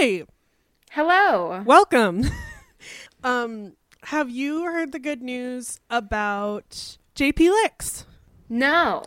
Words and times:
Hi. 0.00 0.22
Hello. 0.92 1.64
Welcome. 1.66 2.22
um, 3.24 3.72
have 4.04 4.30
you 4.30 4.62
heard 4.62 4.92
the 4.92 5.00
good 5.00 5.22
news 5.22 5.80
about 5.90 6.98
JP 7.16 7.50
Licks? 7.50 8.06
No. 8.48 9.02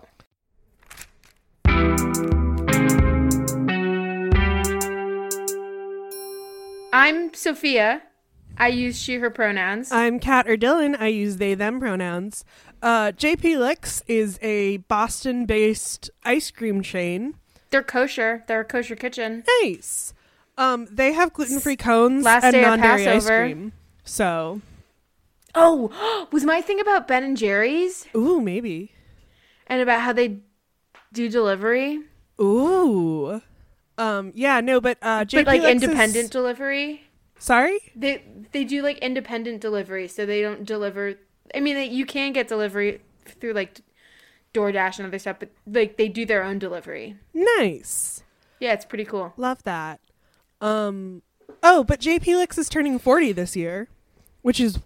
I'm 6.92 7.34
Sophia. 7.34 8.02
I 8.58 8.68
use 8.68 9.02
she, 9.02 9.16
her 9.16 9.30
pronouns. 9.30 9.94
I'm 9.94 10.20
Kat 10.20 10.46
or 10.50 10.58
Dylan. 10.58 11.00
I 11.00 11.08
use 11.08 11.38
they, 11.38 11.54
them 11.54 11.80
pronouns. 11.80 12.44
Uh, 12.82 13.14
JP 13.14 13.60
Licks 13.60 14.04
is 14.10 14.38
a 14.42 14.76
Boston 14.90 15.46
based 15.46 16.10
ice 16.26 16.52
cream 16.52 16.82
chain. 16.82 17.36
They're 17.70 17.82
kosher. 17.82 18.44
They're 18.48 18.60
a 18.60 18.66
kosher 18.66 18.98
kitchen. 18.98 19.46
Nice. 19.64 20.14
Um, 20.58 20.88
they 20.92 21.14
have 21.14 21.34
gluten 21.34 21.60
free 21.60 21.76
cones 21.78 22.24
Last 22.26 22.44
and 22.44 22.54
day 22.54 22.62
of 22.64 22.70
non 22.70 22.80
dairy 22.80 23.08
ice 23.08 23.24
Passover. 23.26 23.44
cream. 23.46 23.72
So, 24.04 24.62
Oh, 25.56 26.28
was 26.32 26.44
my 26.44 26.62
thing 26.62 26.80
about 26.80 27.08
Ben 27.08 27.24
and 27.24 27.38
Jerry's 27.38 28.08
ooh, 28.16 28.42
maybe. 28.42 28.92
and 29.68 29.82
about 29.82 30.02
how 30.02 30.14
they 30.14 30.40
do 31.14 31.30
delivery, 31.30 32.00
Ooh. 32.40 33.42
Um, 33.98 34.32
yeah, 34.34 34.62
no, 34.62 34.82
but 34.82 34.98
uh, 35.02 35.26
JP 35.26 35.46
but 35.46 35.48
like 35.48 35.64
independent 35.64 36.32
delivery. 36.32 37.04
Sorry? 37.38 37.80
They 37.96 38.24
they 38.52 38.64
do 38.64 38.82
like 38.82 38.98
independent 39.00 39.62
delivery, 39.62 40.08
so 40.08 40.26
they 40.26 40.42
don't 40.42 40.66
deliver. 40.66 41.16
I 41.54 41.60
mean, 41.60 41.76
they, 41.76 41.86
you 41.86 42.06
can 42.06 42.34
get 42.34 42.48
delivery 42.48 43.02
through 43.26 43.54
like 43.54 43.82
DoorDash 44.54 44.98
and 45.00 45.08
other 45.08 45.20
stuff, 45.20 45.38
but 45.40 45.50
like 45.68 45.98
they 45.98 46.08
do 46.08 46.26
their 46.26 46.44
own 46.44 46.58
delivery. 46.60 47.18
Nice. 47.34 48.24
Yeah, 48.60 48.74
it's 48.74 48.86
pretty 48.86 49.06
cool. 49.06 49.34
Love 49.38 49.62
that. 49.64 50.00
Um 50.62 51.22
oh, 51.64 51.84
but 51.84 52.00
JP 52.00 52.26
Licks 52.38 52.58
is 52.58 52.70
turning 52.70 52.98
40 53.00 53.32
this 53.34 53.56
year, 53.56 53.90
which 54.42 54.60
is 54.60 54.80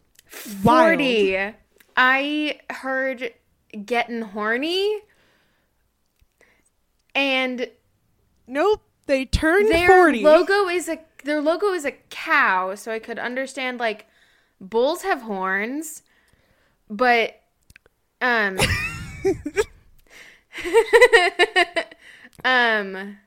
wild. 0.64 0.98
Forty. 0.98 1.38
I 1.98 2.60
heard 2.70 3.34
getting 3.86 4.22
horny, 4.22 5.00
and 7.14 7.70
Nope, 8.48 8.82
they 9.08 9.26
turned 9.26 9.70
their 9.70 9.88
40. 9.88 10.22
logo 10.24 10.68
is 10.68 10.88
a 10.90 11.00
their 11.24 11.42
logo 11.42 11.68
is 11.74 11.86
a 11.86 11.94
cow, 12.10 12.76
so 12.76 12.92
I 12.92 13.00
could 13.00 13.18
understand 13.20 13.80
like 13.80 14.06
bulls 14.62 15.02
have 15.04 15.22
horns, 15.24 16.04
but 16.90 17.42
um 18.22 18.58
um 22.46 23.18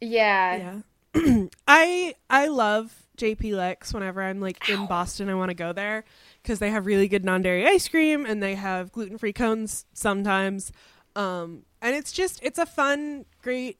yeah. 0.00 0.56
yeah. 0.56 0.80
I 1.68 2.14
I 2.28 2.48
love 2.48 3.06
JP 3.16 3.54
Licks 3.56 3.94
whenever 3.94 4.22
I'm 4.22 4.40
like 4.40 4.68
in 4.68 4.86
Boston 4.86 5.28
I 5.28 5.34
want 5.34 5.50
to 5.50 5.54
go 5.54 5.72
there 5.72 6.04
cuz 6.42 6.58
they 6.58 6.70
have 6.70 6.86
really 6.86 7.08
good 7.08 7.24
non-dairy 7.24 7.66
ice 7.66 7.86
cream 7.88 8.26
and 8.26 8.42
they 8.42 8.54
have 8.56 8.90
gluten-free 8.92 9.32
cones 9.32 9.86
sometimes. 9.92 10.72
Um 11.14 11.64
and 11.80 11.94
it's 11.94 12.12
just 12.12 12.40
it's 12.42 12.58
a 12.58 12.66
fun 12.66 13.24
great 13.42 13.78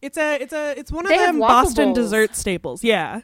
it's 0.00 0.16
a 0.16 0.40
it's 0.40 0.52
a 0.52 0.78
it's 0.78 0.92
one 0.92 1.04
of 1.06 1.10
They 1.10 1.18
them 1.18 1.40
Boston 1.40 1.92
dessert 1.92 2.36
staples. 2.36 2.84
Yeah. 2.84 3.22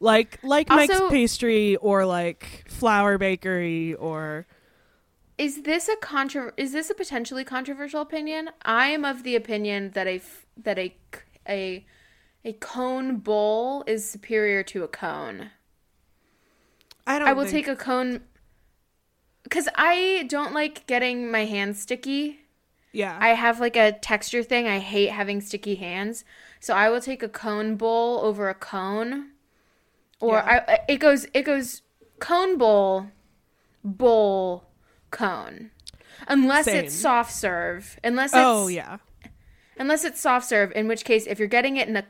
Like 0.00 0.40
like 0.42 0.68
Mike's 0.68 1.00
pastry 1.10 1.76
or 1.76 2.04
like 2.04 2.64
Flour 2.68 3.18
Bakery 3.18 3.94
or 3.94 4.46
Is 5.38 5.62
this 5.62 5.88
a 5.88 5.94
contro- 5.96 6.52
is 6.56 6.72
this 6.72 6.90
a 6.90 6.94
potentially 6.94 7.44
controversial 7.44 8.00
opinion? 8.00 8.50
I 8.64 8.88
am 8.88 9.04
of 9.04 9.22
the 9.22 9.36
opinion 9.36 9.90
that 9.94 10.08
a 10.08 10.16
f- 10.16 10.46
that 10.56 10.78
a 10.78 10.96
a 11.48 11.86
a 12.44 12.52
cone 12.54 13.16
bowl 13.18 13.84
is 13.86 14.08
superior 14.08 14.62
to 14.64 14.82
a 14.84 14.88
cone. 14.88 15.50
I 17.06 17.18
don't 17.18 17.28
I 17.28 17.32
will 17.32 17.44
think- 17.44 17.66
take 17.66 17.68
a 17.68 17.76
cone 17.76 18.22
cuz 19.50 19.68
I 19.74 20.24
don't 20.28 20.52
like 20.54 20.86
getting 20.86 21.30
my 21.30 21.44
hands 21.44 21.80
sticky. 21.82 22.40
Yeah. 22.92 23.16
I 23.20 23.30
have 23.30 23.58
like 23.60 23.76
a 23.76 23.92
texture 23.92 24.42
thing. 24.42 24.66
I 24.68 24.78
hate 24.78 25.10
having 25.10 25.40
sticky 25.40 25.76
hands. 25.76 26.24
So 26.60 26.74
I 26.74 26.90
will 26.90 27.00
take 27.00 27.22
a 27.22 27.28
cone 27.28 27.76
bowl 27.76 28.20
over 28.20 28.48
a 28.48 28.54
cone. 28.54 29.30
Or 30.20 30.36
Yeah. 30.36 30.64
I 30.68 30.78
it 30.88 30.98
goes 30.98 31.26
it 31.34 31.42
goes 31.42 31.82
cone 32.20 32.56
bowl 32.58 33.08
bowl 33.82 34.64
cone. 35.10 35.70
Unless 36.28 36.68
it's 36.68 36.94
soft 36.94 37.32
serve. 37.32 37.98
Unless 38.04 38.30
it's 38.30 38.36
oh 38.36 38.68
yeah. 38.68 38.98
unless 39.76 40.04
it's 40.04 40.20
soft 40.20 40.46
serve, 40.46 40.70
in 40.72 40.86
which 40.86 41.04
case 41.04 41.26
if 41.26 41.38
you're 41.38 41.48
getting 41.48 41.76
it 41.76 41.88
in 41.88 41.96
a 41.96 42.04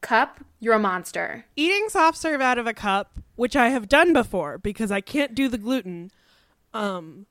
cup, 0.00 0.40
you're 0.60 0.74
a 0.74 0.78
monster. 0.78 1.44
eating 1.56 1.88
soft 1.88 2.18
serve 2.18 2.40
out 2.40 2.58
of 2.58 2.66
a 2.66 2.74
cup, 2.74 3.18
which 3.36 3.56
I 3.56 3.68
have 3.70 3.88
done 3.88 4.12
before 4.12 4.58
because 4.58 4.90
I 4.90 5.00
can't 5.00 5.34
do 5.34 5.48
the 5.48 5.58
gluten. 5.58 6.10
Um, 6.74 7.26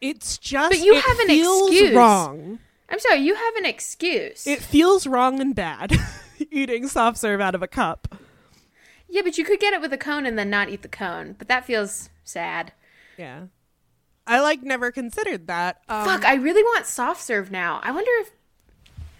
it's 0.00 0.38
just 0.38 0.70
But 0.70 0.80
you 0.80 0.94
have 0.94 1.18
an 1.20 1.26
feels 1.28 1.70
excuse. 1.70 1.94
wrong. 1.94 2.58
I'm 2.88 2.98
sorry, 3.00 3.20
you 3.20 3.34
have 3.34 3.56
an 3.56 3.64
excuse. 3.64 4.46
It 4.46 4.60
feels 4.60 5.06
wrong 5.06 5.40
and 5.40 5.54
bad 5.54 5.92
eating 6.50 6.88
soft 6.88 7.16
serve 7.18 7.40
out 7.40 7.54
of 7.54 7.62
a 7.62 7.68
cup. 7.68 8.14
yeah, 9.08 9.22
but 9.22 9.38
you 9.38 9.44
could 9.44 9.60
get 9.60 9.72
it 9.72 9.80
with 9.80 9.92
a 9.92 9.98
cone 9.98 10.26
and 10.26 10.38
then 10.38 10.50
not 10.50 10.68
eat 10.68 10.82
the 10.82 10.88
cone. 10.88 11.34
But 11.38 11.48
that 11.48 11.64
feels 11.64 12.10
sad. 12.24 12.72
Yeah, 13.16 13.44
I 14.26 14.40
like 14.40 14.62
never 14.62 14.90
considered 14.90 15.46
that. 15.46 15.80
Um, 15.88 16.04
Fuck, 16.04 16.24
I 16.26 16.34
really 16.34 16.62
want 16.62 16.84
soft 16.86 17.22
serve 17.22 17.50
now. 17.50 17.80
I 17.82 17.90
wonder 17.92 18.10
if. 18.20 18.30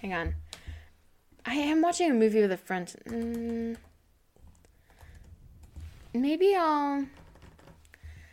Hang 0.03 0.13
on. 0.13 0.35
I 1.45 1.55
am 1.55 1.83
watching 1.83 2.11
a 2.11 2.15
movie 2.15 2.41
with 2.41 2.53
a 2.53 2.57
friend. 2.57 2.95
Mm, 3.09 3.77
maybe 6.15 6.55
I'll. 6.55 7.07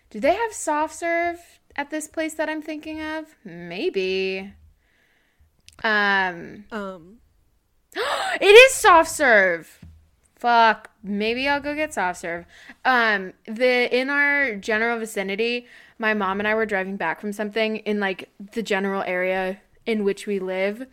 Do 0.09 0.19
they 0.19 0.35
have 0.35 0.53
soft 0.53 0.95
serve 0.95 1.39
at 1.75 1.89
this 1.89 2.07
place 2.07 2.33
that 2.35 2.49
I'm 2.49 2.61
thinking 2.61 3.01
of? 3.01 3.25
Maybe. 3.43 4.53
Um, 5.83 6.65
Um, 6.71 7.17
it 7.95 8.45
is 8.45 8.73
soft 8.73 9.09
serve. 9.09 9.79
Fuck. 10.35 10.89
Maybe 11.03 11.47
I'll 11.47 11.59
go 11.61 11.75
get 11.75 11.93
soft 11.93 12.19
serve. 12.19 12.45
Um, 12.85 13.33
the 13.45 13.93
in 13.95 14.09
our 14.09 14.55
general 14.55 14.99
vicinity, 14.99 15.67
my 15.97 16.13
mom 16.13 16.39
and 16.39 16.47
I 16.47 16.55
were 16.55 16.65
driving 16.65 16.95
back 16.97 17.19
from 17.19 17.33
something 17.33 17.77
in 17.77 17.99
like 17.99 18.29
the 18.53 18.63
general 18.63 19.03
area 19.03 19.59
in 19.85 20.03
which 20.03 20.27
we 20.27 20.39
live. 20.39 20.87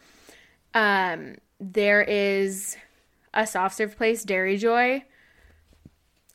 Um, 0.74 1.36
there 1.60 2.02
is 2.02 2.76
a 3.34 3.46
soft 3.46 3.76
serve 3.76 3.96
place, 3.96 4.24
Dairy 4.24 4.56
Joy. 4.56 5.04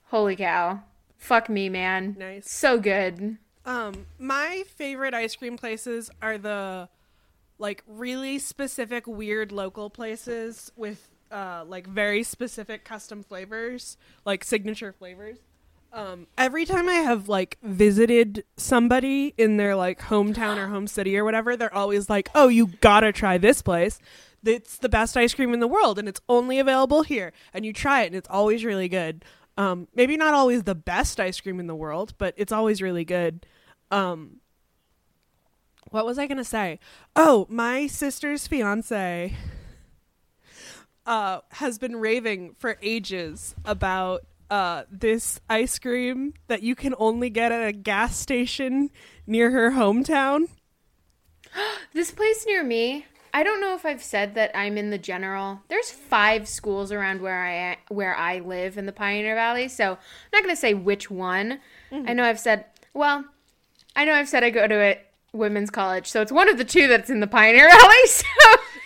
Holy 0.05 0.35
cow. 0.35 0.81
Fuck 1.17 1.49
me, 1.49 1.69
man. 1.69 2.15
Nice. 2.17 2.49
So 2.51 2.79
good. 2.79 3.37
um, 3.65 4.07
my 4.19 4.63
favorite 4.75 5.13
ice 5.13 5.35
cream 5.35 5.57
places 5.57 6.09
are 6.21 6.37
the 6.37 6.89
like 7.59 7.83
really 7.87 8.39
specific 8.39 9.05
weird 9.05 9.51
local 9.51 9.89
places 9.89 10.71
with 10.75 11.07
uh 11.31 11.63
like 11.67 11.85
very 11.87 12.23
specific 12.23 12.83
custom 12.83 13.23
flavors, 13.23 13.97
like 14.25 14.43
signature 14.43 14.91
flavors. 14.91 15.37
Um, 15.93 16.27
every 16.37 16.65
time 16.65 16.87
I 16.89 16.95
have 16.95 17.27
like 17.29 17.57
visited 17.61 18.43
somebody 18.57 19.33
in 19.37 19.57
their 19.57 19.75
like 19.75 19.99
hometown 19.99 20.57
or 20.57 20.67
home 20.67 20.87
city 20.87 21.17
or 21.17 21.23
whatever, 21.23 21.55
they're 21.55 21.73
always 21.73 22.09
like, 22.09 22.29
"Oh, 22.33 22.47
you 22.47 22.67
gotta 22.81 23.11
try 23.11 23.37
this 23.37 23.61
place. 23.61 23.99
It's 24.43 24.77
the 24.77 24.89
best 24.89 25.15
ice 25.15 25.33
cream 25.33 25.53
in 25.53 25.59
the 25.59 25.67
world, 25.67 25.99
and 25.99 26.07
it's 26.07 26.21
only 26.27 26.59
available 26.59 27.03
here." 27.03 27.31
And 27.53 27.65
you 27.65 27.73
try 27.73 28.03
it, 28.03 28.07
and 28.07 28.15
it's 28.15 28.29
always 28.29 28.65
really 28.65 28.89
good. 28.89 29.23
Um, 29.57 29.87
maybe 29.93 30.17
not 30.17 30.33
always 30.33 30.63
the 30.63 30.75
best 30.75 31.19
ice 31.19 31.39
cream 31.39 31.59
in 31.59 31.67
the 31.67 31.75
world, 31.75 32.13
but 32.17 32.33
it's 32.37 32.51
always 32.51 32.81
really 32.81 33.05
good. 33.05 33.45
Um, 33.91 34.37
what 35.89 36.05
was 36.05 36.17
I 36.17 36.27
gonna 36.27 36.43
say? 36.43 36.79
Oh, 37.15 37.45
my 37.49 37.87
sister's 37.87 38.47
fiance 38.47 39.35
uh, 41.05 41.39
has 41.49 41.77
been 41.77 41.95
raving 41.97 42.55
for 42.57 42.77
ages 42.81 43.55
about 43.65 44.21
uh, 44.49 44.83
this 44.91 45.39
ice 45.49 45.79
cream 45.79 46.33
that 46.47 46.61
you 46.61 46.75
can 46.75 46.93
only 46.97 47.29
get 47.29 47.51
at 47.51 47.67
a 47.67 47.71
gas 47.71 48.17
station 48.17 48.89
near 49.25 49.51
her 49.51 49.71
hometown. 49.71 50.47
This 51.93 52.11
place 52.11 52.45
near 52.45 52.63
me, 52.63 53.05
I 53.33 53.43
don't 53.43 53.61
know 53.61 53.75
if 53.75 53.85
I've 53.85 54.03
said 54.03 54.35
that 54.35 54.51
I'm 54.55 54.77
in 54.77 54.89
the 54.89 54.97
general. 54.97 55.61
There's 55.69 55.89
five 55.89 56.47
schools 56.47 56.91
around 56.91 57.21
where 57.21 57.45
I 57.45 57.77
where 57.89 58.15
I 58.15 58.39
live 58.39 58.77
in 58.77 58.85
the 58.85 58.91
Pioneer 58.91 59.35
Valley, 59.35 59.67
so 59.67 59.91
I'm 59.93 59.97
not 60.33 60.43
going 60.43 60.53
to 60.55 60.59
say 60.59 60.73
which 60.73 61.09
one. 61.09 61.59
I 61.91 62.13
know 62.13 62.23
I've 62.23 62.39
said, 62.39 62.65
well, 62.93 63.25
I 63.95 64.05
know 64.05 64.13
I've 64.13 64.29
said 64.29 64.43
I 64.43 64.49
go 64.49 64.67
to 64.67 64.75
a 64.75 65.01
women's 65.33 65.69
college, 65.69 66.07
so 66.07 66.21
it's 66.21 66.31
one 66.31 66.49
of 66.49 66.57
the 66.57 66.65
two 66.65 66.87
that's 66.87 67.09
in 67.09 67.19
the 67.21 67.27
Pioneer 67.27 67.69
Valley. 67.79 68.05
So 68.07 68.25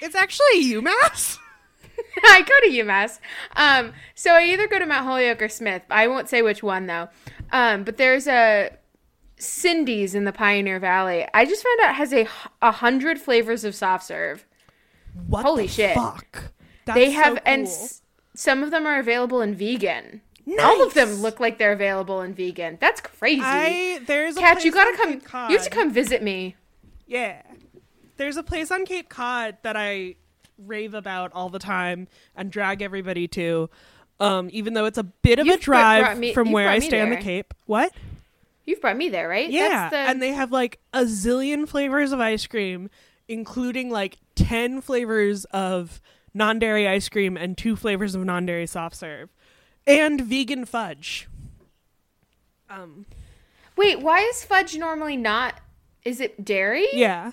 It's 0.01 0.15
actually 0.15 0.63
UMass. 0.63 1.38
I 2.25 2.42
go 2.42 2.53
to 2.69 2.83
UMass. 2.83 3.19
Um, 3.56 3.94
so 4.13 4.31
I 4.33 4.44
either 4.44 4.68
go 4.68 4.77
to 4.80 4.86
Mount 4.86 5.06
Holyoke 5.06 5.42
or 5.42 5.50
Smith. 5.50 5.81
I 5.89 6.07
won't 6.07 6.30
say 6.30 6.42
which 6.42 6.62
one 6.62 6.86
though. 6.88 7.09
Um, 7.51 7.83
but 7.83 7.97
there's 7.97 8.27
a 8.27 8.71
Cindy's 9.38 10.16
in 10.16 10.24
the 10.26 10.32
Pioneer 10.32 10.80
Valley. 10.80 11.26
I 11.34 11.46
just 11.46 11.64
found 11.64 11.80
out 11.84 11.92
it 11.92 11.96
has 11.96 12.14
a 12.62 12.72
hundred 12.72 13.20
flavors 13.20 13.64
of 13.64 13.76
soft 13.76 14.06
serve. 14.06 14.46
What 15.28 15.44
Holy 15.46 15.68
the 15.68 15.72
shit. 15.74 15.96
Fuck. 15.96 16.52
That's 16.86 16.98
they 17.00 17.12
have 17.12 17.34
so 17.38 17.42
and 17.46 17.64
s- 17.68 18.02
some 18.34 18.64
of 18.64 18.72
them 18.72 18.86
are 18.86 19.00
available 19.00 19.42
in 19.42 19.56
vegan. 19.56 20.22
All 20.62 20.84
of 20.86 20.94
them 20.94 21.10
look 21.22 21.40
like 21.40 21.58
they're 21.58 21.72
available 21.72 22.22
in 22.22 22.34
vegan. 22.34 22.78
That's 22.80 23.02
crazy. 23.02 23.42
I 23.44 24.00
there's 24.06 24.38
a 24.38 24.40
Kat, 24.40 24.64
you 24.64 24.72
gotta 24.72 24.96
come. 24.96 25.20
Cod. 25.20 25.50
You 25.52 25.58
have 25.58 25.66
to 25.66 25.72
come 25.72 25.92
visit 25.92 26.22
me. 26.22 26.56
Yeah. 27.08 27.42
There's 28.18 28.38
a 28.38 28.44
place 28.44 28.72
on 28.72 28.86
Cape 28.86 29.10
Cod 29.10 29.58
that 29.64 29.76
I 29.76 30.16
rave 30.58 30.94
about 30.94 31.31
all 31.34 31.50
the 31.50 31.60
time 31.60 32.08
and 32.36 32.52
drag 32.52 32.81
everybody 32.81 33.28
to. 33.30 33.70
Um, 34.20 34.50
even 34.54 34.74
though 34.74 34.86
it's 34.86 34.98
a 34.98 35.04
bit 35.04 35.40
of 35.40 35.46
You've 35.48 35.58
a 35.60 35.64
drive 35.64 36.18
me- 36.20 36.34
from 36.34 36.52
where 36.52 36.70
I 36.70 36.80
stay 36.80 37.02
on 37.02 37.10
the. 37.10 37.18
Cape. 37.18 37.54
What? 37.66 37.92
You've 38.66 38.82
brought 38.82 38.98
me 38.98 39.10
there, 39.10 39.30
right? 39.30 39.50
Yeah. 39.50 39.70
That's 39.70 39.92
the, 39.92 39.98
And 39.98 40.22
they 40.22 40.32
have 40.32 40.52
like 40.52 40.80
a 40.94 41.02
zillion 41.04 41.68
flavors 41.68 42.12
of 42.12 42.20
ice 42.20 42.48
cream, 42.48 42.90
including 43.28 43.90
like 43.92 44.18
10 44.36 44.82
flavors 44.82 45.46
of 45.46 46.02
non 46.34 46.60
dairy 46.60 46.88
ice 46.88 47.08
cream 47.10 47.38
and 47.38 47.58
two 47.58 47.76
flavors 47.76 48.16
of 48.16 48.26
non 48.26 48.46
dairy 48.46 48.66
soft 48.68 48.96
serve, 48.96 49.30
and 49.86 50.20
vegan 50.22 50.66
fudge. 50.66 51.28
Um, 52.70 53.06
Wait, 53.78 54.00
why 54.02 54.20
is 54.22 54.44
fudge 54.44 54.76
normally 54.78 55.18
not? 55.18 55.60
Is 56.04 56.20
it 56.20 56.44
dairy? 56.44 56.88
yeah. 56.94 57.32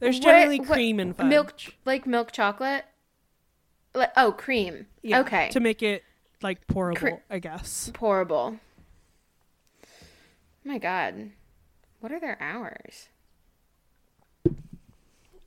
There's 0.00 0.16
What- 0.16 0.22
generally 0.24 0.60
what- 0.60 0.68
cream 0.68 1.00
in 1.00 1.12
fudge. 1.12 1.26
Milk, 1.26 1.54
like 1.84 2.06
milk 2.06 2.30
chocolate. 2.32 2.84
Like, 3.94 4.12
oh, 4.16 4.30
cream. 4.32 4.86
Yeah, 5.02 5.20
okay. 5.20 5.48
To 5.50 5.60
make 5.60 5.82
it 5.82 6.04
like 6.40 6.66
pourable, 6.68 6.96
Cre- 6.96 7.08
I 7.30 7.38
guess. 7.40 7.90
Pourable. 7.94 8.60
My 10.68 10.78
God, 10.78 11.30
what 12.00 12.12
are 12.12 12.20
their 12.20 12.36
hours? 12.40 13.08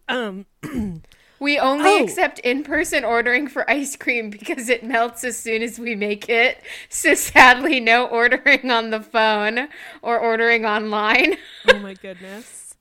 Um, 0.10 0.46
We 1.40 1.58
only 1.58 1.90
Oh. 1.90 2.04
accept 2.04 2.38
in-person 2.40 3.04
ordering 3.04 3.48
for 3.48 3.68
ice 3.68 3.96
cream 3.96 4.30
because 4.30 4.70
it 4.70 4.84
melts 4.84 5.24
as 5.24 5.40
soon 5.40 5.64
as 5.64 5.80
we 5.80 5.96
make 5.96 6.30
it. 6.30 6.62
So 6.88 7.16
sadly, 7.16 7.80
no 7.80 8.06
ordering 8.06 8.70
on 8.70 8.92
the 8.92 9.00
phone 9.02 9.68
or 10.04 10.20
ordering 10.20 10.68
online. 10.68 11.38
oh 11.68 11.80
my 11.80 11.94
goodness. 12.02 12.76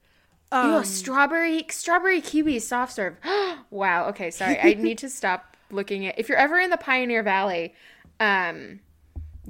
Ew, 0.53 0.59
Um, 0.59 0.85
strawberry 0.85 1.65
strawberry 1.71 2.21
kiwi 2.21 2.59
soft 2.59 2.93
serve. 2.93 3.17
wow. 3.71 4.09
Okay, 4.09 4.31
sorry. 4.31 4.61
I 4.61 4.75
need 4.79 4.99
to 4.99 5.09
stop 5.09 5.57
looking 5.71 6.07
at. 6.07 6.19
If 6.19 6.29
you're 6.29 6.37
ever 6.37 6.59
in 6.59 6.69
the 6.69 6.77
Pioneer 6.77 7.23
Valley, 7.23 7.73
um, 8.19 8.81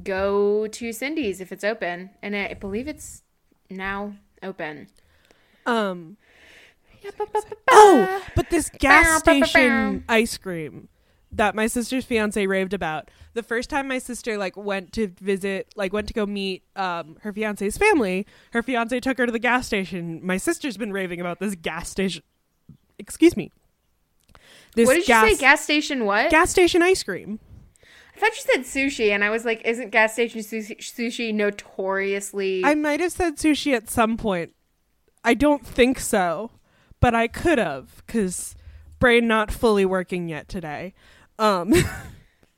go 0.02 0.66
to 0.66 0.92
Cindy's 0.92 1.40
if 1.40 1.52
it's 1.52 1.64
open, 1.64 2.10
and 2.22 2.36
I 2.36 2.54
believe 2.54 2.88
it's 2.88 3.22
now 3.68 4.14
open. 4.42 4.88
um, 5.66 6.16
Oh, 7.70 8.22
but 8.36 8.50
this 8.50 8.70
gas 8.78 9.20
station 9.20 10.04
ice 10.08 10.36
cream 10.36 10.88
that 11.32 11.54
my 11.54 11.66
sister's 11.66 12.04
fiance 12.04 12.44
raved 12.46 12.74
about. 12.74 13.10
The 13.34 13.42
first 13.42 13.70
time 13.70 13.88
my 13.88 13.98
sister 13.98 14.36
like 14.36 14.56
went 14.56 14.92
to 14.94 15.08
visit, 15.08 15.72
like 15.76 15.92
went 15.92 16.08
to 16.08 16.14
go 16.14 16.26
meet 16.26 16.64
um 16.76 17.16
her 17.22 17.32
fiance's 17.32 17.78
family, 17.78 18.26
her 18.52 18.62
fiance 18.62 18.98
took 19.00 19.18
her 19.18 19.26
to 19.26 19.32
the 19.32 19.38
gas 19.38 19.66
station. 19.66 20.20
My 20.22 20.36
sister's 20.36 20.76
been 20.76 20.92
raving 20.92 21.20
about 21.20 21.38
this 21.38 21.54
gas 21.54 21.88
station. 21.88 22.22
Excuse 22.98 23.36
me. 23.36 23.50
This 24.74 24.86
what 24.86 24.94
did 24.94 25.06
gas, 25.06 25.28
you 25.28 25.34
say? 25.36 25.40
Gas 25.40 25.60
station? 25.62 26.04
What? 26.04 26.30
gas 26.30 26.50
station 26.50 26.82
ice 26.82 27.02
cream. 27.02 27.40
I 28.20 28.28
thought 28.28 28.36
you 28.36 28.42
said 28.42 28.64
sushi, 28.64 29.10
and 29.12 29.24
I 29.24 29.30
was 29.30 29.46
like, 29.46 29.62
isn't 29.64 29.92
gas 29.92 30.12
station 30.12 30.42
sushi, 30.42 30.76
sushi 30.76 31.32
notoriously? 31.32 32.62
I 32.62 32.74
might 32.74 33.00
have 33.00 33.12
said 33.12 33.38
sushi 33.38 33.74
at 33.74 33.88
some 33.88 34.18
point. 34.18 34.52
I 35.24 35.32
don't 35.32 35.66
think 35.66 35.98
so, 35.98 36.50
but 37.00 37.14
I 37.14 37.28
could 37.28 37.56
have 37.56 38.02
because 38.04 38.54
brain 38.98 39.26
not 39.26 39.50
fully 39.50 39.86
working 39.86 40.28
yet 40.28 40.50
today. 40.50 40.92
Um, 41.38 41.72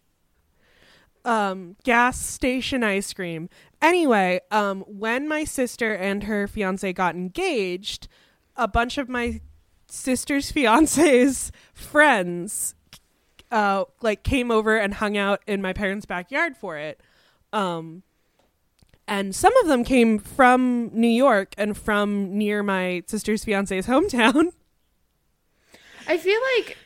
um, 1.24 1.76
gas 1.84 2.20
station 2.20 2.82
ice 2.82 3.12
cream. 3.12 3.48
Anyway, 3.80 4.40
um, 4.50 4.80
when 4.88 5.28
my 5.28 5.44
sister 5.44 5.94
and 5.94 6.24
her 6.24 6.48
fiance 6.48 6.92
got 6.92 7.14
engaged, 7.14 8.08
a 8.56 8.66
bunch 8.66 8.98
of 8.98 9.08
my 9.08 9.40
sister's 9.86 10.50
fiance's 10.50 11.52
friends 11.72 12.74
uh 13.52 13.84
like 14.00 14.24
came 14.24 14.50
over 14.50 14.76
and 14.76 14.94
hung 14.94 15.16
out 15.16 15.42
in 15.46 15.62
my 15.62 15.72
parents' 15.72 16.06
backyard 16.06 16.56
for 16.56 16.76
it. 16.76 17.00
Um 17.52 18.02
and 19.06 19.34
some 19.34 19.56
of 19.58 19.66
them 19.66 19.84
came 19.84 20.18
from 20.18 20.90
New 20.92 21.08
York 21.08 21.54
and 21.58 21.76
from 21.76 22.36
near 22.36 22.62
my 22.62 23.02
sister's 23.06 23.44
fiance's 23.44 23.86
hometown. 23.88 24.52
I 26.06 26.16
feel 26.16 26.40
like 26.56 26.76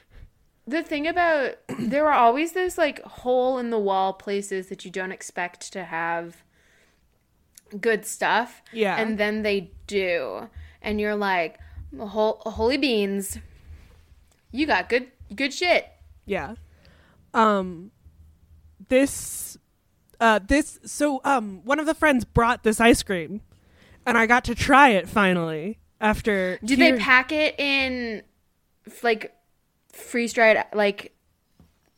the 0.67 0.83
thing 0.83 1.07
about 1.07 1.55
there 1.79 2.07
are 2.07 2.19
always 2.19 2.53
those 2.53 2.77
like 2.77 3.01
hole 3.03 3.59
in 3.59 3.71
the 3.71 3.79
wall 3.79 4.13
places 4.13 4.69
that 4.69 4.85
you 4.85 4.91
don't 4.91 5.13
expect 5.13 5.73
to 5.73 5.85
have 5.85 6.43
good 7.81 8.05
stuff. 8.05 8.63
Yeah. 8.73 8.97
And 8.97 9.19
then 9.19 9.43
they 9.43 9.73
do. 9.87 10.49
And 10.83 11.01
you're 11.01 11.17
like, 11.17 11.59
holy 11.99 12.77
beans. 12.77 13.39
You 14.53 14.67
got 14.67 14.89
good 14.89 15.09
good 15.35 15.53
shit. 15.53 15.89
Yeah. 16.27 16.57
Um 17.33 17.91
this 18.89 19.57
uh 20.21 20.41
this 20.47 20.79
so 20.85 21.21
um 21.25 21.63
one 21.65 21.81
of 21.81 21.87
the 21.87 21.95
friends 21.95 22.25
brought 22.25 22.63
this 22.63 22.81
ice 22.81 23.03
cream 23.03 23.41
and 24.05 24.17
I 24.17 24.27
got 24.27 24.45
to 24.45 24.55
try 24.55 24.91
it 24.91 25.09
finally 25.09 25.79
after 26.01 26.59
Do 26.65 26.77
they 26.77 26.97
pack 26.97 27.33
it 27.33 27.59
in 27.59 28.23
like 29.03 29.35
freeze 29.93 30.33
dried 30.33 30.65
like 30.75 31.13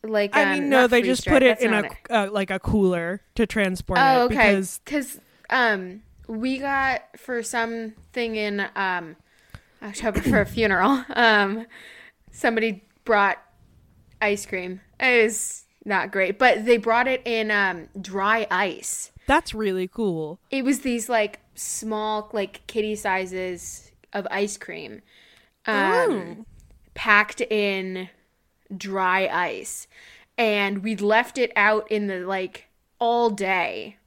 like 0.03 0.35
I 0.35 0.43
um, 0.43 0.59
mean 0.59 0.69
no 0.69 0.87
they 0.87 1.01
just 1.01 1.27
put 1.27 1.43
it 1.43 1.59
in 1.59 1.73
a 1.73 1.89
uh, 2.09 2.29
like 2.31 2.49
a 2.49 2.59
cooler 2.59 3.21
to 3.35 3.45
transport 3.45 3.99
Oh, 4.01 4.23
it 4.23 4.25
okay. 4.25 4.35
because 4.55 4.79
Because 4.83 5.19
um, 5.49 6.01
we 6.27 6.59
got 6.59 7.01
for 7.17 7.43
something 7.43 8.35
in 8.35 8.65
um, 8.75 9.15
October 9.81 10.21
for 10.21 10.41
a 10.41 10.45
funeral. 10.45 11.03
Um, 11.15 11.65
somebody 12.31 12.83
brought 13.03 13.39
ice 14.21 14.45
cream. 14.45 14.81
It 14.99 15.23
was 15.23 15.65
not 15.85 16.11
great, 16.11 16.37
but 16.37 16.65
they 16.65 16.77
brought 16.77 17.07
it 17.07 17.21
in 17.25 17.51
um 17.51 17.87
dry 17.99 18.47
ice. 18.51 19.11
that's 19.27 19.53
really 19.53 19.87
cool. 19.87 20.39
It 20.49 20.63
was 20.63 20.79
these 20.81 21.07
like 21.09 21.39
small, 21.55 22.29
like 22.33 22.65
kitty 22.67 22.95
sizes 22.95 23.91
of 24.13 24.27
ice 24.31 24.57
cream, 24.57 25.01
um, 25.65 26.45
packed 26.93 27.41
in 27.41 28.09
dry 28.75 29.27
ice, 29.27 29.87
and 30.37 30.83
we 30.83 30.95
left 30.95 31.37
it 31.37 31.51
out 31.55 31.89
in 31.91 32.07
the 32.07 32.19
like 32.19 32.67
all 32.99 33.29
day. 33.29 33.97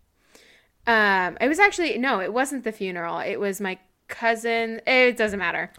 Um, 0.87 1.39
it 1.41 1.49
was 1.49 1.61
actually 1.61 1.97
no, 1.99 2.21
it 2.21 2.33
wasn't 2.33 2.65
the 2.65 2.73
funeral. 2.73 3.21
It 3.21 3.39
was 3.39 3.61
my 3.61 3.79
cousin. 4.09 4.81
It 4.87 5.17
doesn't 5.17 5.39
matter. 5.39 5.71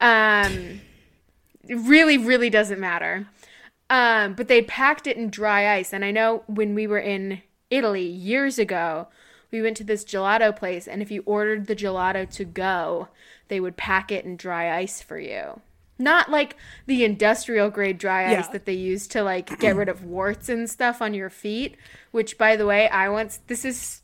Um, 0.00 0.80
it 1.66 1.76
really, 1.76 2.18
really 2.18 2.50
doesn't 2.50 2.78
matter. 2.80 3.26
Um, 3.90 4.34
but 4.34 4.48
they 4.48 4.62
packed 4.62 5.06
it 5.06 5.16
in 5.16 5.28
dry 5.30 5.74
ice, 5.76 5.92
and 5.92 6.04
I 6.04 6.10
know 6.10 6.42
when 6.46 6.74
we 6.74 6.86
were 6.86 6.98
in 6.98 7.42
Italy 7.70 8.06
years 8.06 8.58
ago, 8.58 9.08
we 9.50 9.62
went 9.62 9.76
to 9.76 9.84
this 9.84 10.04
gelato 10.04 10.54
place, 10.56 10.88
and 10.88 11.02
if 11.02 11.10
you 11.10 11.22
ordered 11.26 11.66
the 11.66 11.76
gelato 11.76 12.28
to 12.34 12.44
go, 12.44 13.08
they 13.48 13.60
would 13.60 13.76
pack 13.76 14.10
it 14.10 14.24
in 14.24 14.36
dry 14.36 14.74
ice 14.76 15.00
for 15.02 15.18
you. 15.18 15.60
Not 15.98 16.30
like 16.30 16.56
the 16.86 17.04
industrial 17.04 17.70
grade 17.70 17.98
dry 17.98 18.24
ice 18.24 18.46
Yeah. 18.46 18.52
that 18.52 18.64
they 18.64 18.72
use 18.72 19.06
to 19.08 19.22
like 19.22 19.60
get 19.60 19.76
rid 19.76 19.88
of 19.88 20.02
warts 20.02 20.48
and 20.48 20.68
stuff 20.68 21.00
on 21.00 21.14
your 21.14 21.30
feet, 21.30 21.76
which 22.10 22.36
by 22.36 22.56
the 22.56 22.66
way, 22.66 22.88
I 22.88 23.08
once 23.10 23.38
this 23.46 23.64
is 23.64 24.02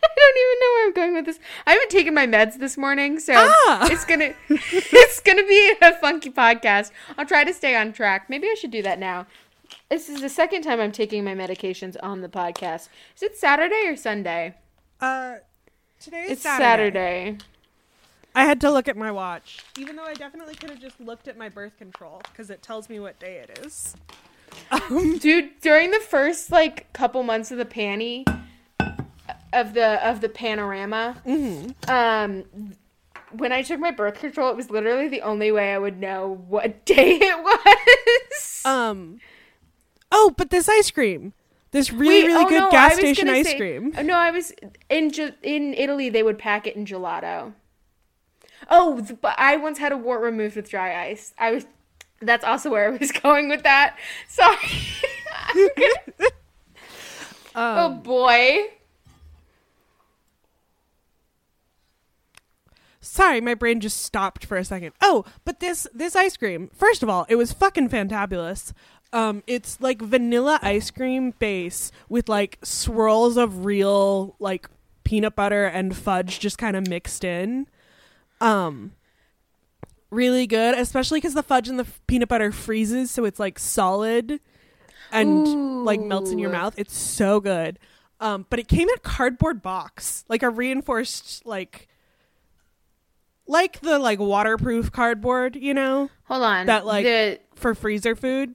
I 0.04 0.08
don't 0.16 0.36
even 0.38 0.60
know 0.60 0.72
where 0.74 0.86
I'm 0.86 0.92
going 0.94 1.14
with 1.14 1.24
this. 1.26 1.38
I 1.66 1.72
haven't 1.72 1.90
taken 1.90 2.14
my 2.14 2.26
meds 2.26 2.58
this 2.58 2.76
morning, 2.76 3.18
so 3.18 3.32
Ah! 3.36 3.88
it's 3.90 4.04
gonna 4.04 4.34
it's 4.48 5.20
gonna 5.20 5.46
be 5.46 5.74
a 5.82 5.92
funky 5.94 6.30
podcast. 6.30 6.90
I'll 7.16 7.26
try 7.26 7.44
to 7.44 7.52
stay 7.54 7.74
on 7.76 7.92
track. 7.92 8.28
Maybe 8.30 8.48
I 8.48 8.54
should 8.54 8.70
do 8.70 8.82
that 8.82 8.98
now. 8.98 9.26
This 9.90 10.08
is 10.08 10.20
the 10.20 10.28
second 10.28 10.62
time 10.62 10.80
I'm 10.80 10.92
taking 10.92 11.24
my 11.24 11.34
medications 11.34 11.96
on 12.02 12.20
the 12.20 12.28
podcast. 12.28 12.88
Is 13.16 13.22
it 13.22 13.36
Saturday 13.36 13.84
or 13.86 13.96
Sunday? 13.96 14.54
Uh 15.00 15.36
today 16.00 16.24
is 16.24 16.30
It's 16.32 16.42
Saturday. 16.42 17.32
Saturday. 17.32 17.38
I 18.34 18.44
had 18.44 18.60
to 18.60 18.70
look 18.70 18.86
at 18.86 18.96
my 18.96 19.10
watch, 19.10 19.64
even 19.78 19.96
though 19.96 20.04
I 20.04 20.14
definitely 20.14 20.54
could 20.54 20.70
have 20.70 20.80
just 20.80 21.00
looked 21.00 21.26
at 21.26 21.36
my 21.36 21.48
birth 21.48 21.76
control 21.76 22.20
because 22.30 22.50
it 22.50 22.62
tells 22.62 22.88
me 22.88 23.00
what 23.00 23.18
day 23.18 23.38
it 23.48 23.58
is. 23.64 23.96
Dude, 25.20 25.60
during 25.60 25.90
the 25.90 25.98
first 26.00 26.50
like 26.52 26.92
couple 26.92 27.22
months 27.22 27.50
of 27.50 27.58
the 27.58 27.64
panty 27.64 28.24
of 29.60 29.74
the 29.74 30.06
of 30.08 30.20
the 30.20 30.28
panorama, 30.28 31.16
um 31.88 32.44
when 33.32 33.52
I 33.52 33.60
took 33.62 33.78
my 33.78 33.90
birth 33.90 34.20
control, 34.20 34.48
it 34.50 34.56
was 34.56 34.70
literally 34.70 35.08
the 35.08 35.20
only 35.20 35.52
way 35.52 35.74
I 35.74 35.78
would 35.78 35.98
know 36.00 36.42
what 36.48 36.84
day 36.86 37.18
it 37.20 37.38
was. 37.44 38.62
Um. 38.64 39.20
Oh, 40.10 40.32
but 40.36 40.48
this 40.48 40.66
ice 40.68 40.90
cream, 40.90 41.34
this 41.72 41.92
really 41.92 42.22
Wait, 42.22 42.26
really 42.28 42.44
oh, 42.44 42.48
good 42.48 42.58
no, 42.60 42.70
gas 42.70 42.94
station 42.94 43.28
ice 43.28 43.46
say- 43.48 43.58
cream. 43.58 43.92
No, 44.02 44.14
I 44.16 44.30
was 44.30 44.52
in 44.88 45.10
in 45.42 45.74
Italy. 45.74 46.08
They 46.08 46.22
would 46.22 46.38
pack 46.38 46.66
it 46.66 46.74
in 46.76 46.86
gelato. 46.86 47.52
Oh, 48.70 49.06
but 49.20 49.34
I 49.38 49.56
once 49.56 49.78
had 49.78 49.92
a 49.92 49.96
wart 49.96 50.20
removed 50.22 50.56
with 50.56 50.68
dry 50.70 51.04
ice. 51.08 51.34
I 51.38 51.50
was 51.52 51.66
That's 52.20 52.44
also 52.44 52.70
where 52.70 52.86
I 52.92 52.96
was 52.96 53.12
going 53.22 53.48
with 53.50 53.62
that. 53.64 53.96
Sorry. 54.26 54.56
oh 57.54 57.86
Um, 57.86 58.00
boy. 58.02 58.66
Sorry, 63.10 63.40
my 63.40 63.54
brain 63.54 63.80
just 63.80 64.02
stopped 64.02 64.44
for 64.44 64.58
a 64.58 64.64
second. 64.64 64.92
Oh, 65.00 65.24
but 65.44 65.60
this 65.60 65.86
this 65.94 66.14
ice 66.14 66.36
cream. 66.36 66.70
First 66.74 67.02
of 67.02 67.08
all, 67.08 67.24
it 67.30 67.36
was 67.36 67.52
fucking 67.52 67.88
fantabulous. 67.88 68.72
Um, 69.14 69.42
it's 69.46 69.80
like 69.80 70.02
vanilla 70.02 70.58
ice 70.60 70.90
cream 70.90 71.32
base 71.38 71.90
with 72.10 72.28
like 72.28 72.58
swirls 72.62 73.38
of 73.38 73.64
real 73.64 74.36
like 74.38 74.68
peanut 75.04 75.34
butter 75.34 75.64
and 75.64 75.96
fudge 75.96 76.38
just 76.38 76.58
kind 76.58 76.76
of 76.76 76.86
mixed 76.86 77.24
in. 77.24 77.66
Um, 78.42 78.92
really 80.10 80.46
good, 80.46 80.78
especially 80.78 81.18
because 81.18 81.32
the 81.34 81.42
fudge 81.42 81.68
and 81.68 81.78
the 81.78 81.84
f- 81.84 82.00
peanut 82.06 82.28
butter 82.28 82.52
freezes, 82.52 83.10
so 83.10 83.24
it's 83.24 83.40
like 83.40 83.58
solid 83.58 84.38
and 85.10 85.84
like 85.86 86.00
melts 86.00 86.30
in 86.30 86.38
your 86.38 86.50
mouth. 86.50 86.74
It's 86.76 86.96
so 86.96 87.40
good. 87.40 87.78
Um, 88.20 88.44
but 88.50 88.58
it 88.58 88.68
came 88.68 88.86
in 88.86 88.94
a 88.96 89.00
cardboard 89.00 89.62
box, 89.62 90.26
like 90.28 90.42
a 90.42 90.50
reinforced 90.50 91.46
like 91.46 91.87
like 93.48 93.80
the 93.80 93.98
like 93.98 94.20
waterproof 94.20 94.92
cardboard, 94.92 95.56
you 95.56 95.74
know, 95.74 96.10
Hold 96.26 96.42
on. 96.44 96.66
That, 96.66 96.86
like- 96.86 97.04
the 97.04 97.40
for 97.56 97.74
freezer 97.74 98.14
food. 98.14 98.54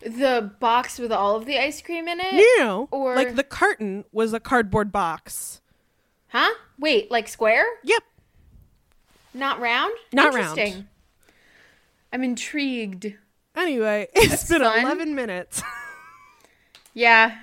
the 0.00 0.52
box 0.60 0.98
with 0.98 1.10
all 1.12 1.36
of 1.36 1.46
the 1.46 1.58
ice 1.58 1.80
cream 1.80 2.06
in 2.08 2.20
it? 2.20 2.32
You 2.34 2.58
know, 2.58 2.88
or- 2.90 3.16
like 3.16 3.36
the 3.36 3.44
carton 3.44 4.04
was 4.12 4.32
a 4.34 4.40
cardboard 4.40 4.92
box. 4.92 5.60
Huh? 6.28 6.50
Wait, 6.78 7.10
like 7.10 7.28
square? 7.28 7.64
Yep. 7.84 8.02
Not 9.34 9.60
round? 9.60 9.92
Not 10.12 10.34
round. 10.34 10.86
I'm 12.12 12.22
intrigued. 12.22 13.14
Anyway, 13.56 14.08
it's 14.14 14.28
That's 14.30 14.48
been 14.48 14.60
fun. 14.62 14.80
11 14.80 15.14
minutes. 15.14 15.62
Yeah. 16.94 17.38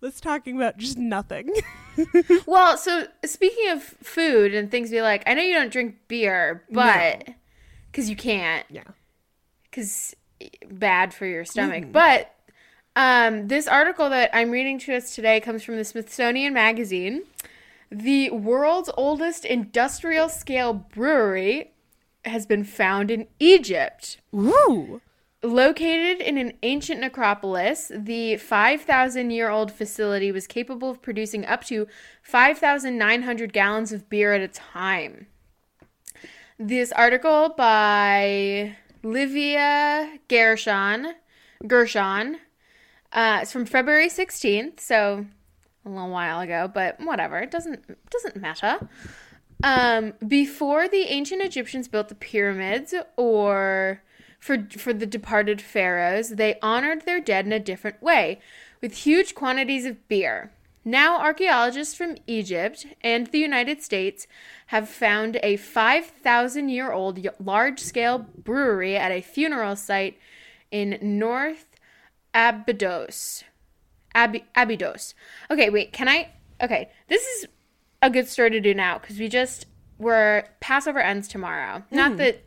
Let's 0.00 0.18
talking 0.18 0.56
about 0.56 0.78
just 0.78 0.96
nothing. 0.96 1.50
Well, 2.46 2.76
so 2.76 3.06
speaking 3.24 3.70
of 3.70 3.82
food 3.82 4.54
and 4.54 4.70
things 4.70 4.90
we 4.90 5.02
like, 5.02 5.22
I 5.26 5.34
know 5.34 5.42
you 5.42 5.54
don't 5.54 5.72
drink 5.72 5.96
beer, 6.08 6.64
but 6.70 7.28
because 7.90 8.10
you 8.10 8.16
can't, 8.16 8.66
yeah. 8.70 8.82
because 9.70 10.14
bad 10.70 11.14
for 11.14 11.26
your 11.26 11.44
stomach. 11.44 11.86
But 11.92 12.34
um, 12.96 13.48
this 13.48 13.66
article 13.66 14.10
that 14.10 14.30
I'm 14.32 14.50
reading 14.50 14.78
to 14.80 14.96
us 14.96 15.14
today 15.14 15.40
comes 15.40 15.62
from 15.62 15.76
the 15.76 15.84
Smithsonian 15.84 16.52
Magazine. 16.52 17.22
The 17.90 18.30
world's 18.30 18.90
oldest 18.96 19.44
industrial 19.44 20.28
scale 20.28 20.72
brewery 20.72 21.72
has 22.24 22.46
been 22.46 22.64
found 22.64 23.10
in 23.10 23.26
Egypt. 23.38 24.18
Ooh. 24.34 25.00
Located 25.44 26.20
in 26.20 26.38
an 26.38 26.52
ancient 26.62 27.00
necropolis, 27.00 27.90
the 27.92 28.36
5,000 28.36 29.30
year 29.32 29.50
old 29.50 29.72
facility 29.72 30.30
was 30.30 30.46
capable 30.46 30.90
of 30.90 31.02
producing 31.02 31.44
up 31.44 31.64
to 31.64 31.88
5,900 32.22 33.52
gallons 33.52 33.92
of 33.92 34.08
beer 34.08 34.32
at 34.34 34.40
a 34.40 34.46
time. 34.46 35.26
This 36.60 36.92
article 36.92 37.54
by 37.56 38.76
Livia 39.02 40.20
Gershon, 40.28 41.14
Gershon, 41.66 42.38
uh, 43.12 43.40
it's 43.42 43.50
from 43.50 43.66
February 43.66 44.08
16th, 44.08 44.78
so 44.78 45.26
a 45.84 45.88
little 45.88 46.10
while 46.10 46.38
ago, 46.38 46.70
but 46.72 47.00
whatever, 47.00 47.38
it 47.38 47.50
doesn't 47.50 47.84
doesn't 48.10 48.36
matter. 48.36 48.88
Um, 49.64 50.14
before 50.26 50.86
the 50.86 51.02
ancient 51.02 51.42
Egyptians 51.42 51.88
built 51.88 52.08
the 52.08 52.14
pyramids 52.14 52.94
or 53.16 54.02
for 54.42 54.66
for 54.76 54.92
the 54.92 55.06
departed 55.06 55.62
pharaohs, 55.62 56.30
they 56.30 56.58
honored 56.60 57.06
their 57.06 57.20
dead 57.20 57.46
in 57.46 57.52
a 57.52 57.60
different 57.60 58.02
way, 58.02 58.40
with 58.80 58.92
huge 58.92 59.36
quantities 59.36 59.86
of 59.86 60.08
beer. 60.08 60.50
Now, 60.84 61.20
archaeologists 61.20 61.94
from 61.94 62.16
Egypt 62.26 62.86
and 63.02 63.28
the 63.28 63.38
United 63.38 63.82
States 63.82 64.26
have 64.66 64.88
found 64.88 65.38
a 65.44 65.56
5,000 65.56 66.68
year 66.68 66.90
old 66.90 67.24
large 67.38 67.78
scale 67.78 68.26
brewery 68.36 68.96
at 68.96 69.12
a 69.12 69.20
funeral 69.20 69.76
site 69.76 70.18
in 70.72 70.98
North 71.00 71.76
Abydos. 72.34 73.44
Ab- 74.12 74.42
Abydos. 74.56 75.14
Okay, 75.52 75.70
wait, 75.70 75.92
can 75.92 76.08
I? 76.08 76.30
Okay, 76.60 76.90
this 77.06 77.22
is 77.22 77.46
a 78.02 78.10
good 78.10 78.26
story 78.26 78.50
to 78.50 78.60
do 78.60 78.74
now 78.74 78.98
because 78.98 79.20
we 79.20 79.28
just 79.28 79.66
were 79.98 80.46
Passover 80.58 80.98
ends 80.98 81.28
tomorrow. 81.28 81.84
Not 81.92 82.12
hmm. 82.12 82.16
that, 82.16 82.44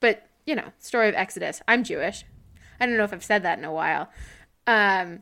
but 0.00 0.27
you 0.48 0.54
know, 0.56 0.72
story 0.78 1.08
of 1.10 1.14
Exodus. 1.14 1.60
I'm 1.68 1.84
Jewish. 1.84 2.24
I 2.80 2.86
don't 2.86 2.96
know 2.96 3.04
if 3.04 3.12
I've 3.12 3.22
said 3.24 3.42
that 3.42 3.58
in 3.58 3.64
a 3.66 3.72
while. 3.72 4.08
Um, 4.66 5.20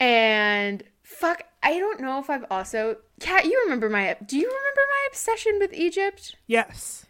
and 0.00 0.82
fuck, 1.02 1.42
I 1.62 1.78
don't 1.78 2.00
know 2.00 2.18
if 2.18 2.30
I've 2.30 2.46
also. 2.50 2.96
Kat, 3.20 3.44
you 3.44 3.60
remember 3.64 3.90
my? 3.90 4.16
Do 4.24 4.38
you 4.38 4.46
remember 4.46 4.80
my 4.90 5.08
obsession 5.08 5.58
with 5.60 5.74
Egypt? 5.74 6.34
Yes. 6.46 7.04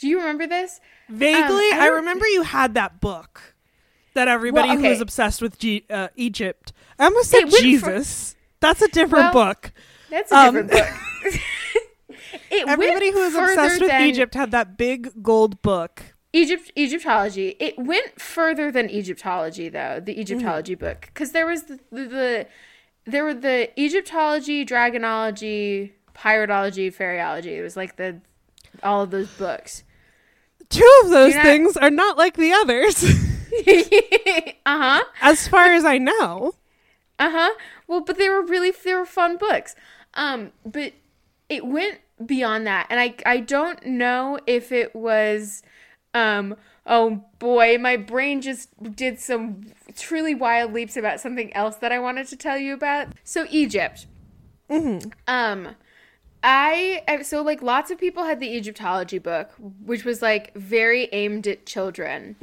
Do 0.00 0.08
you 0.08 0.18
remember 0.18 0.46
this? 0.46 0.80
Vaguely, 1.08 1.70
Um, 1.70 1.80
I 1.80 1.84
I, 1.84 1.86
remember 1.88 2.26
you 2.26 2.42
had 2.42 2.74
that 2.74 3.00
book 3.00 3.54
that 4.14 4.26
everybody 4.28 4.68
Well, 4.70 4.78
who 4.78 4.88
was 4.88 5.00
obsessed 5.00 5.40
with 5.40 5.58
G- 5.58 5.84
uh, 5.88 6.08
Egypt. 6.16 6.72
I 6.98 7.04
almost 7.04 7.30
said 7.30 7.44
went 7.44 7.50
for- 7.54 7.60
Jesus. 7.62 8.34
That's 8.60 8.82
a 8.82 8.88
different 8.88 9.34
Well, 9.34 9.46
book. 9.46 9.72
That's 10.10 10.32
a 10.32 10.36
Um, 10.36 10.54
different 10.54 10.70
book. 10.72 10.88
it 12.50 12.68
Everybody 12.68 13.12
who 13.12 13.20
was 13.20 13.34
obsessed 13.34 13.80
with 13.80 13.90
than 13.90 14.02
Egypt 14.02 14.34
had 14.34 14.50
that 14.50 14.76
big 14.76 15.22
gold 15.22 15.62
book. 15.62 16.14
Egypt 16.38 16.72
Egyptology. 16.76 17.56
It 17.58 17.78
went 17.78 18.20
further 18.20 18.70
than 18.70 18.88
Egyptology 18.90 19.68
though, 19.68 20.00
the 20.00 20.18
Egyptology 20.20 20.74
book, 20.74 21.02
because 21.06 21.32
there 21.32 21.46
was 21.46 21.64
the, 21.64 21.80
the, 21.90 22.04
the 22.04 22.46
there 23.04 23.24
were 23.24 23.34
the 23.34 23.70
Egyptology, 23.80 24.64
Dragonology, 24.64 25.92
Piratology, 26.14 26.94
Fairyology. 26.94 27.56
It 27.58 27.62
was 27.62 27.76
like 27.76 27.96
the 27.96 28.20
all 28.82 29.02
of 29.02 29.10
those 29.10 29.28
books. 29.32 29.84
Two 30.68 31.00
of 31.04 31.10
those 31.10 31.34
not- 31.34 31.44
things 31.44 31.76
are 31.76 31.90
not 31.90 32.18
like 32.18 32.36
the 32.36 32.52
others, 32.52 33.02
uh 34.66 34.78
huh. 34.78 35.04
as 35.22 35.48
far 35.48 35.72
as 35.72 35.84
I 35.84 35.98
know. 35.98 36.54
Uh 37.18 37.30
huh. 37.30 37.54
Well, 37.86 38.00
but 38.00 38.18
they 38.18 38.28
were 38.28 38.42
really 38.42 38.70
they 38.70 38.94
were 38.94 39.06
fun 39.06 39.38
books. 39.38 39.74
Um, 40.14 40.52
but 40.64 40.92
it 41.48 41.66
went 41.66 42.00
beyond 42.24 42.66
that, 42.66 42.86
and 42.90 43.00
I 43.00 43.14
I 43.24 43.40
don't 43.40 43.84
know 43.86 44.38
if 44.46 44.70
it 44.70 44.94
was, 44.94 45.62
um. 46.14 46.56
Oh 46.90 47.26
boy, 47.38 47.76
my 47.76 47.98
brain 47.98 48.40
just 48.40 48.70
did 48.96 49.20
some 49.20 49.66
truly 49.94 50.34
wild 50.34 50.72
leaps 50.72 50.96
about 50.96 51.20
something 51.20 51.52
else 51.52 51.76
that 51.76 51.92
I 51.92 51.98
wanted 51.98 52.28
to 52.28 52.36
tell 52.36 52.56
you 52.56 52.72
about. 52.72 53.08
So 53.24 53.46
Egypt. 53.50 54.06
Um, 54.70 55.76
I 56.42 57.20
so 57.24 57.42
like 57.42 57.60
lots 57.60 57.90
of 57.90 57.98
people 57.98 58.24
had 58.24 58.40
the 58.40 58.48
Egyptology 58.56 59.18
book, 59.18 59.50
which 59.84 60.04
was 60.06 60.22
like 60.22 60.54
very 60.54 61.10
aimed 61.12 61.46
at 61.46 61.66
children. 61.66 62.36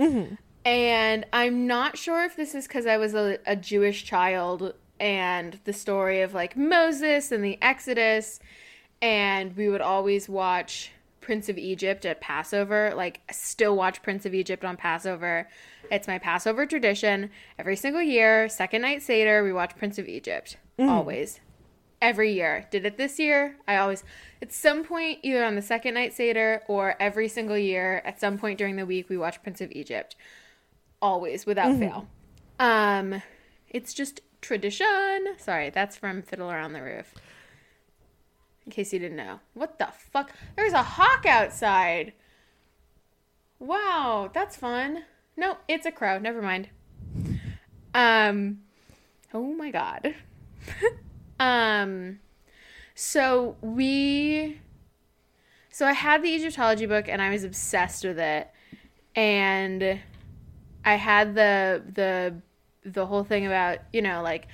And 0.63 1.25
I'm 1.33 1.65
not 1.65 1.97
sure 1.97 2.23
if 2.23 2.35
this 2.35 2.53
is 2.53 2.67
because 2.67 2.85
I 2.85 2.97
was 2.97 3.13
a, 3.15 3.39
a 3.47 3.55
Jewish 3.55 4.03
child 4.03 4.73
and 4.99 5.59
the 5.63 5.73
story 5.73 6.21
of 6.21 6.33
like 6.33 6.55
Moses 6.55 7.31
and 7.31 7.43
the 7.43 7.57
Exodus, 7.61 8.39
and 9.01 9.55
we 9.57 9.69
would 9.69 9.81
always 9.81 10.27
watch 10.29 10.91
Prince 11.25 11.49
of 11.49 11.57
Egypt 11.57 12.05
at 12.05 12.21
Passover. 12.21 12.93
Like, 12.95 13.21
still 13.31 13.75
watch 13.75 14.03
Prince 14.03 14.27
of 14.27 14.35
Egypt 14.35 14.63
on 14.63 14.77
Passover. 14.77 15.49
It's 15.91 16.07
my 16.07 16.19
Passover 16.19 16.67
tradition. 16.67 17.31
Every 17.57 17.75
single 17.75 18.01
year, 18.01 18.47
second 18.47 18.83
night 18.83 19.01
Seder, 19.01 19.43
we 19.43 19.51
watch 19.51 19.75
Prince 19.75 19.97
of 19.97 20.07
Egypt. 20.07 20.57
Always 20.77 21.39
every 22.01 22.33
year. 22.33 22.67
Did 22.69 22.85
it 22.85 22.97
this 22.97 23.17
year? 23.17 23.57
I 23.67 23.77
always, 23.77 24.03
at 24.39 24.53
some 24.53 24.83
point, 24.83 25.19
either 25.23 25.43
on 25.43 25.55
the 25.55 25.61
second 25.63 25.95
night 25.95 26.13
Seder 26.13 26.61
or 26.67 26.95
every 26.99 27.27
single 27.27 27.57
year, 27.57 28.03
at 28.05 28.19
some 28.19 28.37
point 28.37 28.59
during 28.59 28.75
the 28.75 28.85
week, 28.85 29.09
we 29.09 29.17
watch 29.17 29.41
Prince 29.41 29.59
of 29.61 29.71
Egypt. 29.71 30.15
Always, 31.01 31.47
without 31.47 31.77
fail. 31.79 32.07
Um, 32.59 33.23
it's 33.69 33.93
just 33.93 34.21
tradition. 34.41 35.35
Sorry, 35.37 35.71
that's 35.71 35.97
from 35.97 36.21
Fiddler 36.21 36.57
on 36.57 36.73
the 36.73 36.81
Roof. 36.83 37.15
In 38.65 38.71
case 38.71 38.91
you 38.93 38.99
didn't 38.99 39.17
know. 39.17 39.39
What 39.53 39.77
the 39.77 39.87
fuck? 40.11 40.31
There's 40.55 40.73
a 40.73 40.81
hawk 40.81 41.25
outside. 41.25 42.13
Wow, 43.59 44.29
that's 44.33 44.57
fun. 44.57 45.03
No, 45.37 45.57
it's 45.67 45.85
a 45.85 45.91
crow. 45.91 46.17
Never 46.17 46.41
mind. 46.41 46.69
Um, 47.93 48.59
oh 49.33 49.53
my 49.53 49.71
god. 49.71 50.15
um, 51.39 52.19
so 52.95 53.55
we, 53.61 54.59
so 55.69 55.85
I 55.85 55.93
had 55.93 56.23
the 56.23 56.29
Egyptology 56.29 56.85
book 56.85 57.07
and 57.07 57.21
I 57.21 57.29
was 57.29 57.43
obsessed 57.43 58.03
with 58.03 58.19
it, 58.19 58.49
and 59.15 59.99
I 60.83 60.95
had 60.95 61.35
the 61.35 61.83
the 61.93 62.41
the 62.83 63.05
whole 63.05 63.23
thing 63.23 63.45
about 63.45 63.79
you 63.91 64.01
know 64.01 64.21
like 64.21 64.47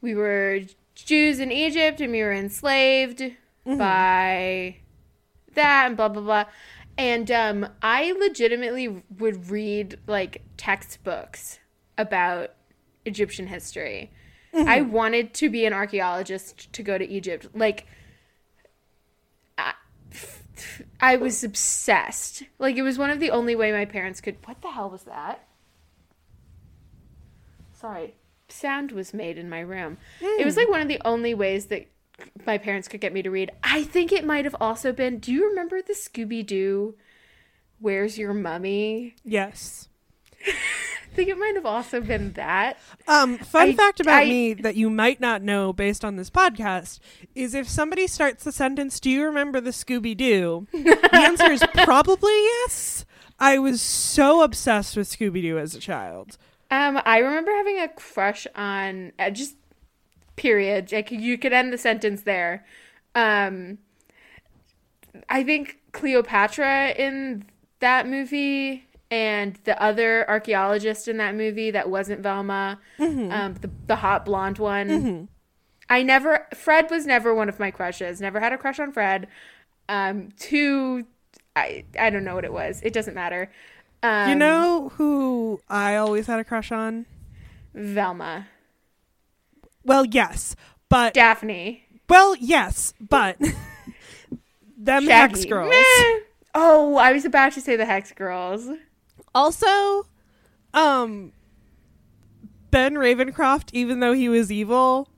we 0.00 0.14
were 0.14 0.60
Jews 1.04 1.40
in 1.40 1.52
Egypt 1.52 2.00
and 2.00 2.12
we 2.12 2.22
were 2.22 2.32
enslaved 2.32 3.22
by 3.64 4.76
that 5.54 5.86
and 5.86 5.96
blah 5.96 6.08
blah 6.08 6.22
blah. 6.22 6.44
And 6.98 7.30
um, 7.30 7.68
I 7.82 8.12
legitimately 8.12 9.02
would 9.18 9.50
read 9.50 9.98
like 10.06 10.42
textbooks 10.56 11.58
about 11.96 12.50
Egyptian 13.04 13.46
history. 13.46 14.10
I 14.52 14.80
wanted 14.80 15.32
to 15.34 15.48
be 15.48 15.64
an 15.64 15.72
archaeologist 15.72 16.72
to 16.72 16.82
go 16.82 16.98
to 16.98 17.08
Egypt. 17.08 17.46
Like, 17.54 17.86
I, 19.56 19.74
I 21.00 21.16
was 21.16 21.44
obsessed. 21.44 22.42
Like, 22.58 22.76
it 22.76 22.82
was 22.82 22.98
one 22.98 23.10
of 23.10 23.20
the 23.20 23.30
only 23.30 23.54
way 23.54 23.70
my 23.70 23.84
parents 23.84 24.20
could. 24.20 24.36
What 24.44 24.60
the 24.60 24.72
hell 24.72 24.90
was 24.90 25.04
that? 25.04 25.46
Sorry, 27.74 28.14
sound 28.52 28.92
was 28.92 29.12
made 29.14 29.38
in 29.38 29.48
my 29.48 29.60
room. 29.60 29.98
It 30.20 30.44
was 30.44 30.56
like 30.56 30.68
one 30.68 30.80
of 30.80 30.88
the 30.88 31.00
only 31.04 31.34
ways 31.34 31.66
that 31.66 31.86
my 32.46 32.58
parents 32.58 32.86
could 32.88 33.00
get 33.00 33.12
me 33.12 33.22
to 33.22 33.30
read. 33.30 33.50
I 33.62 33.82
think 33.84 34.12
it 34.12 34.24
might 34.26 34.44
have 34.44 34.56
also 34.60 34.92
been. 34.92 35.18
Do 35.18 35.32
you 35.32 35.48
remember 35.48 35.80
the 35.82 35.94
Scooby 35.94 36.44
Doo? 36.46 36.94
Where's 37.78 38.18
your 38.18 38.34
mummy? 38.34 39.14
Yes. 39.24 39.88
I 40.46 41.12
think 41.14 41.28
it 41.28 41.38
might 41.38 41.54
have 41.56 41.66
also 41.66 42.00
been 42.00 42.32
that. 42.34 42.78
Um, 43.08 43.36
fun 43.38 43.70
I- 43.70 43.72
fact 43.74 43.98
about 44.00 44.22
I- 44.22 44.26
me 44.26 44.54
that 44.54 44.76
you 44.76 44.88
might 44.90 45.20
not 45.20 45.42
know 45.42 45.72
based 45.72 46.04
on 46.04 46.16
this 46.16 46.30
podcast 46.30 47.00
is 47.34 47.54
if 47.54 47.68
somebody 47.68 48.06
starts 48.06 48.44
the 48.44 48.52
sentence, 48.52 49.00
"Do 49.00 49.10
you 49.10 49.24
remember 49.24 49.60
the 49.60 49.70
Scooby 49.70 50.16
Doo?" 50.16 50.68
the 50.72 51.10
answer 51.12 51.50
is 51.50 51.64
probably 51.84 52.32
yes. 52.32 53.04
I 53.40 53.58
was 53.58 53.80
so 53.82 54.42
obsessed 54.42 54.96
with 54.96 55.08
Scooby 55.10 55.42
Doo 55.42 55.58
as 55.58 55.74
a 55.74 55.80
child. 55.80 56.36
Um, 56.70 57.00
I 57.04 57.18
remember 57.18 57.50
having 57.50 57.80
a 57.80 57.88
crush 57.88 58.46
on 58.54 59.12
uh, 59.18 59.30
just 59.30 59.56
period. 60.36 60.92
Like 60.92 61.10
you 61.10 61.36
could 61.38 61.52
end 61.52 61.72
the 61.72 61.78
sentence 61.78 62.22
there. 62.22 62.64
Um, 63.14 63.78
I 65.28 65.42
think 65.42 65.78
Cleopatra 65.92 66.90
in 66.90 67.44
that 67.80 68.06
movie 68.06 68.84
and 69.10 69.58
the 69.64 69.80
other 69.82 70.28
archaeologist 70.30 71.08
in 71.08 71.16
that 71.16 71.34
movie 71.34 71.72
that 71.72 71.90
wasn't 71.90 72.20
Velma, 72.20 72.78
um, 73.30 73.54
the 73.54 73.70
the 73.86 73.96
hot 73.96 74.24
blonde 74.24 74.58
one. 74.58 75.28
I 75.88 76.02
never 76.04 76.46
Fred 76.54 76.88
was 76.90 77.04
never 77.06 77.34
one 77.34 77.48
of 77.48 77.58
my 77.58 77.72
crushes. 77.72 78.20
Never 78.20 78.38
had 78.38 78.52
a 78.52 78.58
crush 78.58 78.78
on 78.78 78.92
Fred. 78.92 79.26
Um, 79.88 80.28
two, 80.38 81.04
I 81.56 81.84
I 81.98 82.10
don't 82.10 82.22
know 82.24 82.36
what 82.36 82.44
it 82.44 82.52
was. 82.52 82.80
It 82.84 82.92
doesn't 82.92 83.14
matter. 83.14 83.50
Um, 84.02 84.28
You 84.30 84.34
know 84.34 84.92
who 84.96 85.60
I 85.68 85.96
always 85.96 86.26
had 86.26 86.38
a 86.40 86.44
crush 86.44 86.72
on? 86.72 87.06
Velma, 87.74 88.48
Well, 89.84 90.04
yes, 90.04 90.56
but 90.88 91.14
Daphne. 91.14 91.84
well, 92.08 92.34
yes, 92.36 92.94
but 93.00 93.38
them 94.76 95.04
Shaggy. 95.04 95.10
Hex 95.10 95.44
girls. 95.44 95.70
Meh. 95.70 96.20
Oh, 96.52 96.96
I 96.96 97.12
was 97.12 97.24
about 97.24 97.52
to 97.52 97.60
say 97.60 97.76
the 97.76 97.84
Hex 97.84 98.10
Girls. 98.10 98.68
Also, 99.32 100.04
um, 100.74 101.30
Ben 102.72 102.94
Ravencroft, 102.94 103.68
even 103.72 104.00
though 104.00 104.14
he 104.14 104.28
was 104.28 104.50
evil. 104.50 105.08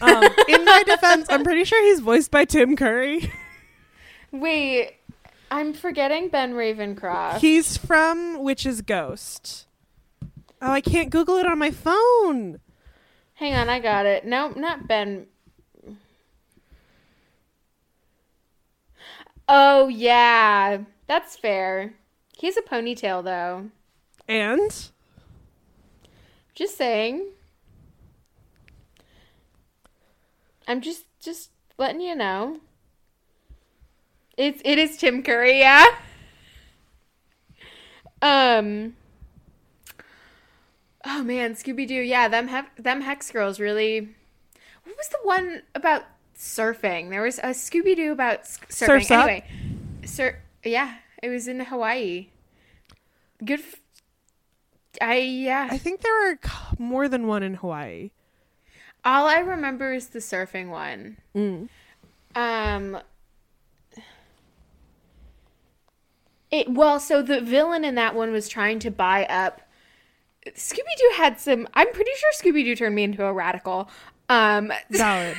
Um, 0.00 0.22
in 0.46 0.64
my 0.64 0.84
defense, 0.86 1.26
I'm 1.28 1.42
pretty 1.42 1.64
sure 1.64 1.82
he's 1.82 1.98
voiced 1.98 2.30
by 2.30 2.44
Tim 2.44 2.76
Curry. 2.76 3.32
Wait, 4.30 4.92
I'm 5.50 5.72
forgetting 5.72 6.28
Ben 6.28 6.54
Ravencroft. 6.54 7.38
He's 7.38 7.76
from 7.76 8.42
Witch's 8.42 8.82
Ghost. 8.82 9.66
Oh, 10.60 10.72
I 10.72 10.80
can't 10.80 11.10
Google 11.10 11.36
it 11.36 11.46
on 11.46 11.58
my 11.58 11.70
phone. 11.70 12.60
Hang 13.34 13.54
on, 13.54 13.68
I 13.68 13.78
got 13.78 14.06
it. 14.06 14.24
No, 14.24 14.50
not 14.50 14.88
Ben. 14.88 15.26
Oh 19.48 19.88
yeah, 19.88 20.78
that's 21.06 21.36
fair. 21.36 21.94
He's 22.36 22.56
a 22.56 22.62
ponytail 22.62 23.24
though. 23.24 23.70
And 24.26 24.90
Just 26.54 26.76
saying. 26.76 27.26
I'm 30.66 30.82
just 30.82 31.04
just 31.20 31.50
letting 31.78 32.00
you 32.02 32.14
know. 32.14 32.58
It's 34.38 34.62
it 34.64 34.78
is 34.78 34.96
Tim 34.96 35.22
Curry, 35.22 35.58
yeah. 35.58 35.84
Um. 38.22 38.94
Oh 41.04 41.22
man, 41.24 41.54
Scooby 41.54 41.86
Doo, 41.86 41.94
yeah, 42.00 42.28
them 42.28 42.48
hef- 42.48 42.74
them 42.76 43.00
Hex 43.00 43.30
girls 43.30 43.58
really. 43.60 44.08
What 44.84 44.96
was 44.96 45.08
the 45.08 45.18
one 45.22 45.62
about 45.74 46.04
surfing? 46.36 47.10
There 47.10 47.22
was 47.22 47.38
a 47.38 47.48
Scooby 47.48 47.94
Doo 47.96 48.12
about 48.12 48.40
s- 48.40 48.58
surfing. 48.68 48.86
Surf's 48.86 49.10
Up? 49.10 49.24
anyway, 49.28 49.44
sir, 50.04 50.38
yeah, 50.64 50.94
it 51.22 51.28
was 51.28 51.48
in 51.48 51.60
Hawaii. 51.60 52.28
Good. 53.44 53.60
F- 53.60 53.80
I 55.00 55.16
yeah. 55.18 55.68
I 55.70 55.78
think 55.78 56.00
there 56.00 56.30
are 56.32 56.38
more 56.78 57.08
than 57.08 57.26
one 57.26 57.42
in 57.42 57.54
Hawaii. 57.54 58.10
All 59.04 59.26
I 59.26 59.38
remember 59.38 59.92
is 59.92 60.08
the 60.08 60.18
surfing 60.20 60.68
one. 60.70 61.16
Mm. 61.36 61.68
Um 62.34 62.98
It 66.50 66.70
well, 66.70 66.98
so 66.98 67.22
the 67.22 67.40
villain 67.40 67.84
in 67.84 67.94
that 67.96 68.14
one 68.14 68.32
was 68.32 68.48
trying 68.48 68.78
to 68.80 68.90
buy 68.90 69.24
up 69.26 69.62
Scooby 70.46 70.96
Doo 70.96 71.12
had 71.16 71.38
some 71.38 71.68
I'm 71.74 71.92
pretty 71.92 72.10
sure 72.16 72.30
Scooby 72.32 72.64
Doo 72.64 72.76
turned 72.76 72.94
me 72.94 73.04
into 73.04 73.24
a 73.24 73.32
radical. 73.32 73.90
Um 74.28 74.72
Valid. 74.90 75.36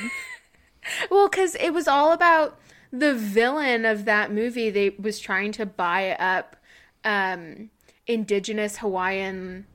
well, 1.10 1.28
cuz 1.28 1.56
it 1.56 1.72
was 1.72 1.88
all 1.88 2.12
about 2.12 2.58
the 2.92 3.14
villain 3.14 3.84
of 3.84 4.04
that 4.04 4.32
movie 4.32 4.70
they 4.70 4.90
was 4.90 5.18
trying 5.18 5.52
to 5.52 5.66
buy 5.66 6.12
up 6.12 6.56
um 7.04 7.70
indigenous 8.06 8.78
Hawaiian 8.78 9.66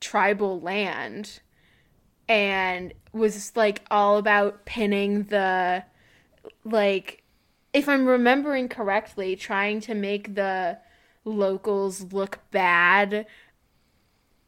tribal 0.00 0.60
land 0.60 1.40
and 2.28 2.92
was 3.12 3.54
like 3.54 3.82
all 3.90 4.16
about 4.16 4.64
pinning 4.64 5.24
the 5.24 5.84
like 6.64 7.23
if 7.74 7.88
I'm 7.88 8.06
remembering 8.06 8.68
correctly, 8.68 9.36
trying 9.36 9.80
to 9.82 9.94
make 9.94 10.36
the 10.36 10.78
locals 11.24 12.12
look 12.12 12.38
bad 12.50 13.26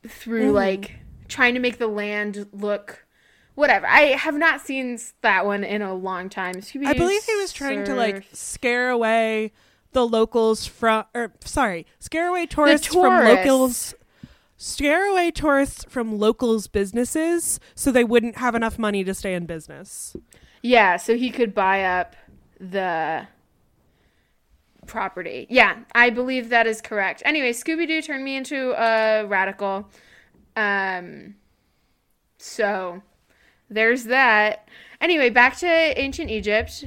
through 0.06 0.52
mm. 0.52 0.54
like 0.54 0.92
trying 1.28 1.54
to 1.54 1.60
make 1.60 1.78
the 1.78 1.88
land 1.88 2.46
look 2.52 3.04
whatever. 3.56 3.86
I 3.86 4.02
have 4.12 4.36
not 4.36 4.60
seen 4.60 4.98
that 5.22 5.44
one 5.44 5.64
in 5.64 5.82
a 5.82 5.92
long 5.92 6.28
time. 6.28 6.56
I 6.56 6.60
Scooby-Doo 6.60 6.94
believe 6.94 7.24
he 7.24 7.36
was 7.36 7.52
trying 7.52 7.84
to 7.84 7.94
like 7.94 8.24
scare 8.32 8.90
away 8.90 9.52
the 9.92 10.06
locals 10.06 10.66
from 10.66 11.04
or 11.12 11.22
er, 11.22 11.32
sorry, 11.44 11.84
scare 11.98 12.28
away 12.28 12.46
tourists, 12.46 12.86
from 12.86 13.24
locals 13.24 13.94
scare 14.56 15.10
away 15.10 15.30
tourists 15.30 15.84
from 15.88 16.18
locals 16.18 16.66
businesses 16.66 17.60
so 17.74 17.90
they 17.90 18.04
wouldn't 18.04 18.36
have 18.36 18.54
enough 18.54 18.78
money 18.78 19.02
to 19.02 19.14
stay 19.14 19.34
in 19.34 19.46
business. 19.46 20.16
Yeah, 20.62 20.96
so 20.96 21.16
he 21.16 21.30
could 21.30 21.54
buy 21.54 21.82
up 21.84 22.16
the 22.60 23.26
property. 24.86 25.46
Yeah, 25.50 25.78
I 25.94 26.10
believe 26.10 26.48
that 26.50 26.66
is 26.66 26.80
correct. 26.80 27.22
Anyway, 27.24 27.52
Scooby 27.52 27.86
Doo 27.86 28.00
turned 28.02 28.24
me 28.24 28.36
into 28.36 28.72
a 28.72 29.26
radical. 29.26 29.88
Um, 30.54 31.34
so 32.38 33.02
there's 33.68 34.04
that. 34.04 34.68
Anyway, 35.00 35.30
back 35.30 35.56
to 35.58 35.66
ancient 35.66 36.30
Egypt. 36.30 36.84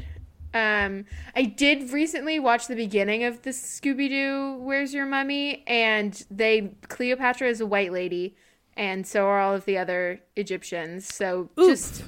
Um, 0.53 1.05
I 1.35 1.43
did 1.43 1.91
recently 1.91 2.39
watch 2.39 2.67
the 2.67 2.75
beginning 2.75 3.23
of 3.23 3.43
the 3.43 3.51
Scooby 3.51 4.09
Doo 4.09 4.57
Where's 4.59 4.93
Your 4.93 5.05
Mummy, 5.05 5.63
and 5.67 6.25
they 6.31 6.73
Cleopatra 6.87 7.47
is 7.49 7.61
a 7.61 7.67
white 7.67 7.93
lady, 7.93 8.35
and 8.75 9.05
so 9.05 9.27
are 9.27 9.39
all 9.39 9.53
of 9.53 9.65
the 9.65 9.77
other 9.77 10.21
Egyptians. 10.35 11.13
So 11.13 11.49
Oof. 11.59 11.69
just 11.69 12.03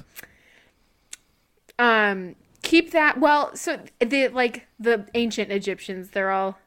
um 1.78 2.34
keep 2.62 2.92
that 2.92 3.18
well 3.20 3.54
so 3.56 3.80
the 4.00 4.28
like 4.28 4.66
the 4.78 5.06
ancient 5.14 5.50
egyptians 5.52 6.10
they're 6.10 6.30
all 6.30 6.58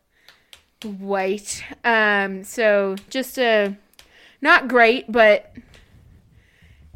white. 0.84 1.64
Um 1.84 2.44
so 2.44 2.96
just 3.10 3.40
uh 3.40 3.72
not 4.42 4.68
great 4.68 5.12
but 5.12 5.54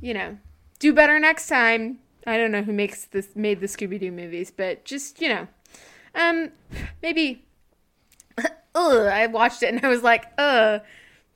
you 0.01 0.13
know 0.13 0.37
do 0.79 0.93
better 0.93 1.19
next 1.19 1.47
time. 1.47 1.99
I 2.27 2.37
don't 2.37 2.51
know 2.51 2.61
who 2.61 2.73
makes 2.73 3.05
this 3.05 3.35
made 3.35 3.59
the 3.59 3.67
scooby-doo 3.67 4.11
movies 4.11 4.51
but 4.55 4.85
just 4.85 5.21
you 5.21 5.29
know 5.29 5.47
um 6.15 6.51
maybe 7.01 7.45
ugh, 8.75 9.07
i 9.07 9.27
watched 9.27 9.63
it 9.63 9.73
and 9.73 9.85
i 9.85 9.89
was 9.89 10.03
like 10.03 10.25
uh 10.37 10.79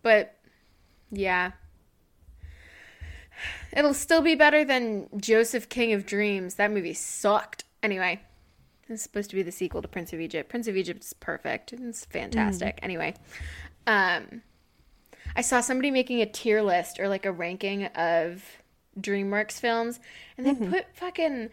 but 0.01 0.35
yeah 1.11 1.51
It'll 3.75 3.93
still 3.93 4.21
be 4.21 4.35
better 4.35 4.63
than 4.63 5.09
Joseph 5.17 5.67
King 5.67 5.93
of 5.93 6.05
Dreams. 6.05 6.55
That 6.55 6.71
movie 6.71 6.93
sucked. 6.93 7.65
Anyway, 7.81 8.21
it's 8.87 9.03
supposed 9.03 9.29
to 9.31 9.35
be 9.35 9.41
the 9.41 9.51
sequel 9.51 9.81
to 9.81 9.87
Prince 9.87 10.13
of 10.13 10.19
Egypt. 10.19 10.49
Prince 10.49 10.67
of 10.67 10.77
Egypt 10.77 11.03
is 11.03 11.13
perfect. 11.13 11.73
It's 11.73 12.05
fantastic. 12.05 12.79
Anyway, 12.83 13.15
um, 13.87 14.43
I 15.35 15.41
saw 15.41 15.61
somebody 15.61 15.89
making 15.89 16.21
a 16.21 16.25
tier 16.25 16.61
list 16.61 16.99
or 16.99 17.09
like 17.09 17.25
a 17.25 17.31
ranking 17.31 17.85
of 17.87 18.43
DreamWorks 18.99 19.59
films, 19.59 19.99
and 20.37 20.45
they 20.45 20.53
put 20.69 20.85
fucking 20.95 21.49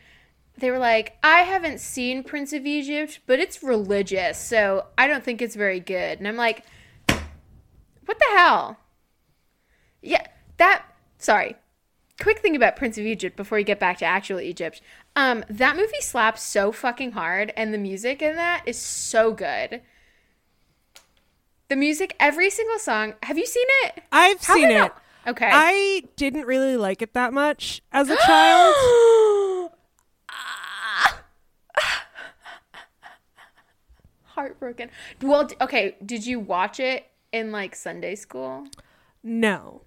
they 0.59 0.71
were 0.71 0.79
like, 0.79 1.17
I 1.23 1.39
haven't 1.39 1.81
seen 1.81 2.23
Prince 2.23 2.53
of 2.53 2.67
Egypt, 2.67 3.21
but 3.27 3.41
it's 3.41 3.63
religious, 3.63 4.39
so 4.39 4.87
I 4.99 5.07
don't 5.07 5.25
think 5.25 5.41
it's 5.41 5.57
very 5.57 5.81
good. 5.81 6.19
And 6.19 6.29
I'm 6.29 6.37
like, 6.37 6.65
what 7.09 8.19
the 8.19 8.37
hell? 8.37 8.77
Yeah, 10.03 10.27
that. 10.59 10.85
Sorry. 11.19 11.57
Quick 12.21 12.41
thing 12.41 12.55
about 12.55 12.77
Prince 12.77 12.99
of 12.99 13.07
Egypt 13.07 13.37
before 13.37 13.59
you 13.59 13.65
get 13.65 13.81
back 13.81 13.99
to 13.99 14.05
actual 14.05 14.41
Egypt. 14.41 14.81
Um, 15.17 15.43
that 15.49 15.75
movie 15.77 16.01
slaps 16.01 16.43
so 16.43 16.71
fucking 16.71 17.13
hard, 17.13 17.53
and 17.57 17.73
the 17.73 17.79
music 17.79 18.21
in 18.21 18.37
that 18.37 18.63
is 18.67 18.79
so 18.79 19.33
good. 19.33 19.81
The 21.69 21.77
music, 21.77 22.15
every 22.21 22.51
single 22.51 22.79
song. 22.79 23.15
Have 23.23 23.39
you 23.39 23.47
seen 23.47 23.67
it? 23.85 24.03
I've 24.13 24.43
How 24.45 24.55
seen 24.55 24.71
it. 24.71 24.79
not- 24.79 25.03
Okay. 25.27 25.49
I 25.53 26.05
didn't 26.17 26.47
really 26.47 26.77
like 26.79 27.03
it 27.03 27.13
that 27.13 27.33
much 27.35 27.83
as 27.93 28.09
a 28.09 28.17
child. 28.17 28.75
Heartbroken. 34.25 34.91
Well, 35.23 35.49
okay. 35.61 35.97
Did 36.05 36.25
you 36.27 36.41
watch 36.41 36.81
it 36.81 37.07
in 37.33 37.53
like 37.53 37.75
Sunday 37.75 38.15
school? 38.15 38.67
No, 39.23 39.83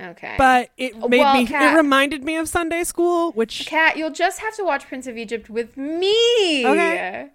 Okay. 0.00 0.34
but 0.38 0.70
it 0.78 0.94
oh, 1.00 1.08
made 1.08 1.18
Well, 1.18 1.34
me. 1.34 1.46
Kat- 1.46 1.74
it 1.74 1.76
reminded 1.76 2.24
me 2.24 2.36
of 2.36 2.48
Sunday 2.48 2.82
school, 2.84 3.32
which 3.32 3.66
Kat, 3.66 3.96
you'll 3.96 4.10
just 4.10 4.40
have 4.40 4.56
to 4.56 4.64
watch 4.64 4.86
Prince 4.86 5.06
of 5.06 5.16
Egypt 5.16 5.50
with 5.50 5.76
me. 5.76 6.66
Okay. 6.66 7.28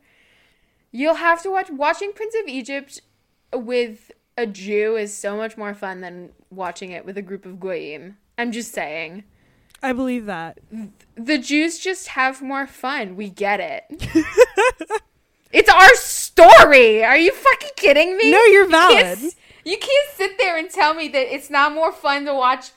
You'll 0.92 1.16
have 1.16 1.44
to 1.44 1.52
watch 1.52 1.70
watching 1.70 2.14
Prince 2.14 2.36
of 2.42 2.48
Egypt 2.48 3.02
with 3.54 4.12
a 4.38 4.46
Jew 4.46 4.96
is 4.96 5.16
so 5.16 5.36
much 5.38 5.58
more 5.58 5.74
fun 5.74 6.02
than 6.02 6.32
watching 6.50 6.92
it 6.92 7.06
with 7.06 7.18
a 7.18 7.22
group 7.22 7.46
of 7.46 7.60
goyim. 7.60 8.18
I'm 8.38 8.52
just 8.52 8.72
saying. 8.74 9.24
I 9.82 9.94
believe 9.94 10.26
that. 10.26 10.60
The 11.16 11.38
Jews 11.38 11.80
just 11.80 12.10
have 12.10 12.42
more 12.42 12.66
fun. 12.68 13.16
We 13.16 13.30
get 13.30 13.60
it. 13.60 13.84
it's 15.52 15.70
our 15.70 15.96
story. 15.96 17.04
Are 17.04 17.18
you 17.18 17.32
fucking 17.32 17.72
kidding 17.76 18.18
me? 18.18 18.32
No, 18.32 18.44
you're 18.46 18.68
valid. 18.68 19.20
s- 19.20 19.36
You 19.68 19.78
can't 19.78 20.10
sit 20.16 20.38
there 20.38 20.58
and 20.58 20.70
tell 20.70 20.94
me 20.94 21.10
that 21.10 21.36
it's 21.36 21.50
not 21.50 21.74
more 21.74 21.92
fun 21.92 22.24
to 22.24 22.34
watch 22.34 22.70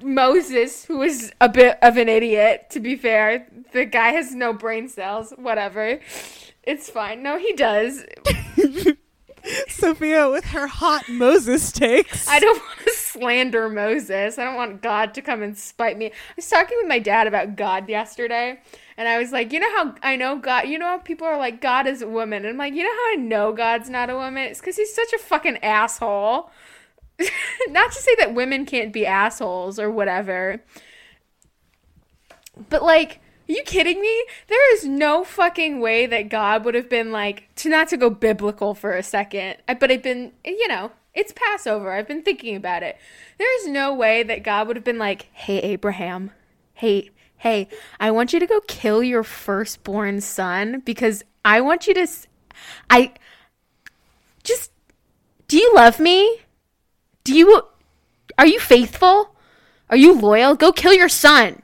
Moses, 0.00 0.84
who 0.84 1.02
is 1.02 1.32
a 1.40 1.48
bit 1.48 1.76
of 1.82 1.96
an 1.96 2.08
idiot, 2.08 2.66
to 2.70 2.78
be 2.78 2.94
fair. 2.94 3.48
The 3.72 3.84
guy 3.84 4.10
has 4.10 4.32
no 4.32 4.52
brain 4.52 4.88
cells. 4.88 5.32
Whatever. 5.36 5.98
It's 6.62 6.88
fine. 6.88 7.24
No, 7.24 7.36
he 7.36 7.52
does. 7.54 8.04
Sophia 9.68 10.30
with 10.30 10.44
her 10.44 10.68
hot 10.68 11.08
Moses 11.08 11.72
takes. 11.72 12.28
I 12.28 12.38
don't 12.38 12.62
want 12.62 12.78
to 12.84 12.92
slander 12.92 13.68
Moses. 13.68 14.38
I 14.38 14.44
don't 14.44 14.54
want 14.54 14.82
God 14.82 15.14
to 15.14 15.20
come 15.20 15.42
and 15.42 15.58
spite 15.58 15.98
me. 15.98 16.06
I 16.06 16.12
was 16.36 16.48
talking 16.48 16.78
with 16.80 16.86
my 16.86 17.00
dad 17.00 17.26
about 17.26 17.56
God 17.56 17.88
yesterday, 17.88 18.60
and 18.96 19.08
I 19.08 19.18
was 19.18 19.32
like, 19.32 19.52
you 19.52 19.60
know 19.60 19.76
how 19.76 19.94
I 20.02 20.16
know 20.16 20.36
God, 20.36 20.68
you 20.68 20.78
know 20.78 20.86
how 20.86 20.98
people 20.98 21.26
are 21.26 21.38
like, 21.38 21.60
God 21.60 21.86
is 21.86 22.02
a 22.02 22.08
woman. 22.08 22.44
And 22.44 22.50
I'm 22.50 22.56
like, 22.56 22.74
you 22.74 22.84
know 22.84 22.90
how 22.90 23.12
I 23.12 23.16
know 23.16 23.52
God's 23.52 23.90
not 23.90 24.10
a 24.10 24.16
woman? 24.16 24.44
It's 24.44 24.60
because 24.60 24.76
he's 24.76 24.94
such 24.94 25.12
a 25.12 25.18
fucking 25.18 25.58
asshole. 25.58 26.50
not 27.68 27.92
to 27.92 28.02
say 28.02 28.14
that 28.16 28.34
women 28.34 28.66
can't 28.66 28.92
be 28.92 29.06
assholes 29.06 29.78
or 29.78 29.90
whatever, 29.90 30.62
but 32.68 32.82
like, 32.82 33.20
are 33.48 33.52
you 33.52 33.62
kidding 33.62 34.00
me? 34.00 34.24
There 34.48 34.74
is 34.74 34.84
no 34.84 35.22
fucking 35.22 35.80
way 35.80 36.06
that 36.06 36.28
God 36.28 36.64
would 36.64 36.74
have 36.74 36.88
been 36.88 37.12
like, 37.12 37.48
to 37.56 37.68
not 37.68 37.88
to 37.88 37.96
go 37.96 38.10
biblical 38.10 38.74
for 38.74 38.92
a 38.92 39.02
second, 39.02 39.56
but 39.66 39.90
I've 39.90 40.02
been, 40.02 40.32
you 40.44 40.66
know, 40.66 40.92
it's 41.14 41.32
Passover. 41.32 41.92
I've 41.92 42.08
been 42.08 42.22
thinking 42.22 42.56
about 42.56 42.82
it. 42.82 42.96
There 43.38 43.60
is 43.60 43.68
no 43.68 43.94
way 43.94 44.22
that 44.22 44.42
God 44.42 44.66
would 44.66 44.76
have 44.76 44.84
been 44.84 44.98
like, 44.98 45.28
hey, 45.32 45.58
Abraham, 45.60 46.32
hey, 46.74 47.10
hey, 47.44 47.68
I 48.00 48.10
want 48.10 48.32
you 48.32 48.40
to 48.40 48.46
go 48.46 48.60
kill 48.62 49.02
your 49.02 49.22
firstborn 49.22 50.22
son 50.22 50.80
because 50.80 51.22
I 51.44 51.60
want 51.60 51.86
you 51.86 51.92
to, 51.92 52.06
I 52.88 53.12
just, 54.42 54.70
do 55.46 55.58
you 55.58 55.74
love 55.74 56.00
me? 56.00 56.40
Do 57.22 57.34
you, 57.34 57.60
are 58.38 58.46
you 58.46 58.58
faithful? 58.58 59.36
Are 59.90 59.96
you 59.96 60.18
loyal? 60.18 60.54
Go 60.54 60.72
kill 60.72 60.94
your 60.94 61.10
son. 61.10 61.60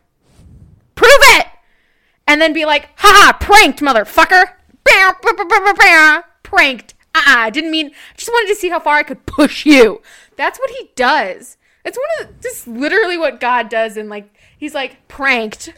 Prove 0.97 1.11
it! 1.39 1.47
And 2.29 2.43
then 2.43 2.53
be 2.53 2.67
like, 2.67 2.91
haha, 2.97 3.39
pranked, 3.39 3.81
motherfucker! 3.81 4.51
Pranked. 6.43 6.93
Ah, 7.15 7.45
I 7.45 7.49
didn't 7.49 7.71
mean, 7.71 7.87
I 7.87 8.17
just 8.19 8.29
wanted 8.29 8.53
to 8.53 8.61
see 8.61 8.69
how 8.69 8.81
far 8.81 8.97
I 8.97 9.03
could 9.03 9.25
push 9.25 9.65
you. 9.65 10.03
That's 10.37 10.59
what 10.59 10.69
he 10.79 10.91
does. 10.95 11.57
It's 11.87 11.97
one 11.97 12.29
of 12.29 12.29
the, 12.29 12.43
just 12.43 12.69
literally 12.69 13.17
what 13.17 13.41
God 13.41 13.71
does. 13.71 13.97
And 13.97 14.11
like, 14.11 14.31
he's 14.61 14.75
like, 14.75 15.09
pranked. 15.09 15.73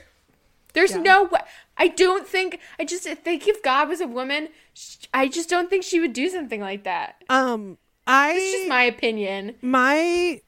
There's 0.74 0.92
Yeah. 0.92 0.98
no 1.02 1.22
way. 1.24 1.40
I 1.78 1.88
don't 1.88 2.26
think, 2.28 2.58
I 2.78 2.84
just 2.84 3.04
think 3.04 3.48
if 3.48 3.62
God 3.62 3.88
was 3.88 4.00
a 4.02 4.06
woman, 4.06 4.48
sh- 4.74 5.06
I 5.14 5.28
just 5.28 5.48
don't 5.48 5.70
think 5.70 5.82
she 5.84 6.00
would 6.00 6.12
do 6.12 6.28
something 6.28 6.60
like 6.60 6.84
that. 6.84 7.22
um, 7.30 7.78
I 8.06 8.32
It's 8.32 8.52
just 8.52 8.68
my 8.68 8.82
opinion. 8.82 9.54
my 9.62 10.40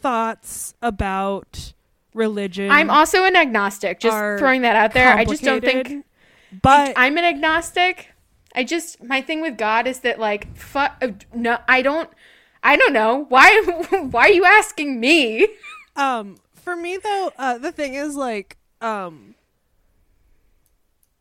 thoughts 0.00 0.74
about 0.82 1.72
religion. 2.14 2.70
I'm 2.70 2.90
also 2.90 3.24
an 3.24 3.34
agnostic. 3.36 4.00
Just 4.00 4.16
throwing 4.38 4.62
that 4.62 4.76
out 4.76 4.92
there. 4.92 5.08
I 5.14 5.24
just 5.24 5.42
don't 5.42 5.60
think. 5.64 6.04
But 6.62 6.92
I'm 6.96 7.16
an 7.18 7.24
agnostic. 7.24 8.12
I 8.54 8.64
just 8.64 9.02
my 9.02 9.20
thing 9.20 9.40
with 9.40 9.56
God 9.58 9.86
is 9.86 10.00
that 10.00 10.18
like 10.18 10.56
fuck 10.56 11.02
no 11.34 11.58
I 11.68 11.82
don't 11.82 12.08
I 12.62 12.76
don't 12.76 12.92
know 12.92 13.26
why 13.28 13.60
why 14.10 14.22
are 14.28 14.32
you 14.32 14.44
asking 14.44 14.98
me? 15.00 15.46
um, 15.96 16.36
for 16.68 16.76
me 16.76 16.98
though, 16.98 17.32
uh, 17.38 17.56
the 17.56 17.72
thing 17.72 17.94
is 17.94 18.14
like, 18.14 18.58
um, 18.82 19.34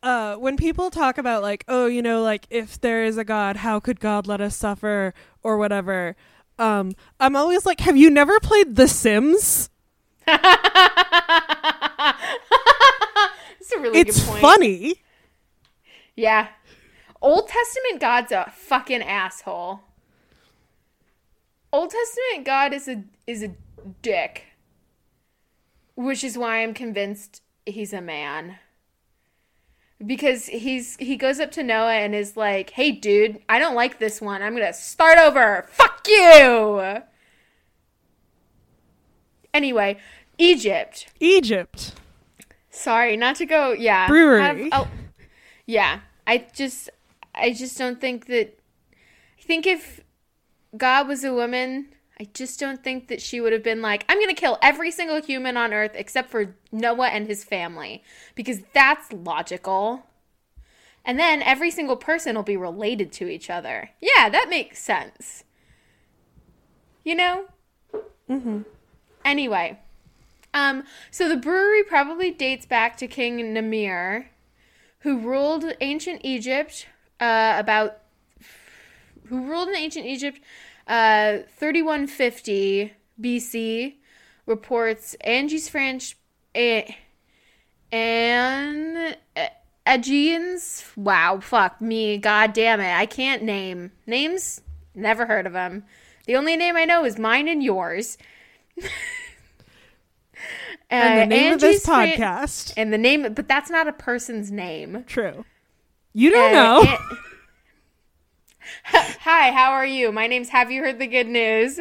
uh, 0.04 0.36
when 0.36 0.58
people 0.58 0.92
talk 0.92 1.18
about 1.18 1.42
like, 1.42 1.64
oh, 1.70 1.86
you 1.86 2.02
know, 2.02 2.22
like 2.22 2.46
if 2.50 2.82
there 2.82 3.06
is 3.06 3.18
a 3.18 3.24
God, 3.24 3.56
how 3.56 3.80
could 3.80 4.02
God 4.02 4.28
let 4.28 4.42
us 4.42 4.58
suffer 4.58 5.14
or 5.44 5.58
whatever? 5.58 6.18
Um, 6.60 6.92
I'm 7.22 7.38
always 7.38 7.66
like, 7.66 7.80
have 7.80 7.96
you 7.96 8.10
never 8.10 8.42
played 8.42 8.76
The 8.76 8.90
Sims? 8.90 9.70
It's 13.60 13.76
a 13.76 13.80
really 13.80 14.00
It's 14.00 14.20
good 14.20 14.28
point. 14.30 14.42
funny. 14.42 14.96
Yeah. 16.16 16.48
Old 17.22 17.48
Testament 17.50 18.02
God's 18.02 18.32
a 18.34 18.52
fucking 18.54 19.02
asshole. 19.02 19.80
Old 21.72 21.90
Testament 21.92 22.46
God 22.46 22.74
is 22.74 22.88
a 22.90 23.04
is 23.26 23.44
a 23.44 23.52
dick. 24.02 24.47
Which 25.98 26.24
is 26.24 26.38
why 26.38 26.62
I'm 26.64 26.74
convinced 26.74 27.42
he's 27.66 27.92
a 27.92 28.00
man. 28.02 28.60
Because 30.06 30.46
he's 30.46 30.96
he 30.98 31.18
goes 31.18 31.40
up 31.40 31.50
to 31.54 31.64
Noah 31.64 31.96
and 31.96 32.14
is 32.14 32.38
like, 32.38 32.70
"Hey 32.70 32.92
dude, 32.92 33.42
I 33.50 33.58
don't 33.58 33.74
like 33.74 33.98
this 33.98 34.22
one. 34.22 34.44
I'm 34.44 34.56
going 34.56 34.68
to 34.68 34.74
start 34.74 35.18
over. 35.18 35.66
Fuck 35.72 36.08
you." 36.08 37.02
Anyway, 39.54 39.98
Egypt. 40.38 41.08
Egypt. 41.20 41.94
Sorry, 42.70 43.18
not 43.18 43.36
to 43.38 43.46
go. 43.48 43.72
Yeah, 43.72 44.08
Brewery. 44.08 44.42
have- 44.42 44.70
oh, 44.72 44.88
yeah, 45.66 46.02
I 46.28 46.46
just, 46.54 46.92
I 47.34 47.52
just 47.54 47.76
don't 47.76 48.00
think 48.00 48.28
that. 48.28 48.60
I 49.40 49.42
think 49.42 49.66
if 49.66 50.02
God 50.78 51.08
was 51.08 51.24
a 51.24 51.34
woman, 51.34 51.88
I 52.20 52.28
just 52.34 52.60
don't 52.60 52.84
think 52.84 53.10
that 53.10 53.22
she 53.22 53.40
would 53.40 53.54
have 53.54 53.64
been 53.64 53.82
like, 53.82 54.04
I'm 54.10 54.20
gonna 54.20 54.34
kill 54.34 54.58
every 54.62 54.90
single 54.92 55.22
human 55.22 55.56
on 55.56 55.74
Earth 55.74 55.92
except 55.94 56.30
for 56.30 56.56
Noah 56.72 57.10
and 57.10 57.28
his 57.28 57.44
family 57.44 58.04
because 58.34 58.62
that's 58.74 59.14
logical. 59.14 60.04
And 61.06 61.20
then 61.20 61.42
every 61.42 61.72
single 61.72 61.96
person 61.96 62.36
will 62.36 62.44
be 62.44 62.58
related 62.58 63.12
to 63.14 63.28
each 63.28 63.50
other. 63.50 63.92
Yeah, 64.02 64.30
that 64.30 64.50
makes 64.50 64.80
sense. 64.80 65.44
You 67.04 67.16
know. 67.16 67.46
Mm-hmm. 68.30 68.64
Anyway, 69.24 69.80
um, 70.54 70.84
so 71.12 71.30
the 71.30 71.38
brewery 71.38 71.84
probably 71.84 72.32
dates 72.32 72.66
back 72.66 72.98
to 72.98 73.08
King 73.08 73.40
Narmer, 73.54 74.26
who 75.00 75.20
ruled 75.20 75.66
ancient 75.80 76.22
Egypt 76.24 76.88
uh, 77.20 77.56
about 77.58 78.00
who 79.28 79.46
ruled 79.46 79.70
in 79.70 79.76
ancient 79.76 80.06
Egypt 80.06 80.40
uh, 80.88 81.40
3150 81.58 82.94
BC. 83.22 83.96
Reports 84.46 85.14
Angie's 85.22 85.68
French 85.68 86.16
and 87.92 89.18
Aegeans. 89.86 90.86
Wow, 90.96 91.40
fuck 91.42 91.82
me, 91.82 92.18
god 92.18 92.54
damn 92.54 92.80
it! 92.80 92.94
I 92.96 93.06
can't 93.06 93.44
name 93.44 93.92
names. 94.06 94.62
Never 94.96 95.26
heard 95.26 95.46
of 95.46 95.54
them. 95.54 95.84
The 96.26 96.36
only 96.38 96.56
name 96.56 96.76
I 96.78 96.86
know 96.86 97.04
is 97.06 97.18
mine 97.20 97.48
and 97.48 97.62
yours. 97.64 98.18
And 100.90 101.18
the 101.20 101.24
Uh, 101.24 101.26
name 101.26 101.54
of 101.54 101.64
Angie's 101.64 101.84
this 101.84 101.86
Fran- 101.86 102.18
podcast. 102.18 102.74
and 102.78 102.94
the 102.94 102.98
name, 102.98 103.34
but 103.34 103.48
that's 103.50 103.70
not 103.70 103.88
a 103.90 103.92
person's 103.92 104.52
name. 104.52 105.04
True. 105.06 105.44
You 106.14 106.30
don't 106.30 106.52
Uh, 106.56 106.82
know. 106.84 106.98
Hi, 108.84 109.52
how 109.52 109.72
are 109.72 109.86
you? 109.86 110.12
My 110.12 110.28
name's 110.28 110.50
Have 110.50 110.72
You 110.72 110.82
Heard 110.82 111.00
the 111.00 111.08
Good 111.08 111.28
News? 111.28 111.80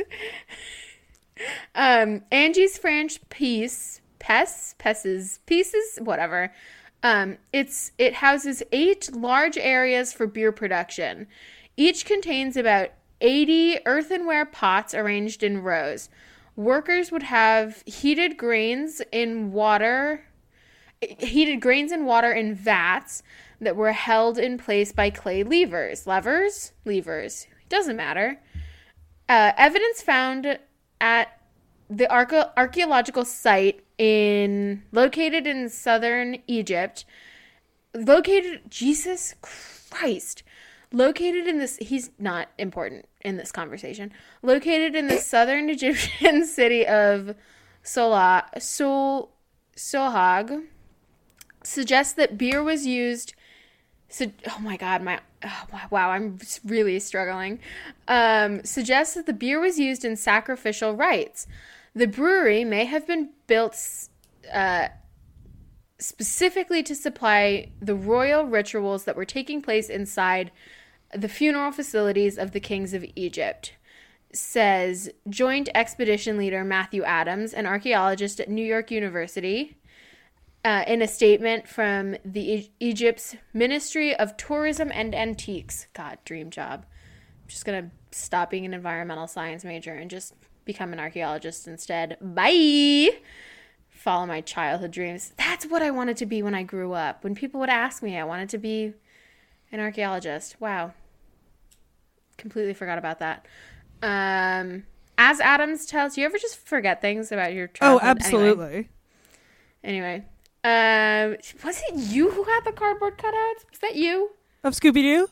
Um, 1.74 2.22
Angie's 2.30 2.78
French 2.78 3.26
piece, 3.28 4.00
Pes, 4.18 4.74
Pesses, 4.78 5.40
Pieces, 5.46 5.98
whatever. 6.00 6.52
Um, 7.02 7.38
it's 7.52 7.92
it 7.98 8.14
houses 8.14 8.62
eight 8.72 9.14
large 9.14 9.58
areas 9.58 10.12
for 10.12 10.26
beer 10.26 10.52
production. 10.52 11.26
Each 11.76 12.04
contains 12.04 12.56
about 12.56 12.90
80 13.20 13.80
earthenware 13.86 14.46
pots 14.46 14.94
arranged 14.94 15.42
in 15.42 15.62
rows. 15.62 16.08
Workers 16.56 17.12
would 17.12 17.24
have 17.24 17.82
heated 17.84 18.38
grains 18.38 19.02
in 19.12 19.52
water, 19.52 20.24
heated 21.00 21.60
grains 21.60 21.92
and 21.92 22.06
water 22.06 22.32
in 22.32 22.54
vats 22.54 23.22
that 23.60 23.76
were 23.76 23.92
held 23.92 24.38
in 24.38 24.58
place 24.58 24.92
by 24.92 25.10
clay 25.10 25.42
levers. 25.42 26.06
Levers? 26.06 26.72
Levers. 26.84 27.46
Doesn't 27.68 27.96
matter. 27.96 28.40
Uh, 29.28 29.52
evidence 29.56 30.02
found 30.02 30.58
at 31.00 31.40
the 31.88 32.06
arche- 32.06 32.50
archaeological 32.56 33.24
site 33.24 33.84
in 33.98 34.82
located 34.92 35.46
in 35.46 35.68
southern 35.68 36.38
Egypt, 36.46 37.04
located 37.94 38.62
Jesus 38.68 39.34
Christ, 39.40 40.42
located 40.92 41.46
in 41.46 41.58
this 41.58 41.76
he's 41.78 42.10
not 42.18 42.48
important 42.58 43.06
in 43.22 43.36
this 43.36 43.52
conversation. 43.52 44.12
Located 44.42 44.94
in 44.94 45.08
the 45.08 45.18
southern 45.18 45.70
Egyptian 45.70 46.46
city 46.46 46.86
of 46.86 47.34
Sola, 47.82 48.46
Sol, 48.58 49.32
Sohag, 49.76 50.64
suggests 51.62 52.12
that 52.14 52.38
beer 52.38 52.62
was 52.62 52.86
used 52.86 53.34
so, 54.08 54.30
oh 54.48 54.58
my 54.60 54.76
god, 54.76 55.02
my 55.02 55.20
oh, 55.44 55.66
wow, 55.90 56.10
I'm 56.10 56.38
really 56.64 56.98
struggling. 57.00 57.58
Um, 58.06 58.64
suggests 58.64 59.14
that 59.14 59.26
the 59.26 59.32
beer 59.32 59.60
was 59.60 59.78
used 59.78 60.04
in 60.04 60.16
sacrificial 60.16 60.94
rites. 60.94 61.46
The 61.94 62.06
brewery 62.06 62.64
may 62.64 62.84
have 62.84 63.06
been 63.06 63.30
built 63.46 63.76
uh, 64.52 64.88
specifically 65.98 66.82
to 66.84 66.94
supply 66.94 67.70
the 67.80 67.94
royal 67.94 68.44
rituals 68.44 69.04
that 69.04 69.16
were 69.16 69.24
taking 69.24 69.62
place 69.62 69.88
inside 69.88 70.52
the 71.14 71.28
funeral 71.28 71.72
facilities 71.72 72.36
of 72.38 72.52
the 72.52 72.60
kings 72.60 72.92
of 72.92 73.04
Egypt. 73.16 73.72
Says 74.32 75.08
Joint 75.28 75.68
Expedition 75.74 76.36
Leader 76.36 76.64
Matthew 76.64 77.02
Adams, 77.04 77.54
an 77.54 77.66
archaeologist 77.66 78.40
at 78.40 78.50
New 78.50 78.64
York 78.64 78.90
University. 78.90 79.76
Uh, 80.66 80.82
in 80.88 81.00
a 81.00 81.06
statement 81.06 81.68
from 81.68 82.16
the 82.24 82.40
e- 82.40 82.72
Egypt's 82.80 83.36
Ministry 83.54 84.16
of 84.16 84.36
Tourism 84.36 84.90
and 84.92 85.14
Antiques. 85.14 85.86
God, 85.92 86.18
dream 86.24 86.50
job. 86.50 86.84
I'm 86.84 87.48
just 87.48 87.64
gonna 87.64 87.92
stop 88.10 88.50
being 88.50 88.66
an 88.66 88.74
environmental 88.74 89.28
science 89.28 89.64
major 89.64 89.92
and 89.92 90.10
just 90.10 90.34
become 90.64 90.92
an 90.92 90.98
archaeologist 90.98 91.68
instead. 91.68 92.16
Bye. 92.20 93.10
Follow 93.90 94.26
my 94.26 94.40
childhood 94.40 94.90
dreams. 94.90 95.32
That's 95.36 95.66
what 95.66 95.82
I 95.82 95.92
wanted 95.92 96.16
to 96.16 96.26
be 96.26 96.42
when 96.42 96.56
I 96.56 96.64
grew 96.64 96.94
up. 96.94 97.22
When 97.22 97.36
people 97.36 97.60
would 97.60 97.70
ask 97.70 98.02
me, 98.02 98.18
I 98.18 98.24
wanted 98.24 98.48
to 98.48 98.58
be 98.58 98.92
an 99.70 99.78
archaeologist. 99.78 100.60
Wow. 100.60 100.94
Completely 102.38 102.74
forgot 102.74 102.98
about 102.98 103.20
that. 103.20 103.46
Um, 104.02 104.82
as 105.16 105.38
Adams 105.38 105.86
tells, 105.86 106.18
you 106.18 106.24
ever 106.24 106.38
just 106.38 106.58
forget 106.58 107.00
things 107.00 107.30
about 107.30 107.54
your 107.54 107.70
Oh, 107.80 108.00
absolutely. 108.02 108.64
Anyway, 108.64 108.88
anyway. 109.84 110.24
Um, 110.66 111.36
was 111.64 111.82
it 111.88 111.94
you 111.94 112.30
who 112.30 112.42
had 112.44 112.60
the 112.64 112.72
cardboard 112.72 113.18
cutouts? 113.18 113.70
Was 113.70 113.78
that 113.82 113.94
you? 113.96 114.30
Of 114.64 114.74
Scooby 114.74 115.02
Doo? 115.02 115.28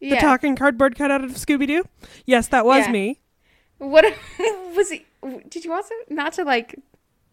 The 0.00 0.16
talking 0.16 0.56
cardboard 0.56 0.96
cutout 0.96 1.24
of 1.24 1.32
Scooby 1.32 1.66
Doo? 1.66 1.84
Yes, 2.26 2.48
that 2.48 2.64
was 2.64 2.86
Yeah. 2.86 2.92
me. 2.92 3.20
What 3.78 4.04
was 4.76 4.90
it? 4.90 5.04
Did 5.50 5.64
you 5.64 5.72
also 5.72 5.94
not 6.08 6.32
to 6.34 6.44
like 6.44 6.74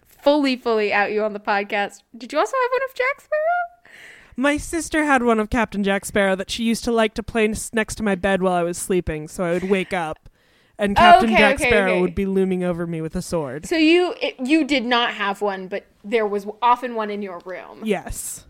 fully 0.05 0.55
fully 0.55 0.91
out 0.93 1.11
you 1.11 1.23
on 1.23 1.33
the 1.33 1.39
podcast? 1.39 2.03
Did 2.17 2.31
you 2.33 2.39
also 2.39 2.55
have 2.61 2.71
one 2.71 2.89
of 2.89 2.95
Jack 2.95 3.21
Sparrow? 3.21 3.93
My 4.35 4.57
sister 4.57 5.03
had 5.05 5.23
one 5.23 5.39
of 5.39 5.49
Captain 5.49 5.83
Jack 5.83 6.05
Sparrow 6.05 6.35
that 6.35 6.49
she 6.51 6.63
used 6.63 6.83
to 6.83 6.91
like 6.91 7.13
to 7.15 7.23
play 7.23 7.53
next 7.73 7.95
to 7.95 8.03
my 8.03 8.15
bed 8.15 8.41
while 8.41 8.53
I 8.53 8.63
was 8.63 8.77
sleeping, 8.77 9.27
so 9.27 9.43
I 9.43 9.51
would 9.53 9.69
wake 9.69 9.93
up 9.93 10.29
and 10.77 10.95
Captain 10.95 11.29
Okay, 11.29 11.37
Jack 11.37 11.55
okay, 11.55 11.67
Sparrow 11.69 11.93
okay. 11.93 12.01
would 12.01 12.15
be 12.15 12.25
looming 12.25 12.63
over 12.63 12.85
me 12.85 13.01
with 13.01 13.15
a 13.15 13.21
sword. 13.21 13.65
So 13.65 13.77
you 13.77 14.13
it, 14.21 14.35
you 14.39 14.63
did 14.63 14.85
not 14.85 15.13
have 15.15 15.41
one, 15.41 15.67
but 15.67 15.85
there 16.07 16.25
was 16.25 16.47
often 16.61 16.95
one 16.95 17.09
in 17.09 17.21
your 17.21 17.39
room. 17.45 17.81
Yes. 17.83 18.45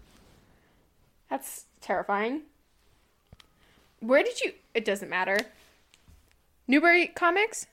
That's 1.29 1.65
terrifying. 1.81 2.41
Where 3.99 4.23
did 4.23 4.39
you? 4.41 4.53
It 4.73 4.85
doesn't 4.85 5.09
matter. 5.09 5.39
Newbury 6.67 7.07
Comics. 7.07 7.67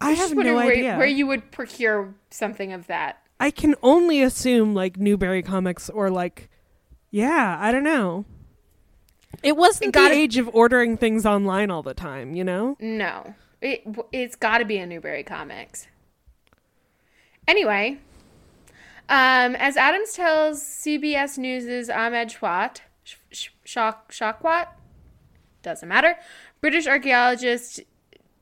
I 0.00 0.12
have 0.12 0.34
no 0.34 0.56
where, 0.56 0.72
idea. 0.72 0.96
where 0.96 1.06
you 1.06 1.26
would 1.28 1.52
procure 1.52 2.14
something 2.30 2.72
of 2.72 2.88
that. 2.88 3.18
I 3.38 3.50
can 3.50 3.76
only 3.82 4.22
assume 4.22 4.74
like 4.74 4.96
Newbury 4.96 5.42
Comics 5.42 5.88
or 5.88 6.10
like 6.10 6.48
yeah, 7.10 7.58
I 7.60 7.70
don't 7.70 7.84
know. 7.84 8.24
It 9.42 9.56
wasn't 9.56 9.92
the 9.92 10.08
age 10.08 10.38
of 10.38 10.48
ordering 10.52 10.96
things 10.96 11.26
online 11.26 11.70
all 11.70 11.82
the 11.82 11.94
time, 11.94 12.34
you 12.34 12.44
know? 12.44 12.76
No, 12.80 13.34
it 13.60 13.84
it's 14.10 14.34
got 14.34 14.58
to 14.58 14.64
be 14.64 14.78
a 14.78 14.86
Newbury 14.86 15.22
Comics. 15.22 15.86
Anyway, 17.46 17.98
um, 19.12 19.54
as 19.56 19.76
Adams 19.76 20.14
tells 20.14 20.62
CBS 20.62 21.36
News' 21.36 21.90
Ahmed 21.90 22.30
Shawat, 22.30 22.78
Sh- 23.04 23.16
Sh- 23.30 23.48
Shak- 23.62 24.10
Shakwat, 24.10 24.68
doesn't 25.62 25.86
matter, 25.86 26.16
British 26.62 26.86
archaeologist 26.86 27.80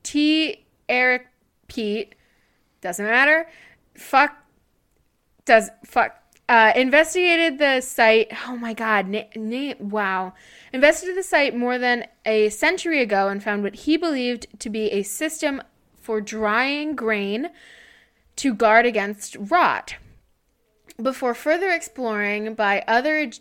T. 0.01 0.65
Eric 0.87 1.27
Peet, 1.67 2.15
doesn't 2.79 3.05
matter, 3.05 3.49
fuck, 3.95 4.33
does, 5.43 5.69
fuck, 5.85 6.15
uh, 6.47 6.71
investigated 6.73 7.59
the 7.59 7.81
site. 7.81 8.31
Oh 8.47 8.55
my 8.55 8.73
god! 8.73 9.09
Na- 9.09 9.23
na- 9.35 9.73
wow, 9.77 10.33
investigated 10.71 11.17
the 11.17 11.27
site 11.27 11.53
more 11.53 11.77
than 11.79 12.05
a 12.25 12.47
century 12.47 13.01
ago 13.01 13.27
and 13.27 13.43
found 13.43 13.61
what 13.61 13.75
he 13.75 13.97
believed 13.97 14.47
to 14.59 14.69
be 14.69 14.89
a 14.91 15.03
system 15.03 15.61
for 15.99 16.21
drying 16.21 16.95
grain 16.95 17.49
to 18.37 18.53
guard 18.53 18.85
against 18.85 19.35
rot. 19.37 19.95
Before 21.01 21.33
further 21.33 21.69
exploring 21.69 22.53
by 22.53 22.83
other 22.87 23.31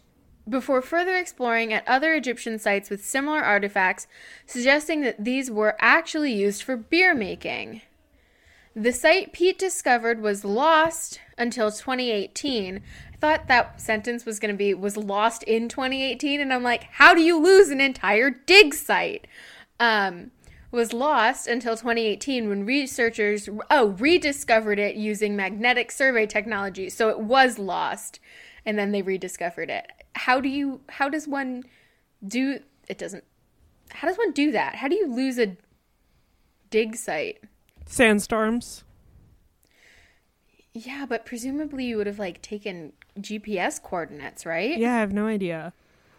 before 0.48 0.82
further 0.82 1.16
exploring 1.16 1.72
at 1.72 1.86
other 1.86 2.14
Egyptian 2.14 2.58
sites 2.58 2.90
with 2.90 3.04
similar 3.04 3.40
artifacts, 3.40 4.06
suggesting 4.46 5.02
that 5.02 5.24
these 5.24 5.50
were 5.50 5.76
actually 5.78 6.32
used 6.32 6.62
for 6.62 6.76
beer 6.76 7.14
making. 7.14 7.82
The 8.74 8.92
site 8.92 9.32
Peet 9.32 9.58
discovered 9.58 10.20
was 10.20 10.44
lost 10.44 11.20
until 11.36 11.70
2018. 11.70 12.82
I 13.12 13.16
thought 13.16 13.48
that 13.48 13.80
sentence 13.80 14.24
was 14.24 14.38
going 14.38 14.52
to 14.52 14.58
be 14.58 14.74
was 14.74 14.96
lost 14.96 15.42
in 15.44 15.68
2018 15.68 16.40
and 16.40 16.52
I'm 16.52 16.62
like, 16.62 16.84
how 16.84 17.14
do 17.14 17.20
you 17.20 17.40
lose 17.40 17.68
an 17.70 17.80
entire 17.80 18.30
dig 18.30 18.74
site? 18.74 19.26
Um 19.78 20.30
was 20.70 20.92
lost 20.92 21.46
until 21.46 21.76
2018 21.76 22.48
when 22.48 22.64
researchers 22.64 23.48
oh 23.70 23.88
rediscovered 23.98 24.78
it 24.78 24.96
using 24.96 25.34
magnetic 25.36 25.90
survey 25.90 26.26
technology. 26.26 26.88
So 26.88 27.08
it 27.08 27.20
was 27.20 27.58
lost 27.58 28.20
and 28.64 28.78
then 28.78 28.92
they 28.92 29.02
rediscovered 29.02 29.70
it. 29.70 29.90
How 30.14 30.40
do 30.40 30.48
you 30.48 30.80
how 30.88 31.08
does 31.08 31.26
one 31.26 31.64
do 32.26 32.60
it 32.88 32.98
doesn't 32.98 33.24
how 33.90 34.08
does 34.08 34.16
one 34.16 34.32
do 34.32 34.52
that? 34.52 34.76
How 34.76 34.88
do 34.88 34.94
you 34.94 35.12
lose 35.12 35.38
a 35.38 35.56
dig 36.70 36.96
site? 36.96 37.42
Sandstorms. 37.86 38.84
Yeah, 40.72 41.04
but 41.08 41.26
presumably 41.26 41.86
you 41.86 41.96
would 41.96 42.06
have 42.06 42.20
like 42.20 42.40
taken 42.42 42.92
GPS 43.18 43.82
coordinates, 43.82 44.46
right? 44.46 44.78
Yeah, 44.78 44.94
I 44.94 45.00
have 45.00 45.12
no 45.12 45.26
idea. 45.26 45.72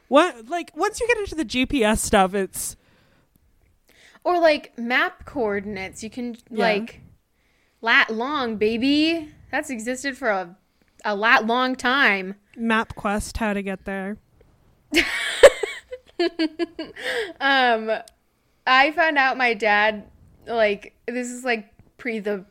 What 0.09 0.49
like 0.49 0.71
once 0.75 0.99
you 0.99 1.07
get 1.07 1.19
into 1.19 1.35
the 1.35 1.45
GPS 1.45 1.99
stuff, 1.99 2.33
it's 2.33 2.75
Or 4.23 4.39
like 4.39 4.77
map 4.77 5.25
coordinates. 5.25 6.03
You 6.03 6.09
can 6.09 6.35
Yeah. 6.49 6.65
like 6.65 7.01
lat 7.81 8.09
long, 8.11 8.57
baby. 8.57 9.29
That's 9.51 9.69
existed 9.69 10.17
for 10.17 10.29
a 10.29 10.55
a 11.03 11.15
lat 11.15 11.47
long 11.47 11.75
time. 11.75 12.35
Map 12.55 12.93
quest 12.95 13.37
how 13.37 13.53
to 13.53 13.61
get 13.61 13.85
there. 13.85 14.17
Um 17.39 17.89
I 18.67 18.91
found 18.91 19.17
out 19.17 19.37
my 19.37 19.53
dad 19.55 20.07
like 20.45 20.93
this 21.07 21.31
is 21.31 21.43
like 21.43 21.69
pre 21.97 22.19
the 22.19 22.45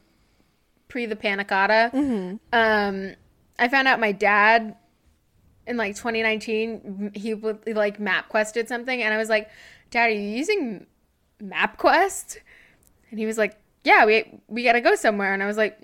pre 0.88 1.06
the 1.06 1.14
panicotta. 1.16 2.38
Um 2.52 3.14
I 3.58 3.68
found 3.68 3.86
out 3.88 4.00
my 4.00 4.10
dad 4.12 4.74
in 5.66 5.76
like 5.76 5.94
2019 5.94 7.12
he 7.14 7.34
would 7.34 7.60
like 7.76 8.00
map 8.00 8.28
quested 8.28 8.66
something 8.68 9.00
and 9.02 9.14
I 9.14 9.16
was 9.18 9.28
like, 9.28 9.48
"Dad, 9.90 10.06
are 10.06 10.10
you 10.10 10.20
using 10.20 10.86
MapQuest?" 11.42 12.38
And 13.10 13.18
he 13.18 13.26
was 13.26 13.38
like, 13.38 13.56
"Yeah, 13.84 14.04
we 14.06 14.40
we 14.48 14.64
got 14.64 14.72
to 14.72 14.80
go 14.80 14.94
somewhere." 14.94 15.32
And 15.32 15.42
I 15.42 15.46
was 15.46 15.56
like, 15.56 15.78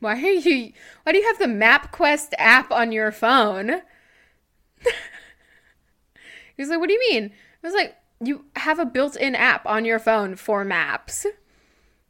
"Why 0.00 0.12
are 0.12 0.26
you 0.26 0.72
why 1.02 1.12
do 1.12 1.18
you 1.18 1.26
have 1.26 1.38
the 1.38 1.46
MapQuest 1.46 2.32
app 2.38 2.70
on 2.72 2.92
your 2.92 3.12
phone?" 3.12 3.68
he 4.84 6.62
was 6.62 6.68
like, 6.68 6.80
"What 6.80 6.88
do 6.88 6.94
you 6.94 7.06
mean?" 7.10 7.32
I 7.62 7.66
was 7.66 7.74
like, 7.74 7.96
"You 8.20 8.44
have 8.56 8.78
a 8.78 8.86
built-in 8.86 9.34
app 9.34 9.66
on 9.66 9.84
your 9.84 9.98
phone 9.98 10.36
for 10.36 10.64
maps." 10.64 11.26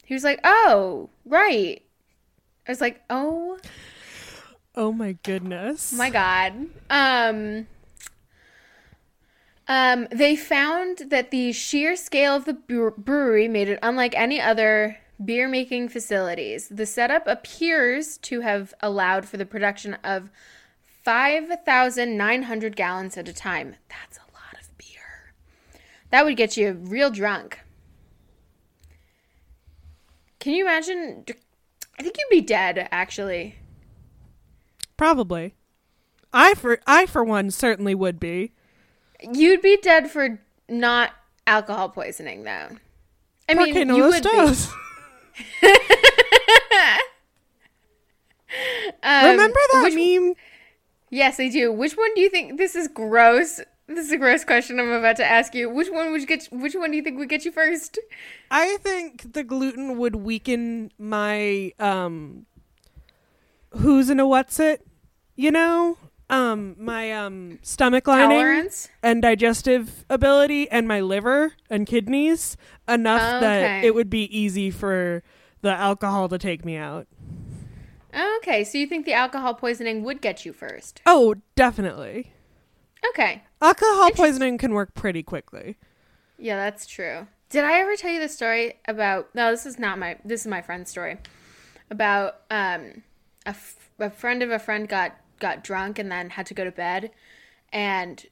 He 0.05 0.15
was 0.15 0.25
like, 0.25 0.41
"Oh, 0.45 1.11
right." 1.25 1.83
I 2.67 2.71
was 2.71 2.81
like, 2.81 3.03
"Oh, 3.11 3.59
Oh 4.75 4.93
my 4.93 5.13
goodness. 5.23 5.93
My 5.93 6.09
God. 6.09 6.67
Um, 6.89 7.67
um, 9.73 10.07
they 10.11 10.37
found 10.37 10.99
that 11.09 11.31
the 11.31 11.51
sheer 11.51 11.97
scale 11.97 12.37
of 12.37 12.45
the 12.45 12.53
brewery 12.53 13.49
made 13.49 13.69
it 13.69 13.79
unlike 13.83 14.15
any 14.15 14.39
other 14.39 14.99
beer 15.25 15.49
making 15.49 15.89
facilities. 15.89 16.69
The 16.69 16.85
setup 16.85 17.27
appears 17.27 18.19
to 18.19 18.43
have 18.43 18.75
allowed 18.83 19.25
for 19.25 19.39
the 19.39 19.47
production 19.47 19.95
of 20.05 20.29
5,900 21.05 22.77
gallons 22.77 23.17
at 23.17 23.31
a 23.31 23.33
time. 23.33 23.77
That's 23.89 24.19
a 24.19 24.35
lot 24.35 24.61
of 24.61 24.77
beer. 24.77 25.33
That 26.11 26.27
would 26.27 26.37
get 26.37 26.59
you 26.59 26.73
real 26.73 27.11
drunk. 27.11 27.61
Can 30.39 30.53
you 30.53 30.67
imagine? 30.67 31.25
I 31.99 32.03
think 32.03 32.17
you'd 32.19 32.29
be 32.29 32.43
dead, 32.43 32.89
actually. 32.93 33.57
Probably. 34.99 35.55
I 36.31 36.53
for 36.53 36.79
I 36.87 37.07
for 37.07 37.25
one 37.25 37.51
certainly 37.51 37.95
would 37.95 38.21
be. 38.21 38.53
You'd 39.23 39.63
be 39.63 39.77
dead 39.77 40.11
for 40.11 40.41
not 40.69 41.13
alcohol 41.47 41.89
poisoning, 41.89 42.45
though. 42.45 42.69
I 43.49 43.55
mean, 43.55 43.89
no 43.89 43.97
you 43.97 44.05
would 44.05 44.23
be. 44.23 45.69
Um, 49.03 49.31
Remember 49.31 49.59
that 49.73 49.83
which- 49.85 49.95
meme? 49.95 50.35
Yes, 51.11 51.41
I 51.41 51.49
do. 51.49 51.73
Which 51.73 51.95
one 51.97 52.15
do 52.15 52.21
you 52.21 52.29
think? 52.31 52.59
This 52.59 52.75
is 52.75 52.89
gross. 52.89 53.61
This 53.87 54.07
is 54.07 54.13
a 54.13 54.17
gross 54.17 54.45
question 54.45 54.79
I'm 54.79 54.91
about 54.91 55.17
to 55.17 55.25
ask 55.25 55.55
you. 55.55 55.69
Which 55.69 55.91
one 55.91 56.11
would 56.13 56.27
get? 56.27 56.49
Which 56.51 56.75
one 56.75 56.91
do 56.91 56.97
you 56.97 57.03
think 57.03 57.19
would 57.19 57.29
get 57.29 57.45
you 57.45 57.53
first? 57.53 57.99
I 58.51 58.77
think 58.79 59.33
the 59.35 59.45
gluten 59.45 59.99
would 59.99 60.17
weaken 60.17 60.91
my 60.99 61.73
um 61.79 62.47
who's 63.73 64.09
in 64.09 64.21
a 64.21 64.27
what's 64.27 64.59
it? 64.61 64.87
You 65.37 65.51
know? 65.51 65.99
Um 66.33 66.75
my 66.79 67.13
um 67.13 67.59
stomach 67.63 68.07
lining 68.09 68.31
Tolerance. 68.39 68.89
and 69.03 69.21
digestive 69.23 70.05
ability 70.09 70.69
and 70.71 70.89
my 70.89 71.01
liver 71.01 71.53
and 71.69 71.87
kidneys 71.87 72.57
enough 72.89 73.21
that 73.41 73.63
Okay. 73.63 73.87
it 73.87 73.95
would 73.95 74.09
be 74.11 74.25
easy 74.37 74.71
for 74.71 75.23
the 75.61 75.71
alcohol 75.73 76.29
to 76.31 76.39
take 76.39 76.65
me 76.65 76.77
out. 76.77 77.07
Okay, 78.39 78.65
so 78.65 78.79
you 78.79 78.87
think 78.87 79.07
the 79.07 79.13
alcohol 79.13 79.55
poisoning 79.55 80.03
would 80.05 80.21
get 80.21 80.45
you 80.45 80.53
first? 80.53 81.01
Oh, 81.07 81.37
definitely. 81.55 82.33
Okay. 83.11 83.43
Alcohol 83.61 84.11
poisoning 84.13 84.59
can 84.59 84.73
work 84.75 84.95
pretty 84.95 85.23
quickly. 85.23 85.77
Yeah, 86.39 86.57
that's 86.57 86.87
true. 86.87 87.27
Did 87.49 87.65
I 87.65 87.79
ever 87.81 87.95
tell 87.97 88.11
you 88.11 88.21
the 88.21 88.29
story 88.29 88.75
about? 88.89 89.35
No, 89.35 89.51
this 89.51 89.67
is 89.67 89.79
not 89.79 89.99
my. 89.99 90.17
This 90.25 90.41
is 90.43 90.47
my 90.47 90.63
friend's 90.63 90.91
story 90.91 91.19
about 91.91 92.41
um 92.51 93.03
a, 93.45 93.51
f- 93.51 93.91
a 93.99 94.09
friend 94.11 94.43
of 94.43 94.51
a 94.51 94.59
friend 94.59 94.89
got 94.89 95.15
got 95.43 95.63
drunk 95.63 95.99
and 95.99 96.11
then 96.11 96.31
had 96.31 96.47
to 96.47 96.55
go 96.55 96.65
to 96.65 96.71
bed 96.71 97.11
and 97.73 98.27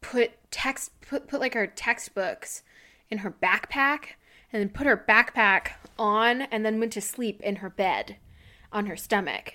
put 0.00 0.32
text 0.50 0.90
put 1.00 1.28
put 1.28 1.40
like 1.40 1.54
her 1.54 1.66
textbooks 1.66 2.62
in 3.08 3.18
her 3.18 3.30
backpack 3.30 4.16
and 4.52 4.60
then 4.60 4.68
put 4.68 4.86
her 4.86 5.02
backpack 5.08 5.70
on 5.98 6.42
and 6.42 6.66
then 6.66 6.78
went 6.78 6.92
to 6.92 7.00
sleep 7.00 7.40
in 7.40 7.56
her 7.56 7.70
bed 7.70 8.16
on 8.72 8.86
her 8.86 8.96
stomach. 8.96 9.54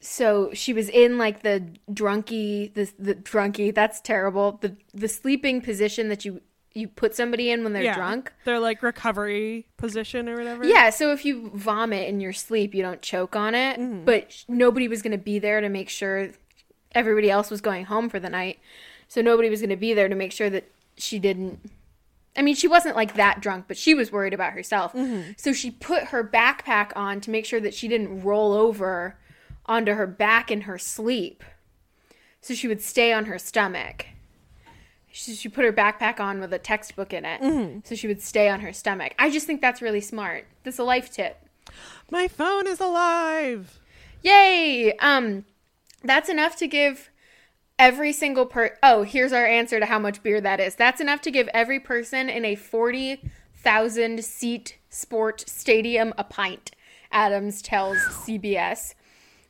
So 0.00 0.50
she 0.52 0.72
was 0.72 0.88
in 0.88 1.18
like 1.18 1.42
the 1.42 1.68
drunky 1.90 2.72
the 2.74 2.90
the 2.98 3.14
drunky 3.14 3.74
that's 3.74 4.00
terrible 4.00 4.58
the 4.62 4.76
the 4.94 5.08
sleeping 5.08 5.60
position 5.60 6.08
that 6.08 6.24
you 6.24 6.40
you 6.76 6.86
put 6.88 7.14
somebody 7.14 7.50
in 7.50 7.64
when 7.64 7.72
they're 7.72 7.82
yeah. 7.82 7.94
drunk 7.94 8.32
They're 8.44 8.60
like 8.60 8.82
recovery 8.82 9.66
position 9.76 10.28
or 10.28 10.36
whatever. 10.36 10.64
yeah 10.64 10.90
so 10.90 11.12
if 11.12 11.24
you 11.24 11.50
vomit 11.54 12.08
in 12.08 12.20
your 12.20 12.32
sleep 12.32 12.74
you 12.74 12.82
don't 12.82 13.02
choke 13.02 13.34
on 13.36 13.54
it 13.54 13.78
Mm-hmm. 13.78 14.04
but 14.04 14.44
nobody 14.48 14.88
was 14.88 15.02
going 15.02 15.12
to 15.12 15.18
be 15.18 15.38
there 15.38 15.60
to 15.60 15.68
make 15.68 15.88
sure 15.88 16.30
everybody 16.92 17.30
else 17.30 17.50
was 17.50 17.60
going 17.60 17.86
home 17.86 18.08
for 18.08 18.20
the 18.20 18.30
night 18.30 18.58
so 19.08 19.20
nobody 19.20 19.48
was 19.50 19.60
going 19.60 19.70
to 19.70 19.76
be 19.76 19.94
there 19.94 20.08
to 20.08 20.14
make 20.14 20.32
sure 20.32 20.50
that 20.50 20.70
she 20.96 21.18
didn't 21.18 21.58
I 22.38 22.42
mean, 22.42 22.54
she 22.54 22.68
wasn't 22.68 22.96
like 22.96 23.14
that 23.14 23.40
drunk, 23.40 23.64
but 23.66 23.78
she 23.78 23.94
was 23.94 24.12
worried 24.12 24.34
about 24.34 24.52
herself. 24.52 24.92
Mm-hmm. 24.92 25.30
So 25.38 25.54
she 25.54 25.70
put 25.70 26.04
her 26.08 26.22
backpack 26.22 26.92
on 26.94 27.18
to 27.22 27.30
make 27.30 27.46
sure 27.46 27.60
that 27.60 27.72
she 27.72 27.88
didn't 27.88 28.20
roll 28.22 28.52
over 28.52 29.16
onto 29.64 29.94
her 29.94 30.06
back 30.06 30.50
in 30.50 30.60
her 30.62 30.76
sleep. 30.76 31.42
So 32.42 32.52
she 32.52 32.68
would 32.68 32.82
stay 32.82 33.10
on 33.10 33.24
her 33.24 33.38
stomach. 33.38 34.04
She, 35.16 35.34
she 35.34 35.48
put 35.48 35.64
her 35.64 35.72
backpack 35.72 36.20
on 36.20 36.40
with 36.40 36.52
a 36.52 36.58
textbook 36.58 37.14
in 37.14 37.24
it. 37.24 37.40
Mm-hmm. 37.40 37.78
So 37.84 37.94
she 37.94 38.06
would 38.06 38.20
stay 38.20 38.50
on 38.50 38.60
her 38.60 38.72
stomach. 38.72 39.14
I 39.18 39.30
just 39.30 39.46
think 39.46 39.62
that's 39.62 39.80
really 39.80 40.02
smart. 40.02 40.46
That's 40.62 40.78
a 40.78 40.84
life 40.84 41.10
tip. 41.10 41.42
My 42.10 42.28
phone 42.28 42.66
is 42.66 42.80
alive. 42.80 43.80
Yay! 44.22 44.92
Um, 44.98 45.46
that's 46.04 46.28
enough 46.28 46.56
to 46.56 46.66
give 46.66 47.10
every 47.78 48.12
single 48.12 48.44
per. 48.44 48.76
Oh, 48.82 49.04
here's 49.04 49.32
our 49.32 49.46
answer 49.46 49.80
to 49.80 49.86
how 49.86 49.98
much 49.98 50.22
beer 50.22 50.38
that 50.42 50.60
is. 50.60 50.74
That's 50.74 51.00
enough 51.00 51.22
to 51.22 51.30
give 51.30 51.48
every 51.48 51.80
person 51.80 52.28
in 52.28 52.44
a 52.44 52.54
forty 52.54 53.22
thousand 53.54 54.22
seat 54.22 54.76
sport 54.90 55.48
stadium 55.48 56.12
a 56.18 56.24
pint. 56.24 56.72
Adams 57.10 57.62
tells 57.62 57.96
CBS. 57.96 58.94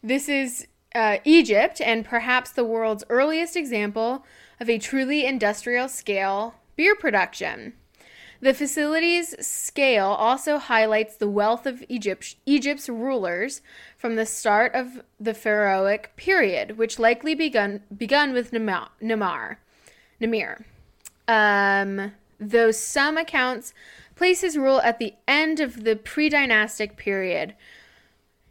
This 0.01 0.29
is 0.29 0.69
uh, 0.95 1.19
Egypt 1.25 1.81
and 1.81 2.05
perhaps 2.05 2.51
the 2.51 2.65
world's 2.65 3.05
earliest 3.11 3.57
example 3.57 4.25
of 4.61 4.69
a 4.69 4.79
truly 4.79 5.25
industrial 5.27 5.88
scale 5.88 6.55
beer 6.77 6.95
production. 6.95 7.73
The 8.40 8.53
facility's 8.53 9.35
scale 9.47 10.09
also 10.09 10.59
highlights 10.59 11.16
the 11.16 11.29
wealth 11.29 11.64
of 11.64 11.83
Egypt, 11.88 12.37
Egypt's 12.45 12.88
rulers 12.88 13.62
from 13.97 14.16
the 14.16 14.27
start 14.27 14.75
of 14.75 15.03
the 15.19 15.33
pharaohic 15.33 16.12
period, 16.16 16.77
which 16.77 16.99
likely 16.99 17.35
begun 17.35 17.81
begun 17.97 18.33
with 18.33 18.53
Namar, 18.53 18.90
Namir. 20.21 20.64
Um, 21.27 22.12
though 22.38 22.71
some 22.71 23.16
accounts 23.16 23.73
place 24.16 24.42
his 24.42 24.57
rule 24.57 24.81
at 24.83 24.99
the 24.99 25.14
end 25.27 25.61
of 25.61 25.85
the 25.85 25.97
pre-dynastic 25.97 26.97
period. 26.97 27.55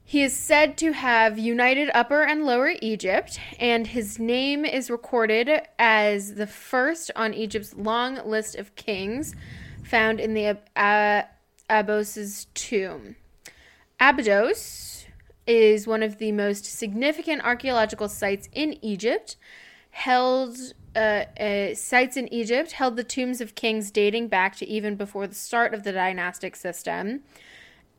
He 0.08 0.22
is 0.22 0.36
said 0.38 0.78
to 0.78 0.92
have 0.92 1.40
united 1.40 1.90
Upper 1.96 2.22
and 2.22 2.46
Lower 2.46 2.74
Egypt, 2.80 3.40
and 3.60 3.88
his 3.88 4.20
name 4.20 4.64
is 4.64 4.92
recorded 4.92 5.50
as 5.80 6.36
the 6.36 6.46
first 6.46 7.10
on 7.16 7.34
Egypt's 7.34 7.74
long 7.74 8.20
list 8.24 8.56
of 8.56 8.76
kings 8.76 9.36
found 9.84 10.20
in 10.20 10.36
the 10.36 10.60
uh, 10.76 11.24
Abos's 11.68 12.46
tomb. 12.54 13.16
Abydos 14.00 15.08
is 15.48 15.88
one 15.88 16.04
of 16.04 16.20
the 16.20 16.32
most 16.32 16.66
significant 16.66 17.44
archaeological 17.44 18.08
sites 18.08 18.48
in 18.54 18.78
Egypt. 18.86 19.38
Held 19.90 20.56
uh, 20.96 21.26
uh, 21.40 21.74
sites 21.74 22.16
in 22.16 22.32
Egypt 22.32 22.74
held 22.74 22.96
the 22.96 23.04
tombs 23.04 23.42
of 23.42 23.56
kings 23.56 23.90
dating 23.90 24.28
back 24.28 24.56
to 24.58 24.68
even 24.68 24.96
before 24.96 25.26
the 25.26 25.36
start 25.36 25.74
of 25.74 25.84
the 25.84 25.92
dynastic 25.92 26.56
system. 26.56 27.24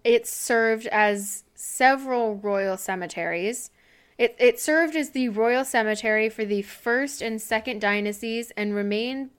It 0.06 0.24
served 0.24 0.86
as 0.86 1.42
several 1.56 2.36
royal 2.36 2.76
cemeteries. 2.76 3.72
It, 4.16 4.36
it 4.38 4.60
served 4.60 4.94
as 4.94 5.10
the 5.10 5.30
royal 5.30 5.64
cemetery 5.64 6.28
for 6.28 6.44
the 6.44 6.62
first 6.62 7.20
and 7.20 7.42
second 7.42 7.80
dynasties 7.80 8.52
and 8.56 8.72
remained 8.72 9.30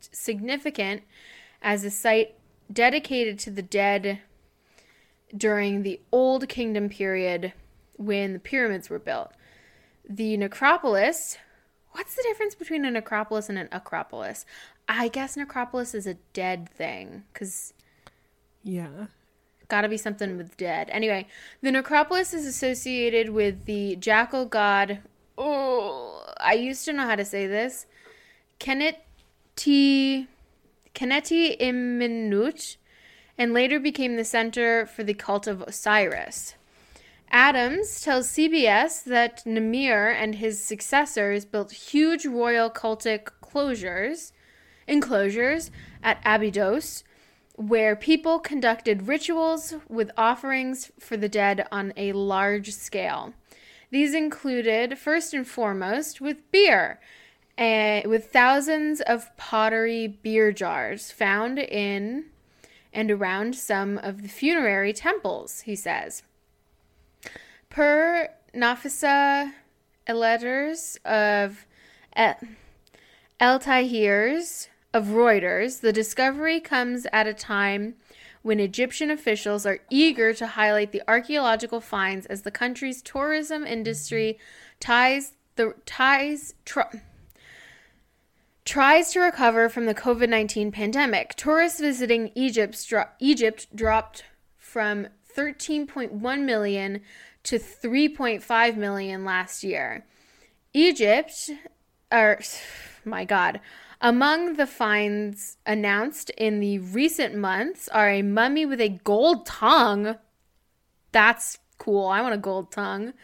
significant 0.00 1.04
as 1.62 1.84
a 1.84 1.92
site 1.92 2.34
dedicated 2.72 3.38
to 3.38 3.52
the 3.52 3.62
dead 3.62 4.18
during 5.34 5.84
the 5.84 6.00
Old 6.10 6.48
Kingdom 6.48 6.88
period 6.88 7.52
when 7.96 8.32
the 8.32 8.40
pyramids 8.40 8.90
were 8.90 8.98
built. 8.98 9.32
The 10.10 10.36
necropolis. 10.36 11.38
What's 11.92 12.16
the 12.16 12.24
difference 12.24 12.56
between 12.56 12.84
a 12.84 12.90
necropolis 12.90 13.48
and 13.48 13.58
an 13.58 13.68
acropolis? 13.70 14.44
I 14.88 15.06
guess 15.06 15.36
necropolis 15.36 15.94
is 15.94 16.08
a 16.08 16.14
dead 16.32 16.68
thing 16.68 17.22
because 17.32 17.72
Yeah. 18.64 19.06
Gotta 19.68 19.88
be 19.88 19.96
something 19.96 20.36
with 20.36 20.56
dead. 20.56 20.88
Anyway, 20.90 21.26
the 21.60 21.72
necropolis 21.72 22.32
is 22.32 22.46
associated 22.46 23.30
with 23.30 23.64
the 23.64 23.96
jackal 23.96 24.46
god. 24.46 25.00
Oh, 25.36 26.24
I 26.38 26.54
used 26.54 26.84
to 26.84 26.92
know 26.92 27.04
how 27.04 27.16
to 27.16 27.24
say 27.24 27.46
this. 27.46 27.86
Keneti, 28.60 30.28
Keneti 30.94 31.60
Iminut, 31.60 32.76
and 33.36 33.52
later 33.52 33.80
became 33.80 34.16
the 34.16 34.24
center 34.24 34.86
for 34.86 35.02
the 35.02 35.14
cult 35.14 35.46
of 35.46 35.62
Osiris. 35.62 36.54
Adams 37.30 38.00
tells 38.02 38.28
CBS 38.28 39.02
that 39.04 39.44
Namir 39.44 40.14
and 40.14 40.36
his 40.36 40.62
successors 40.62 41.44
built 41.44 41.72
huge 41.72 42.24
royal 42.24 42.70
cultic 42.70 43.28
closures, 43.42 44.32
enclosures 44.86 45.70
at 46.02 46.20
Abydos, 46.24 47.02
where 47.56 47.96
people 47.96 48.38
conducted 48.38 49.08
rituals 49.08 49.74
with 49.88 50.10
offerings 50.16 50.92
for 50.98 51.16
the 51.16 51.28
dead 51.28 51.66
on 51.72 51.92
a 51.96 52.12
large 52.12 52.72
scale. 52.72 53.32
These 53.90 54.14
included, 54.14 54.98
first 54.98 55.32
and 55.32 55.46
foremost, 55.46 56.20
with 56.20 56.50
beer, 56.50 57.00
eh, 57.56 58.06
with 58.06 58.32
thousands 58.32 59.00
of 59.00 59.34
pottery 59.36 60.06
beer 60.06 60.52
jars 60.52 61.10
found 61.10 61.58
in 61.58 62.26
and 62.92 63.10
around 63.10 63.54
some 63.54 63.98
of 63.98 64.22
the 64.22 64.28
funerary 64.28 64.92
temples, 64.92 65.60
he 65.60 65.76
says. 65.76 66.22
Per 67.70 68.28
Nafisa 68.54 69.52
letters 70.08 70.98
of 71.04 71.66
Eltahir's 73.40 74.68
of 74.92 75.06
Reuters, 75.06 75.80
the 75.80 75.92
discovery 75.92 76.60
comes 76.60 77.06
at 77.12 77.26
a 77.26 77.34
time 77.34 77.94
when 78.42 78.60
Egyptian 78.60 79.10
officials 79.10 79.66
are 79.66 79.80
eager 79.90 80.32
to 80.32 80.46
highlight 80.46 80.92
the 80.92 81.02
archaeological 81.08 81.80
finds 81.80 82.26
as 82.26 82.42
the 82.42 82.50
country's 82.50 83.02
tourism 83.02 83.66
industry 83.66 84.38
ties 84.78 85.32
the 85.56 85.74
ties 85.84 86.54
tr- 86.64 86.98
tries 88.64 89.10
to 89.12 89.20
recover 89.20 89.68
from 89.68 89.86
the 89.86 89.94
COVID-19 89.94 90.72
pandemic. 90.72 91.34
Tourists 91.34 91.80
visiting 91.80 92.30
Egypt 92.34 92.88
dro- 92.88 93.08
Egypt 93.18 93.74
dropped 93.74 94.24
from 94.56 95.08
13.1 95.36 96.44
million 96.44 97.00
to 97.42 97.58
3.5 97.58 98.76
million 98.76 99.24
last 99.24 99.64
year. 99.64 100.04
Egypt 100.72 101.50
or 102.12 102.40
my 103.04 103.24
god, 103.24 103.60
among 104.00 104.54
the 104.54 104.66
finds 104.66 105.56
announced 105.66 106.30
in 106.30 106.60
the 106.60 106.78
recent 106.78 107.34
months 107.34 107.88
are 107.88 108.10
a 108.10 108.22
mummy 108.22 108.66
with 108.66 108.80
a 108.80 108.88
gold 108.88 109.46
tongue. 109.46 110.16
That's 111.12 111.58
cool. 111.78 112.06
I 112.06 112.20
want 112.20 112.34
a 112.34 112.38
gold 112.38 112.70
tongue. 112.70 113.14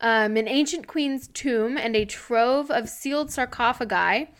Um, 0.00 0.36
an 0.36 0.48
ancient 0.48 0.86
queen's 0.86 1.28
tomb 1.28 1.76
and 1.76 1.94
a 1.94 2.04
trove 2.04 2.70
of 2.70 2.88
sealed 2.88 3.30
sarcophagi 3.30 4.30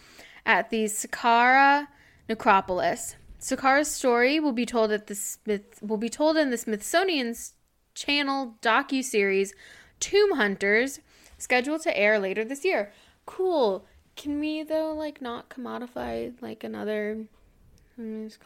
at 0.44 0.70
the 0.70 0.84
Saqqara 0.84 1.86
necropolis. 2.28 3.16
Saqqara's 3.40 3.90
story 3.90 4.40
will 4.40 4.52
be 4.52 4.66
told 4.66 4.92
at 4.92 5.06
the 5.06 5.14
Smith 5.14 5.80
will 5.82 5.96
be 5.96 6.08
told 6.08 6.36
in 6.36 6.50
the 6.50 6.58
Smithsonian's 6.58 7.54
Channel 7.94 8.56
docu 8.62 9.04
series 9.04 9.54
Tomb 10.00 10.32
Hunters, 10.32 11.00
scheduled 11.38 11.82
to 11.82 11.96
air 11.96 12.18
later 12.18 12.44
this 12.44 12.64
year. 12.64 12.92
Cool. 13.26 13.86
Can 14.16 14.40
we 14.40 14.62
though 14.62 14.94
like 14.94 15.20
not 15.20 15.48
commodify 15.48 16.32
like 16.40 16.64
another 16.64 17.24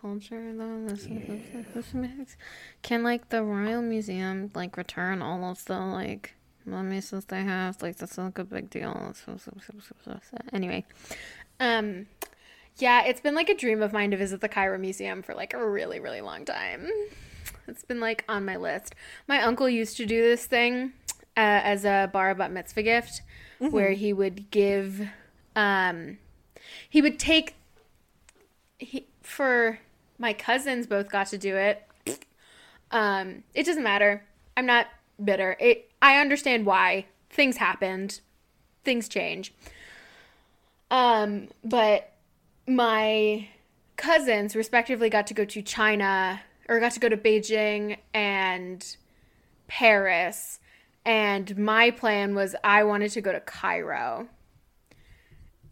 culture 0.01 0.53
though? 0.55 0.87
This, 0.87 1.05
this, 1.75 1.93
this, 1.93 2.37
Can 2.83 3.03
like 3.03 3.29
the 3.29 3.43
Royal 3.43 3.83
Museum 3.83 4.51
like 4.55 4.77
return 4.77 5.23
all 5.23 5.45
of 5.45 5.65
the 5.65 5.79
like 5.79 6.35
mummies 6.65 7.11
that 7.11 7.29
they 7.29 7.43
have? 7.43 7.81
Like 7.83 7.97
that's 7.97 8.19
like 8.19 8.39
a 8.39 8.45
big 8.45 8.71
deal. 8.71 9.15
Anyway, 10.53 10.85
um, 11.61 12.07
yeah, 12.79 13.05
it's 13.05 13.21
been 13.21 13.35
like 13.35 13.49
a 13.49 13.55
dream 13.55 13.83
of 13.83 13.93
mine 13.93 14.11
to 14.11 14.17
visit 14.17 14.41
the 14.41 14.49
Cairo 14.49 14.79
Museum 14.79 15.23
for 15.23 15.35
like 15.35 15.55
a 15.55 15.69
really 15.69 16.01
really 16.01 16.21
long 16.21 16.45
time. 16.45 16.89
It's 17.69 17.85
been 17.85 18.01
like 18.01 18.25
on 18.29 18.45
my 18.45 18.57
list. 18.57 18.95
My 19.27 19.43
uncle 19.43 19.69
used 19.69 19.97
to 19.97 20.07
do 20.07 20.23
this 20.23 20.47
thing 20.47 20.93
uh, 21.37 21.61
as 21.63 21.85
a 21.85 22.09
bar 22.13 22.35
bat 22.35 22.53
mitzvah 22.53 22.83
gift, 22.83 23.23
mm-hmm. 23.61 23.73
where 23.73 23.93
he 23.93 24.13
would 24.13 24.51
give 24.51 25.09
um, 25.57 26.19
he 26.89 27.03
would 27.03 27.19
take 27.19 27.55
he, 28.79 29.07
for 29.23 29.81
my 30.19 30.33
cousins 30.33 30.87
both 30.87 31.11
got 31.11 31.27
to 31.29 31.39
do 31.39 31.57
it. 31.57 31.83
Um, 32.91 33.43
it 33.55 33.67
doesn't 33.67 33.83
matter. 33.83 34.25
I'm 34.57 34.67
not 34.67 34.87
bitter. 35.23 35.57
It 35.59 35.91
I 36.01 36.21
understand 36.21 36.67
why 36.67 37.07
things 37.31 37.57
happened. 37.57 38.21
Things 38.85 39.09
change. 39.09 39.53
Um, 40.91 41.49
but 41.65 42.13
my 42.69 43.49
cousins 43.97 44.55
respectively 44.55 45.11
got 45.11 45.27
to 45.29 45.35
go 45.35 45.45
to 45.45 45.63
China 45.63 46.41
or 46.69 46.79
got 46.79 46.93
to 46.93 47.01
go 47.01 47.09
to 47.09 47.17
Beijing 47.17 47.97
and 48.15 48.97
Paris. 49.67 50.61
And 51.05 51.57
my 51.57 51.91
plan 51.91 52.35
was 52.35 52.55
I 52.63 52.85
wanted 52.85 53.11
to 53.13 53.21
go 53.21 53.33
to 53.33 53.41
Cairo 53.41 54.29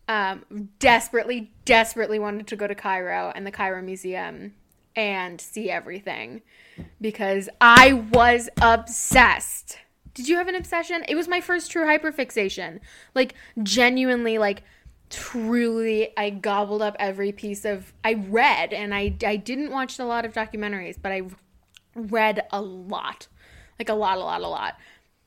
um, 0.08 0.68
desperately, 0.78 1.52
desperately 1.64 2.18
wanted 2.18 2.46
to 2.48 2.56
go 2.56 2.66
to 2.66 2.74
Cairo 2.74 3.32
and 3.34 3.46
the 3.46 3.50
Cairo 3.50 3.82
Museum 3.82 4.54
and 4.96 5.40
see 5.40 5.70
everything 5.70 6.42
because 7.00 7.48
I 7.60 7.92
was 7.92 8.48
obsessed. 8.60 9.78
Did 10.12 10.28
you 10.28 10.36
have 10.36 10.48
an 10.48 10.54
obsession? 10.54 11.04
It 11.08 11.16
was 11.16 11.26
my 11.26 11.40
first 11.40 11.70
true 11.70 11.84
hyperfixation. 11.84 12.80
Like, 13.14 13.34
genuinely, 13.62 14.38
like, 14.38 14.62
truly, 15.10 16.16
I 16.16 16.30
gobbled 16.30 16.82
up 16.82 16.94
every 16.98 17.32
piece 17.32 17.64
of. 17.64 17.92
I 18.04 18.14
read, 18.14 18.72
and 18.72 18.94
I, 18.94 19.14
I 19.26 19.36
didn't 19.36 19.70
watch 19.70 19.98
a 19.98 20.04
lot 20.04 20.24
of 20.24 20.32
documentaries, 20.32 20.96
but 21.00 21.10
I 21.10 21.22
read 21.96 22.46
a 22.52 22.60
lot. 22.60 23.26
Like, 23.78 23.88
a 23.88 23.94
lot, 23.94 24.18
a 24.18 24.20
lot, 24.20 24.42
a 24.42 24.48
lot 24.48 24.76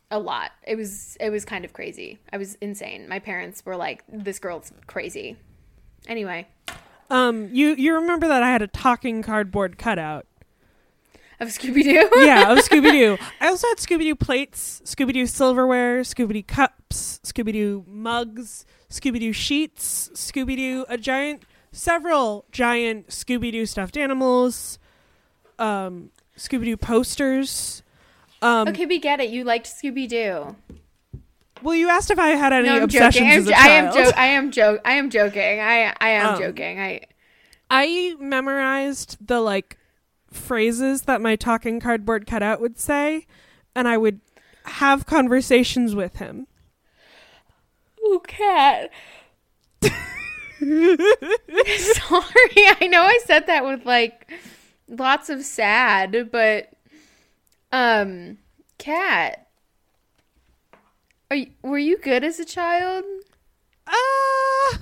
a 0.10 0.20
lot. 0.20 0.52
It 0.64 0.76
was 0.76 1.18
it 1.20 1.30
was 1.30 1.46
kind 1.46 1.66
of 1.66 1.74
crazy. 1.74 2.20
I 2.32 2.38
was 2.38 2.56
insane. 2.56 3.08
My 3.08 3.20
parents 3.20 3.64
were 3.66 3.76
like, 3.76 4.04
"This 4.08 4.40
girl's 4.40 4.72
crazy." 4.88 5.38
Anyway, 6.08 6.48
um, 7.10 7.50
you 7.52 7.76
you 7.76 7.94
remember 7.96 8.28
that 8.28 8.44
I 8.44 8.50
had 8.50 8.62
a 8.62 8.68
talking 8.68 9.22
cardboard 9.22 9.78
cutout 9.78 10.26
of 11.40 11.50
Scooby 11.50 11.84
Doo? 11.84 12.10
yeah, 12.26 12.52
of 12.52 12.60
Scooby 12.60 12.92
Doo. 12.92 13.18
I 13.40 13.48
also 13.48 13.68
had 13.68 13.78
Scooby 13.78 14.02
Doo 14.02 14.16
plates, 14.16 14.82
Scooby 14.86 15.14
Doo 15.14 15.26
silverware, 15.26 16.02
Scooby 16.02 16.34
Doo 16.34 16.44
cups, 16.44 17.20
Scooby 17.24 17.54
Doo 17.54 17.86
mugs, 17.88 18.66
Scooby 18.90 19.20
Doo 19.20 19.34
sheets, 19.34 20.10
Scooby 20.14 20.56
Doo 20.56 20.86
a 20.90 20.98
giant, 20.98 21.44
several 21.72 22.46
giant 22.52 23.08
Scooby 23.10 23.52
Doo 23.52 23.66
stuffed 23.66 23.98
animals, 23.98 24.80
um, 25.60 26.12
Scooby 26.38 26.66
Doo 26.66 26.78
posters. 26.78 27.84
Um, 28.42 28.68
okay, 28.68 28.86
we 28.86 29.00
get 29.00 29.20
it. 29.20 29.30
You 29.30 29.44
liked 29.44 29.68
Scooby 29.68 30.08
Doo. 30.08 30.56
Well, 31.64 31.76
you 31.76 31.90
asked 31.90 32.12
if 32.12 32.20
I 32.20 32.30
had 32.30 32.54
any 32.54 32.68
no, 32.68 32.84
obsessions 32.84 33.28
as 33.28 33.48
a 33.48 33.52
child. 33.52 33.64
I 33.64 33.70
am 33.70 33.94
jo- 33.94 34.12
I 34.16 34.28
am 34.28 34.52
joke. 34.52 34.82
I 34.86 34.94
am 34.94 35.10
joking. 35.10 35.60
I 35.60 35.94
I 36.00 36.10
am 36.10 36.36
um, 36.36 36.40
joking. 36.40 36.80
I 36.80 37.02
I 37.70 38.16
memorized 38.20 39.18
the 39.26 39.42
like 39.42 39.78
phrases 40.32 41.04
that 41.04 41.22
my 41.22 41.36
talking 41.36 41.80
cardboard 41.80 42.28
cutout 42.28 42.62
would 42.62 42.80
say, 42.80 43.26
and 43.76 43.88
I 43.88 43.98
would 43.98 44.22
have 44.66 45.06
conversations 45.06 45.96
with 45.96 46.18
him. 46.18 46.48
Oh, 48.02 48.22
Kat. 48.26 48.92
Sorry, 49.82 49.92
I 52.82 52.88
know 52.90 53.02
I 53.02 53.20
said 53.26 53.48
that 53.48 53.66
with 53.66 53.86
like 53.86 54.32
lots 54.88 55.30
of 55.30 55.44
sad, 55.44 56.30
but 56.32 56.70
um, 57.72 58.38
Kat, 58.78 59.48
are 61.30 61.38
you, 61.38 61.52
were 61.62 61.78
you 61.78 61.98
good 61.98 62.24
as 62.24 62.40
a 62.40 62.46
child? 62.46 63.04
Uh 63.86 64.78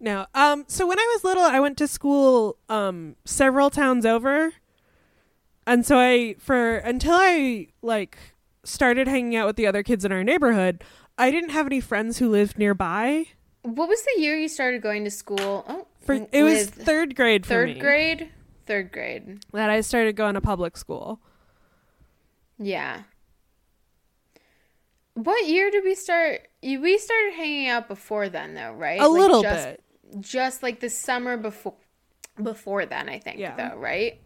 no. 0.00 0.26
Um 0.34 0.64
so 0.68 0.86
when 0.86 0.98
I 0.98 1.12
was 1.14 1.24
little 1.24 1.42
I 1.42 1.60
went 1.60 1.78
to 1.78 1.86
school 1.86 2.56
um 2.68 3.16
several 3.24 3.70
towns 3.70 4.04
over. 4.06 4.52
And 5.66 5.84
so 5.84 5.98
I 5.98 6.36
for 6.38 6.76
until 6.76 7.14
I 7.14 7.68
like 7.82 8.18
started 8.64 9.08
hanging 9.08 9.36
out 9.36 9.46
with 9.46 9.56
the 9.56 9.66
other 9.66 9.82
kids 9.82 10.04
in 10.04 10.12
our 10.12 10.24
neighborhood, 10.24 10.84
I 11.18 11.30
didn't 11.30 11.50
have 11.50 11.66
any 11.66 11.80
friends 11.80 12.18
who 12.18 12.28
lived 12.28 12.58
nearby. 12.58 13.26
What 13.62 13.88
was 13.88 14.04
the 14.04 14.20
year 14.20 14.36
you 14.36 14.48
started 14.48 14.80
going 14.82 15.04
to 15.04 15.10
school? 15.10 15.64
Oh, 15.68 15.86
for, 16.00 16.26
it 16.30 16.42
was 16.44 16.66
third 16.70 17.16
grade. 17.16 17.44
third 17.44 17.70
me. 17.70 17.80
grade. 17.80 18.30
Third 18.66 18.90
grade. 18.92 19.44
That 19.52 19.70
I 19.70 19.80
started 19.80 20.16
going 20.16 20.34
to 20.34 20.40
public 20.40 20.76
school. 20.76 21.20
Yeah. 22.58 23.02
What 25.14 25.46
year 25.46 25.70
did 25.70 25.84
we 25.84 25.94
start? 25.94 26.48
We 26.62 26.98
started 26.98 27.34
hanging 27.34 27.68
out 27.68 27.88
before 27.88 28.28
then, 28.28 28.54
though, 28.54 28.72
right? 28.72 29.00
A 29.00 29.08
like 29.08 29.20
little 29.20 29.42
just, 29.42 29.64
bit. 29.64 29.84
Just 30.20 30.62
like 30.62 30.80
the 30.80 30.90
summer 30.90 31.36
before, 31.36 31.74
before 32.42 32.86
then, 32.86 33.08
I 33.08 33.18
think. 33.18 33.38
Yeah. 33.38 33.54
Though, 33.56 33.76
right? 33.76 34.20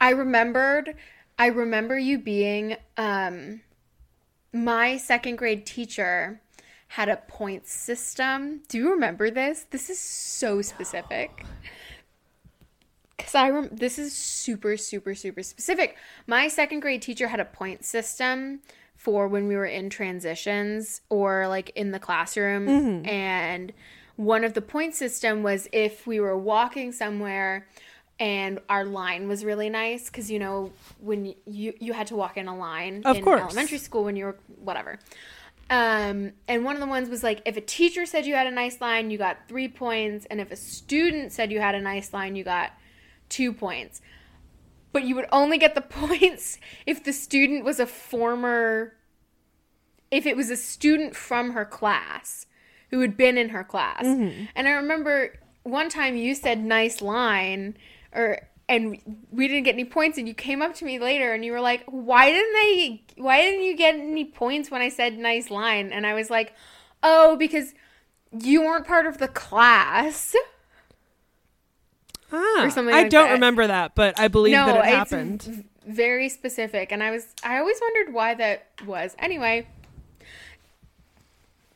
I 0.00 0.10
remembered. 0.10 0.94
I 1.38 1.46
remember 1.46 1.98
you 1.98 2.18
being 2.18 2.76
um, 2.96 3.62
my 4.52 4.98
second 4.98 5.36
grade 5.36 5.66
teacher 5.66 6.40
had 6.88 7.08
a 7.08 7.16
point 7.16 7.66
system. 7.66 8.62
Do 8.68 8.78
you 8.78 8.90
remember 8.92 9.30
this? 9.30 9.66
This 9.70 9.90
is 9.90 9.98
so 9.98 10.62
specific. 10.62 11.44
Because 13.16 13.34
I 13.34 13.50
rem- 13.50 13.70
this 13.72 13.98
is 13.98 14.14
super, 14.14 14.76
super, 14.76 15.14
super 15.14 15.42
specific. 15.42 15.96
My 16.26 16.48
second 16.48 16.80
grade 16.80 17.02
teacher 17.02 17.28
had 17.28 17.40
a 17.40 17.44
point 17.44 17.84
system 17.84 18.60
for 18.96 19.28
when 19.28 19.46
we 19.46 19.56
were 19.56 19.66
in 19.66 19.90
transitions 19.90 21.00
or 21.10 21.46
like 21.48 21.70
in 21.74 21.90
the 21.90 21.98
classroom. 21.98 22.66
Mm-hmm. 22.66 23.08
And 23.08 23.72
one 24.16 24.44
of 24.44 24.54
the 24.54 24.62
point 24.62 24.94
system 24.94 25.42
was 25.42 25.68
if 25.72 26.06
we 26.06 26.20
were 26.20 26.36
walking 26.36 26.92
somewhere 26.92 27.66
and 28.20 28.60
our 28.68 28.84
line 28.84 29.26
was 29.28 29.44
really 29.44 29.68
nice 29.68 30.08
because 30.08 30.30
you 30.30 30.38
know 30.38 30.72
when 31.00 31.34
you 31.46 31.74
you 31.80 31.92
had 31.92 32.06
to 32.06 32.14
walk 32.14 32.36
in 32.36 32.46
a 32.46 32.56
line 32.56 33.02
of 33.04 33.16
in 33.16 33.24
course. 33.24 33.40
elementary 33.40 33.78
school 33.78 34.04
when 34.04 34.14
you 34.14 34.26
were 34.26 34.36
whatever 34.62 34.98
um, 35.70 36.30
and 36.46 36.64
one 36.64 36.76
of 36.76 36.80
the 36.80 36.86
ones 36.86 37.08
was 37.08 37.22
like 37.22 37.40
if 37.44 37.56
a 37.56 37.60
teacher 37.60 38.06
said 38.06 38.24
you 38.24 38.34
had 38.34 38.46
a 38.46 38.50
nice 38.50 38.80
line 38.80 39.10
you 39.10 39.18
got 39.18 39.48
three 39.48 39.66
points 39.66 40.26
and 40.30 40.40
if 40.40 40.52
a 40.52 40.56
student 40.56 41.32
said 41.32 41.50
you 41.50 41.58
had 41.58 41.74
a 41.74 41.80
nice 41.80 42.12
line 42.12 42.36
you 42.36 42.44
got 42.44 42.72
two 43.34 43.52
points. 43.52 44.00
But 44.92 45.04
you 45.04 45.16
would 45.16 45.26
only 45.32 45.58
get 45.58 45.74
the 45.74 45.80
points 46.00 46.58
if 46.86 47.02
the 47.02 47.12
student 47.12 47.64
was 47.64 47.80
a 47.80 47.86
former 47.86 48.94
if 50.10 50.26
it 50.26 50.36
was 50.36 50.48
a 50.48 50.56
student 50.56 51.16
from 51.16 51.50
her 51.52 51.64
class 51.64 52.46
who 52.90 53.00
had 53.00 53.16
been 53.16 53.36
in 53.36 53.48
her 53.48 53.64
class. 53.64 54.04
Mm-hmm. 54.04 54.44
And 54.54 54.68
I 54.68 54.72
remember 54.72 55.40
one 55.64 55.88
time 55.88 56.14
you 56.14 56.36
said 56.36 56.62
nice 56.62 57.02
line 57.02 57.76
or 58.12 58.38
and 58.68 58.98
we 59.30 59.48
didn't 59.48 59.64
get 59.64 59.74
any 59.74 59.84
points 59.84 60.16
and 60.16 60.28
you 60.28 60.34
came 60.34 60.62
up 60.62 60.74
to 60.76 60.84
me 60.84 61.00
later 61.00 61.34
and 61.34 61.44
you 61.44 61.50
were 61.52 61.60
like, 61.60 61.84
"Why 61.86 62.30
didn't 62.30 62.54
I 62.56 63.00
why 63.16 63.42
didn't 63.42 63.64
you 63.64 63.76
get 63.76 63.96
any 63.96 64.24
points 64.24 64.70
when 64.70 64.80
I 64.80 64.88
said 64.88 65.18
nice 65.18 65.50
line?" 65.50 65.92
And 65.92 66.06
I 66.06 66.14
was 66.14 66.30
like, 66.30 66.54
"Oh, 67.02 67.36
because 67.36 67.74
you 68.30 68.62
weren't 68.62 68.86
part 68.86 69.06
of 69.06 69.18
the 69.18 69.28
class." 69.28 70.34
Ah, 72.32 72.64
or 72.66 72.70
something 72.70 72.94
I 72.94 73.02
like 73.02 73.10
don't 73.10 73.28
that. 73.28 73.32
remember 73.34 73.66
that, 73.66 73.94
but 73.94 74.18
I 74.18 74.28
believe 74.28 74.54
that 74.54 74.76
it 74.76 74.84
happened. 74.86 75.64
very 75.86 76.28
specific 76.28 76.90
and 76.90 77.02
I 77.02 77.10
was 77.10 77.26
I 77.44 77.58
always 77.58 77.78
wondered 77.80 78.12
why 78.14 78.34
that 78.34 78.66
was. 78.86 79.14
Anyway, 79.18 79.66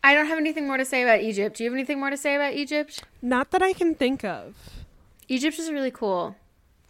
I 0.02 0.14
don't 0.14 0.26
have 0.26 0.38
anything 0.38 0.66
more 0.66 0.76
to 0.78 0.84
say 0.84 1.02
about 1.02 1.20
Egypt. 1.20 1.56
Do 1.56 1.64
you 1.64 1.70
have 1.70 1.76
anything 1.76 1.98
more 2.00 2.10
to 2.10 2.16
say 2.16 2.34
about 2.34 2.54
Egypt? 2.54 3.04
Not 3.20 3.50
that 3.50 3.62
I 3.62 3.72
can 3.72 3.94
think 3.94 4.24
of. 4.24 4.54
Egypt 5.28 5.58
is 5.58 5.70
really 5.70 5.90
cool. 5.90 6.36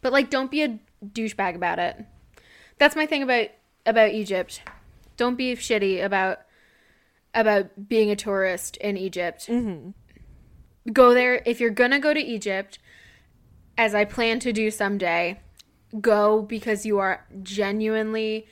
But 0.03 0.13
like 0.13 0.31
don't 0.31 0.51
be 0.51 0.63
a 0.63 0.79
douchebag 1.05 1.55
about 1.57 1.79
it. 1.79 2.05
That's 2.79 2.95
my 2.97 3.07
thing 3.07 3.23
about 3.23 3.49
about 3.85 4.11
Egypt. 4.13 4.63
Don't 5.17 5.35
be 5.37 5.55
shitty 5.57 6.03
about 6.05 6.41
about 7.35 7.89
being 7.89 8.11
a 8.11 8.17
tourist 8.17 8.77
in 8.79 8.97
Egypt. 8.97 9.51
Go 10.93 11.13
there 11.13 11.43
if 11.45 11.61
you're 11.61 11.71
going 11.71 11.91
to 11.91 11.99
go 11.99 12.15
to 12.15 12.21
Egypt 12.21 12.79
as 13.79 13.95
I 13.95 14.05
plan 14.05 14.41
to 14.41 14.53
do 14.53 14.70
someday. 14.70 15.39
Go 16.01 16.43
because 16.43 16.85
you 16.85 16.99
are 16.99 17.24
genuinely 17.43 18.47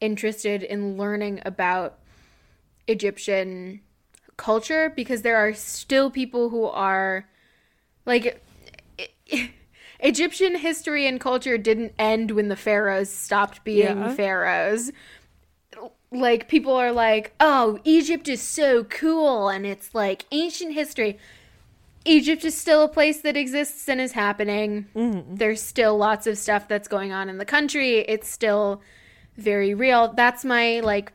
interested 0.00 0.62
in 0.62 0.98
learning 0.98 1.40
about 1.46 1.98
Egyptian 2.88 3.80
culture 4.36 4.92
because 4.94 5.22
there 5.22 5.36
are 5.36 5.54
still 5.54 6.10
people 6.10 6.50
who 6.50 6.64
are 6.64 7.28
like 8.04 8.42
Egyptian 10.00 10.56
history 10.56 11.06
and 11.06 11.20
culture 11.20 11.56
didn't 11.56 11.94
end 11.98 12.32
when 12.32 12.48
the 12.48 12.56
pharaohs 12.56 13.08
stopped 13.08 13.62
being 13.64 13.78
Yeah. 13.78 14.14
pharaohs. 14.14 14.90
Like 16.10 16.48
people 16.48 16.74
are 16.74 16.92
like, 16.92 17.32
"Oh, 17.40 17.78
Egypt 17.84 18.28
is 18.28 18.42
so 18.42 18.84
cool 18.84 19.48
and 19.48 19.64
it's 19.64 19.94
like 19.94 20.26
ancient 20.30 20.74
history." 20.74 21.18
Egypt 22.04 22.44
is 22.44 22.56
still 22.56 22.82
a 22.82 22.88
place 22.88 23.20
that 23.20 23.36
exists 23.36 23.88
and 23.88 24.00
is 24.00 24.12
happening. 24.12 24.86
There's 25.36 25.62
still 25.62 25.96
lots 25.96 26.26
of 26.26 26.36
stuff 26.36 26.66
that's 26.68 26.88
going 26.88 27.12
on 27.12 27.28
in 27.28 27.38
the 27.38 27.44
country. 27.44 27.98
It's 27.98 28.28
still 28.28 28.82
very 29.36 29.74
real. 29.74 30.12
That's 30.12 30.44
my 30.44 30.80
like 30.80 31.12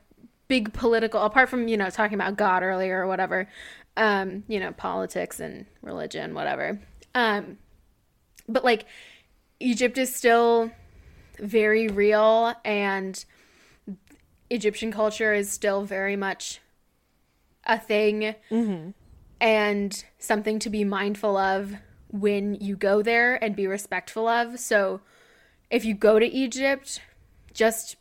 big 0.47 0.71
political 0.73 1.21
apart 1.21 1.49
from, 1.49 1.67
you 1.67 1.75
know, 1.77 1.89
talking 1.89 2.15
about 2.15 2.37
God 2.37 2.63
earlier 2.63 3.01
or 3.03 3.07
whatever. 3.07 3.49
Um, 3.97 4.43
you 4.47 4.59
know, 4.59 4.71
politics 4.71 5.39
and 5.39 5.65
religion, 5.81 6.33
whatever. 6.33 6.79
Um 7.13 7.57
but 8.47 8.63
like 8.63 8.85
Egypt 9.59 9.97
is 9.97 10.15
still 10.15 10.71
very 11.39 11.87
real 11.87 12.53
and 12.63 13.25
Egyptian 14.49 14.91
culture 14.91 15.33
is 15.33 15.51
still 15.51 15.83
very 15.83 16.15
much 16.15 16.61
a 17.65 17.77
thing 17.77 18.33
and 19.39 20.03
something 20.19 20.59
to 20.59 20.69
be 20.69 20.83
mindful 20.83 21.37
of 21.37 21.75
when 22.09 22.55
you 22.55 22.75
go 22.75 23.01
there 23.01 23.41
and 23.43 23.55
be 23.55 23.67
respectful 23.67 24.27
of. 24.27 24.59
So 24.59 25.01
if 25.69 25.85
you 25.85 25.93
go 25.93 26.19
to 26.19 26.25
Egypt, 26.25 27.01
just 27.53 27.97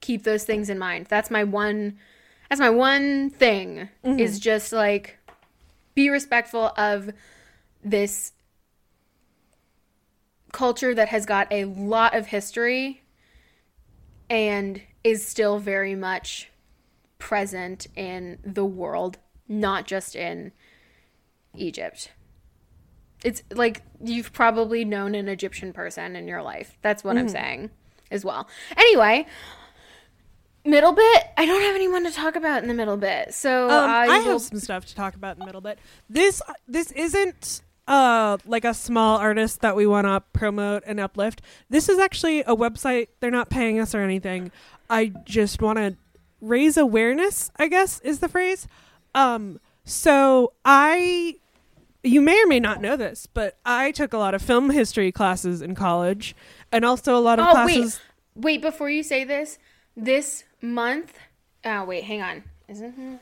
keep 0.00 0.24
those 0.24 0.44
things 0.44 0.70
in 0.70 0.78
mind. 0.78 1.06
That's 1.06 1.30
my 1.30 1.44
one 1.44 1.98
that's 2.48 2.60
my 2.60 2.70
one 2.70 3.28
thing 3.28 3.90
mm-hmm. 4.02 4.18
is 4.18 4.40
just 4.40 4.72
like 4.72 5.18
be 5.94 6.08
respectful 6.08 6.72
of 6.78 7.10
this 7.84 8.32
culture 10.52 10.94
that 10.94 11.08
has 11.08 11.26
got 11.26 11.46
a 11.52 11.66
lot 11.66 12.14
of 12.14 12.28
history 12.28 13.02
and 14.30 14.80
is 15.04 15.26
still 15.26 15.58
very 15.58 15.94
much 15.94 16.50
present 17.18 17.86
in 17.96 18.38
the 18.44 18.64
world, 18.64 19.18
not 19.46 19.86
just 19.86 20.16
in 20.16 20.52
Egypt. 21.58 22.12
It's 23.24 23.42
like 23.52 23.82
you've 24.02 24.32
probably 24.32 24.84
known 24.84 25.14
an 25.14 25.28
Egyptian 25.28 25.72
person 25.72 26.14
in 26.16 26.28
your 26.28 26.42
life. 26.42 26.78
That's 26.82 27.02
what 27.02 27.18
I'm 27.18 27.28
saying 27.28 27.70
as 28.10 28.24
well. 28.24 28.48
Anyway, 28.76 29.26
middle 30.64 30.92
bit, 30.92 31.24
I 31.36 31.44
don't 31.46 31.62
have 31.62 31.74
anyone 31.74 32.04
to 32.04 32.10
talk 32.12 32.36
about 32.36 32.62
in 32.62 32.68
the 32.68 32.74
middle 32.74 32.96
bit. 32.96 33.34
So 33.34 33.64
Um, 33.68 33.90
I, 33.90 34.04
I 34.04 34.18
will 34.20 34.32
have 34.34 34.42
some 34.42 34.60
stuff 34.60 34.86
to 34.86 34.94
talk 34.94 35.14
about 35.14 35.36
in 35.36 35.40
the 35.40 35.46
middle 35.46 35.60
bit. 35.60 35.78
This 36.08 36.40
this 36.66 36.92
isn't 36.92 37.62
uh 37.88 38.36
like 38.44 38.64
a 38.64 38.74
small 38.74 39.16
artist 39.18 39.62
that 39.62 39.74
we 39.74 39.86
want 39.86 40.06
to 40.06 40.20
promote 40.32 40.82
and 40.86 41.00
uplift. 41.00 41.40
This 41.70 41.88
is 41.88 41.98
actually 41.98 42.40
a 42.42 42.54
website. 42.54 43.08
They're 43.20 43.30
not 43.30 43.50
paying 43.50 43.80
us 43.80 43.94
or 43.94 44.00
anything. 44.02 44.52
I 44.90 45.12
just 45.24 45.60
want 45.60 45.78
to 45.78 45.96
raise 46.40 46.76
awareness. 46.76 47.50
I 47.56 47.68
guess 47.68 48.00
is 48.00 48.20
the 48.20 48.28
phrase. 48.28 48.68
Um, 49.14 49.58
so 49.84 50.52
I, 50.66 51.36
you 52.08 52.20
may 52.20 52.42
or 52.42 52.46
may 52.46 52.60
not 52.60 52.80
know 52.80 52.96
this, 52.96 53.26
but 53.26 53.58
I 53.64 53.90
took 53.92 54.12
a 54.12 54.18
lot 54.18 54.34
of 54.34 54.42
film 54.42 54.70
history 54.70 55.12
classes 55.12 55.60
in 55.62 55.74
college, 55.74 56.34
and 56.72 56.84
also 56.84 57.16
a 57.16 57.20
lot 57.20 57.38
of 57.38 57.46
Oh, 57.46 57.50
classes. 57.52 58.00
wait. 58.36 58.44
Wait, 58.44 58.62
before 58.62 58.88
you 58.88 59.02
say 59.02 59.24
this, 59.24 59.58
this 59.96 60.44
month. 60.62 61.18
Oh, 61.64 61.84
wait, 61.84 62.04
hang 62.04 62.22
on. 62.22 62.44
Isn't 62.68 62.94
it? 62.98 63.20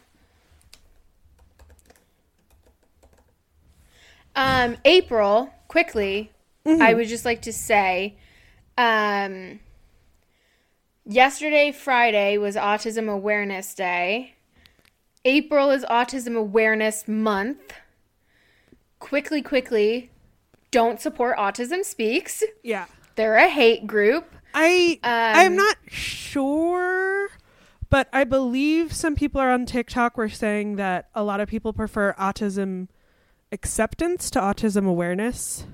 Um, 4.34 4.76
April, 4.84 5.50
quickly, 5.68 6.30
I 6.66 6.92
would 6.94 7.08
just 7.08 7.24
like 7.24 7.42
to 7.42 7.52
say, 7.52 8.16
um, 8.76 9.60
yesterday, 11.06 11.72
Friday, 11.72 12.36
was 12.36 12.54
Autism 12.56 13.08
Awareness 13.08 13.74
Day. 13.74 14.34
April 15.24 15.70
is 15.70 15.84
Autism 15.84 16.36
Awareness 16.36 17.08
Month. 17.08 17.72
Quickly, 18.98 19.42
quickly, 19.42 20.10
don't 20.70 21.00
support 21.00 21.36
Autism 21.36 21.84
Speaks. 21.84 22.42
Yeah. 22.62 22.86
They're 23.14 23.36
a 23.36 23.48
hate 23.48 23.86
group. 23.86 24.34
I 24.54 24.98
I'm 25.02 25.52
Um, 25.52 25.56
not 25.56 25.76
sure, 25.86 27.28
but 27.90 28.08
I 28.12 28.24
believe 28.24 28.92
some 28.92 29.14
people 29.14 29.40
are 29.40 29.50
on 29.50 29.66
TikTok 29.66 30.16
were 30.16 30.28
saying 30.30 30.76
that 30.76 31.08
a 31.14 31.22
lot 31.22 31.40
of 31.40 31.48
people 31.48 31.72
prefer 31.72 32.14
autism 32.18 32.88
acceptance 33.52 34.30
to 34.30 34.40
autism 34.40 34.86
awareness. 34.88 35.66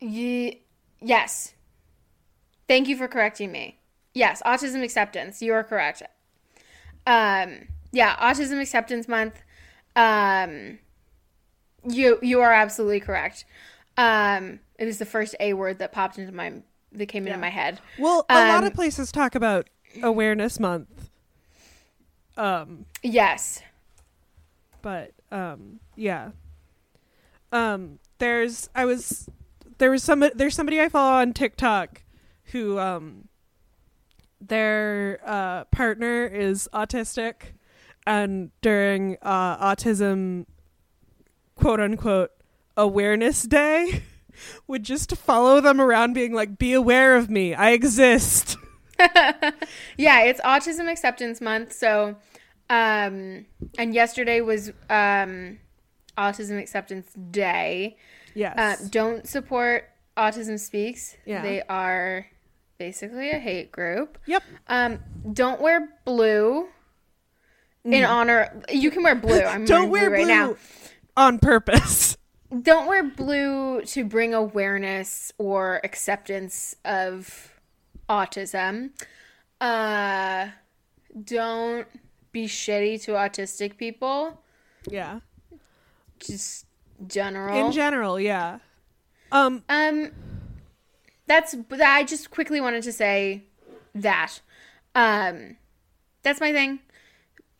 Ye- 0.00 0.62
yes. 1.00 1.54
Thank 2.66 2.88
you 2.88 2.96
for 2.96 3.08
correcting 3.08 3.52
me. 3.52 3.78
Yes, 4.14 4.42
autism 4.44 4.82
acceptance. 4.82 5.40
You 5.42 5.52
are 5.54 5.64
correct. 5.64 6.02
Um, 7.06 7.68
yeah, 7.92 8.16
autism 8.16 8.60
acceptance 8.60 9.06
month. 9.06 9.40
Um, 9.94 10.78
you 11.88 12.18
you 12.22 12.40
are 12.40 12.52
absolutely 12.52 13.00
correct. 13.00 13.44
Um, 13.96 14.60
it 14.78 14.86
was 14.86 14.98
the 14.98 15.04
first 15.06 15.34
A 15.40 15.52
word 15.52 15.78
that 15.78 15.92
popped 15.92 16.18
into 16.18 16.32
my 16.32 16.62
that 16.92 17.06
came 17.06 17.26
into 17.26 17.38
my 17.38 17.50
head. 17.50 17.80
Well, 17.98 18.24
a 18.28 18.34
lot 18.48 18.58
Um, 18.62 18.64
of 18.64 18.74
places 18.74 19.12
talk 19.12 19.34
about 19.34 19.68
awareness 20.02 20.58
month. 20.58 21.10
Um, 22.36 22.86
Yes. 23.02 23.62
but 24.80 25.12
um 25.30 25.78
yeah 25.96 26.30
um 27.52 27.98
there's 28.18 28.68
i 28.74 28.84
was 28.84 29.28
there 29.78 29.90
was 29.90 30.02
somebody 30.02 30.32
there's 30.34 30.54
somebody 30.54 30.80
i 30.80 30.88
follow 30.88 31.20
on 31.20 31.32
tiktok 31.32 32.02
who 32.46 32.78
um 32.78 33.28
their 34.40 35.20
uh 35.24 35.64
partner 35.66 36.26
is 36.26 36.68
autistic 36.72 37.52
and 38.06 38.50
during 38.60 39.16
uh 39.22 39.56
autism 39.64 40.46
quote 41.54 41.80
unquote 41.80 42.30
awareness 42.76 43.42
day 43.42 44.02
would 44.66 44.82
just 44.82 45.16
follow 45.16 45.60
them 45.60 45.80
around 45.80 46.12
being 46.14 46.32
like 46.32 46.58
be 46.58 46.72
aware 46.72 47.16
of 47.16 47.30
me 47.30 47.54
i 47.54 47.70
exist 47.70 48.56
yeah, 49.96 50.22
it's 50.22 50.40
autism 50.40 50.90
acceptance 50.90 51.40
month. 51.40 51.72
So, 51.72 52.16
um, 52.70 53.46
and 53.78 53.94
yesterday 53.94 54.40
was 54.40 54.70
um, 54.90 55.58
autism 56.16 56.58
acceptance 56.58 57.12
day. 57.12 57.96
yes 58.34 58.54
Uh, 58.56 58.88
don't 58.90 59.26
support 59.26 59.88
Autism 60.16 60.58
Speaks. 60.58 61.16
Yeah. 61.24 61.42
They 61.42 61.62
are 61.62 62.26
basically 62.78 63.30
a 63.30 63.38
hate 63.38 63.72
group. 63.72 64.18
yep 64.26 64.42
Um, 64.68 64.98
don't 65.32 65.60
wear 65.60 65.88
blue 66.04 66.68
in 67.84 68.04
honor. 68.04 68.62
You 68.70 68.90
can 68.90 69.02
wear 69.02 69.14
blue. 69.14 69.40
I'm 69.40 69.64
Mm. 69.64 69.66
don't 69.66 69.90
wearing 69.90 70.10
wear 70.12 70.24
blue 70.24 70.26
blue 70.26 70.34
right 70.34 70.48
now. 70.50 70.56
on 71.16 71.38
purpose 71.38 72.16
Don't 72.62 72.86
wear 72.86 73.02
blue 73.02 73.80
to 73.82 74.04
bring 74.04 74.34
awareness 74.34 75.32
or 75.38 75.80
acceptance 75.84 76.76
of 76.84 77.58
autism. 78.10 78.90
Uh, 79.58 80.48
don't 81.24 81.86
be 82.30 82.44
shitty 82.46 83.02
to 83.04 83.12
autistic 83.12 83.78
people. 83.78 84.42
Yeah. 84.86 85.20
Just 86.20 86.66
general. 87.06 87.66
In 87.66 87.72
general, 87.72 88.20
yeah. 88.20 88.58
Um 89.30 89.62
Um, 89.70 90.10
that's 91.26 91.56
I 91.82 92.04
just 92.04 92.30
quickly 92.30 92.60
wanted 92.60 92.82
to 92.82 92.92
say 92.92 93.44
that. 93.94 94.40
Um, 94.94 95.56
that's 96.22 96.38
my 96.40 96.52
thing. 96.52 96.80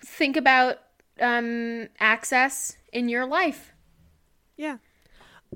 Think 0.04 0.36
about 0.36 0.78
um 1.20 1.88
access 2.00 2.76
in 2.92 3.08
your 3.08 3.26
life. 3.26 3.72
yeah. 4.56 4.78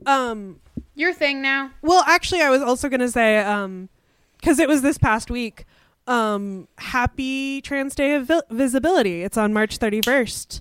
Um 0.04 0.60
Your 0.94 1.12
thing 1.12 1.40
now. 1.42 1.70
well, 1.82 2.04
actually 2.06 2.42
I 2.42 2.50
was 2.50 2.62
also 2.62 2.88
going 2.88 3.00
to 3.00 3.10
say 3.10 3.38
um 3.38 3.88
cuz 4.42 4.58
it 4.58 4.68
was 4.68 4.82
this 4.82 4.98
past 4.98 5.30
week 5.30 5.64
um 6.06 6.68
happy 6.78 7.60
trans 7.62 7.94
day 7.94 8.14
of 8.14 8.26
Vi- 8.26 8.42
visibility. 8.50 9.22
It's 9.22 9.36
on 9.38 9.52
March 9.52 9.78
31st. 9.78 10.60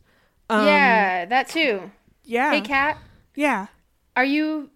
Um 0.49 0.65
yeah, 0.67 1.25
that 1.25 1.49
too. 1.49 1.91
Yeah. 2.23 2.51
Hey, 2.51 2.61
Kat, 2.61 2.97
yeah. 3.35 3.67
are 4.15 4.25
you 4.25 4.71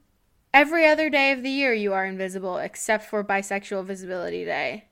every 0.54 0.86
other 0.86 1.10
day 1.10 1.32
of 1.32 1.42
the 1.44 1.50
year 1.50 1.74
you 1.74 1.94
are 1.94 2.06
invisible 2.06 2.58
except 2.58 3.06
for 3.06 3.24
Bisexual 3.24 3.86
Visibility 3.86 4.44
Day 4.46 4.86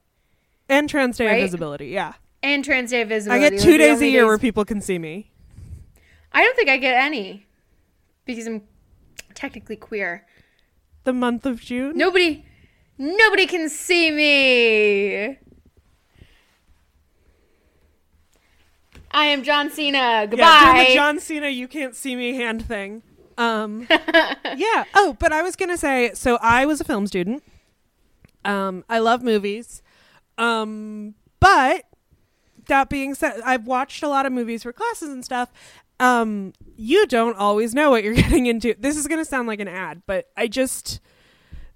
And 0.70 0.90
trans 0.90 1.18
day 1.18 1.28
Right? 1.28 1.36
of 1.36 1.42
visibility. 1.42 1.88
Yeah. 1.88 2.14
And 2.44 2.64
Trans 2.64 2.92
Day 2.92 3.02
of 3.02 3.10
visibility. 3.10 3.46
I 3.46 3.50
get 3.50 3.60
2 3.62 3.70
are 3.70 3.72
the 3.74 3.78
days 3.78 4.02
a 4.02 4.08
year 4.08 4.22
days- 4.22 4.28
where 4.28 4.38
people 4.38 4.66
can 4.66 4.82
see 4.82 4.98
me. 5.00 5.32
I 6.32 6.44
don't 6.44 6.56
think 6.56 6.70
I 6.70 6.78
get 6.78 6.94
any 6.96 7.48
because 8.26 8.46
I'm 8.48 8.62
technically 9.34 9.76
queer. 9.76 10.26
The 11.04 11.14
month 11.14 11.46
of 11.46 11.62
June? 11.62 11.98
Nobody, 11.98 12.46
nobody 12.98 13.48
can 13.48 13.70
see 13.70 14.12
me. 14.12 15.38
I 19.12 19.26
am 19.28 19.44
John 19.44 19.72
Cena. 19.72 19.98
Yeah, 19.98 20.26
do 20.26 20.32
Goodbye. 20.32 20.86
the 20.90 20.94
John 20.94 21.20
Cena 21.20 21.48
you 21.50 21.68
can't 21.68 21.96
see 21.96 22.16
me 22.16 22.36
hand 22.36 22.66
thing. 22.66 23.02
Um 23.38 23.88
yeah. 23.90 24.84
Oh, 24.94 25.16
but 25.20 25.32
I 25.32 25.42
was 25.42 25.56
gonna 25.56 25.78
say, 25.78 26.12
so 26.14 26.38
I 26.42 26.66
was 26.66 26.82
a 26.82 26.84
film 26.84 27.08
student. 27.08 27.44
Um, 28.46 28.84
I 28.90 29.00
love 29.00 29.24
movies. 29.24 29.82
Um, 30.38 31.16
but 31.40 31.86
that 32.68 32.90
being 32.90 33.16
said, 33.16 33.42
I've 33.44 33.66
watched 33.68 34.04
a 34.04 34.08
lot 34.08 34.26
of 34.26 34.32
movies 34.32 34.64
for 34.64 34.74
classes 34.74 35.10
and 35.10 35.24
stuff. 35.24 35.52
Um, 36.00 36.54
you 36.76 37.08
don't 37.08 37.38
always 37.38 37.74
know 37.74 37.90
what 37.90 38.04
you're 38.04 38.14
getting 38.26 38.46
into. 38.46 38.76
This 38.78 38.98
is 38.98 39.08
gonna 39.08 39.26
sound 39.26 39.48
like 39.48 39.60
an 39.60 39.68
ad, 39.68 40.04
but 40.06 40.30
I 40.38 40.48
just 40.48 41.00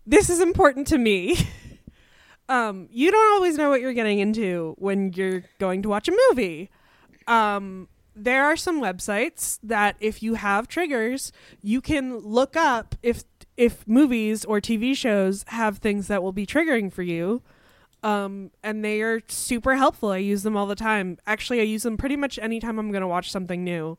this 0.06 0.30
is 0.30 0.40
important 0.40 0.88
to 0.88 0.98
me. 0.98 1.38
um, 2.50 2.88
you 2.92 3.12
don't 3.12 3.34
always 3.34 3.58
know 3.58 3.70
what 3.70 3.82
you're 3.82 3.94
getting 3.94 4.20
into 4.20 4.76
when 4.78 5.14
you're 5.14 5.44
going 5.60 5.82
to 5.84 5.90
watch 5.90 6.08
a 6.08 6.18
movie. 6.30 6.70
Um, 7.28 7.88
there 8.16 8.46
are 8.46 8.58
some 8.58 8.82
websites 8.82 9.60
that 9.64 9.96
if 10.00 10.22
you 10.22 10.36
have 10.36 10.68
triggers, 10.68 11.32
you 11.62 11.82
can 11.82 12.18
look 12.20 12.56
up 12.56 12.96
if 13.02 13.24
if 13.58 13.88
movies 13.88 14.44
or 14.46 14.60
TV 14.60 14.96
shows 14.96 15.46
have 15.48 15.78
things 15.78 16.08
that 16.08 16.24
will 16.24 16.32
be 16.32 16.46
triggering 16.46 16.92
for 16.92 17.04
you. 17.04 17.42
Um, 18.04 18.52
and 18.64 18.84
they 18.84 19.02
are 19.02 19.22
super 19.28 19.76
helpful. 19.76 20.10
I 20.10 20.18
use 20.18 20.44
them 20.44 20.58
all 20.58 20.66
the 20.66 20.76
time. 20.76 21.18
Actually, 21.28 21.60
I 21.60 21.64
use 21.64 21.84
them 21.84 21.98
pretty 21.98 22.16
much 22.16 22.40
anytime 22.40 22.80
I'm 22.80 22.92
going 22.92 23.02
to 23.02 23.08
watch 23.08 23.32
something 23.32 23.64
new. 23.64 23.98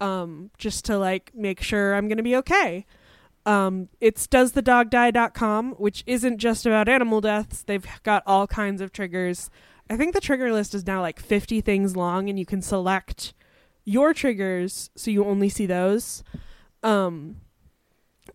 Um, 0.00 0.50
just 0.58 0.84
to 0.86 0.98
like 0.98 1.32
make 1.34 1.62
sure 1.62 1.94
I'm 1.94 2.08
going 2.08 2.18
to 2.18 2.22
be 2.22 2.36
okay. 2.36 2.86
Um, 3.44 3.88
it's 4.00 4.26
doesthedogdie.com, 4.26 5.72
which 5.72 6.04
isn't 6.06 6.38
just 6.38 6.66
about 6.66 6.88
animal 6.88 7.20
deaths. 7.20 7.62
They've 7.62 7.86
got 8.02 8.22
all 8.26 8.46
kinds 8.46 8.80
of 8.80 8.92
triggers. 8.92 9.50
I 9.90 9.96
think 9.96 10.14
the 10.14 10.20
trigger 10.20 10.52
list 10.52 10.74
is 10.74 10.86
now 10.86 11.00
like 11.00 11.20
50 11.20 11.60
things 11.60 11.96
long, 11.96 12.28
and 12.28 12.38
you 12.38 12.46
can 12.46 12.62
select 12.62 13.34
your 13.84 14.14
triggers 14.14 14.90
so 14.94 15.10
you 15.10 15.24
only 15.24 15.48
see 15.48 15.66
those. 15.66 16.22
Um, 16.82 17.36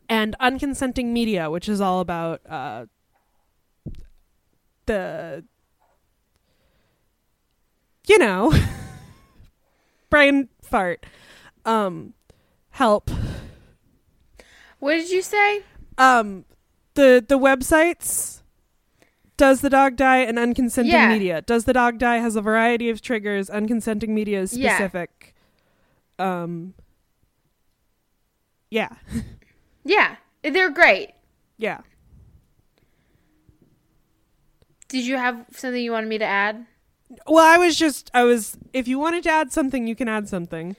and 0.10 0.36
unconsenting 0.42 1.06
media, 1.06 1.50
which 1.50 1.70
is 1.70 1.82
all 1.82 2.02
about 2.02 2.42
uh, 2.48 2.86
the, 4.88 5.44
you 8.08 8.18
know, 8.18 8.52
brain 10.10 10.50
fart. 10.64 11.06
Um, 11.66 12.14
help. 12.72 13.10
what 14.80 14.94
did 14.94 15.10
you 15.10 15.22
say? 15.22 15.62
Um, 15.98 16.46
the 16.96 17.24
the 17.28 17.38
websites. 17.38 18.42
Does 19.36 19.62
the 19.62 19.70
dog 19.70 19.98
die 19.98 20.20
and 20.20 20.38
unconsenting 20.40 20.88
Yeah. 20.92 21.10
media? 21.10 21.42
Does 21.44 21.66
the 21.66 21.74
dog 21.74 22.00
die 22.00 22.18
has 22.18 22.36
a 22.36 22.42
variety 22.42 22.90
of 22.90 23.02
triggers. 23.02 23.50
Unconsenting 23.52 24.10
media 24.10 24.42
is 24.42 24.58
Yeah. 24.58 24.76
specific. 24.76 25.36
Um. 26.18 26.74
Yeah, 28.72 28.90
Yeah, 29.86 30.16
they're 30.44 30.70
great. 30.72 31.12
yeah. 31.58 31.82
Did 34.88 35.06
you 35.06 35.18
have 35.18 35.46
something 35.52 35.82
you 35.82 35.92
wanted 35.92 36.08
me 36.10 36.18
to 36.18 36.26
add? 36.26 36.66
Well, 37.26 37.46
I 37.46 37.58
was 37.58 37.76
just 37.78 38.12
I 38.14 38.24
was. 38.24 38.58
If 38.74 38.88
you 38.88 39.00
wanted 39.00 39.24
to 39.24 39.30
add 39.30 39.52
something, 39.52 39.88
you 39.88 39.96
can 39.96 40.08
add 40.10 40.28
something. 40.28 40.76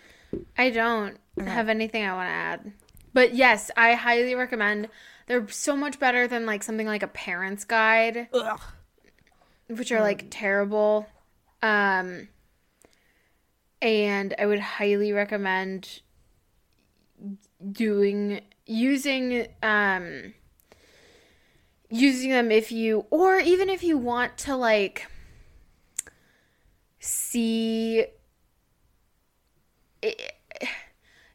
I 0.56 0.70
don't 0.70 1.16
Okay. 1.40 1.50
have 1.50 1.68
anything 1.68 2.04
I 2.04 2.12
want 2.14 2.26
to 2.28 2.32
add. 2.32 2.72
But 3.14 3.34
yes, 3.34 3.70
I 3.76 3.94
highly 3.94 4.34
recommend. 4.34 4.88
They're 5.26 5.48
so 5.48 5.76
much 5.76 5.98
better 5.98 6.26
than 6.26 6.46
like 6.46 6.62
something 6.62 6.86
like 6.86 7.02
a 7.02 7.08
parent's 7.08 7.64
guide, 7.64 8.28
Ugh. 8.32 8.60
which 9.68 9.92
are 9.92 10.00
like 10.00 10.26
terrible. 10.30 11.06
Um 11.62 12.28
and 13.80 14.34
I 14.38 14.46
would 14.46 14.58
highly 14.60 15.12
recommend 15.12 16.00
doing 17.72 18.40
using 18.66 19.46
um 19.62 20.34
using 21.90 22.30
them 22.30 22.50
if 22.50 22.70
you 22.70 23.06
or 23.10 23.38
even 23.38 23.68
if 23.68 23.82
you 23.82 23.96
want 23.96 24.36
to 24.36 24.54
like 24.54 25.06
see 27.00 28.04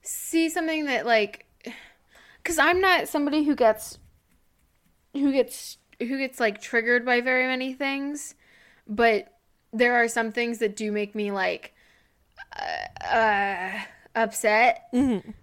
see 0.02 0.50
something 0.50 0.86
that 0.86 1.06
like 1.06 1.46
cuz 2.44 2.60
I'm 2.60 2.80
not 2.82 3.08
somebody 3.08 3.44
who 3.44 3.56
gets 3.56 3.98
who 5.14 5.32
gets 5.32 5.78
who 6.00 6.18
gets 6.18 6.40
like 6.40 6.62
triggered 6.62 7.06
by 7.06 7.22
very 7.22 7.48
many 7.48 7.74
things 7.74 8.36
but 8.88 9.34
there 9.72 9.96
are 9.96 10.08
some 10.08 10.32
things 10.32 10.60
that 10.60 10.76
do 10.76 10.92
make 10.92 11.16
me 11.16 11.32
like 11.32 11.74
uh, 12.56 13.06
uh 13.06 13.80
upset 14.16 14.88
Mhm. 14.94 15.34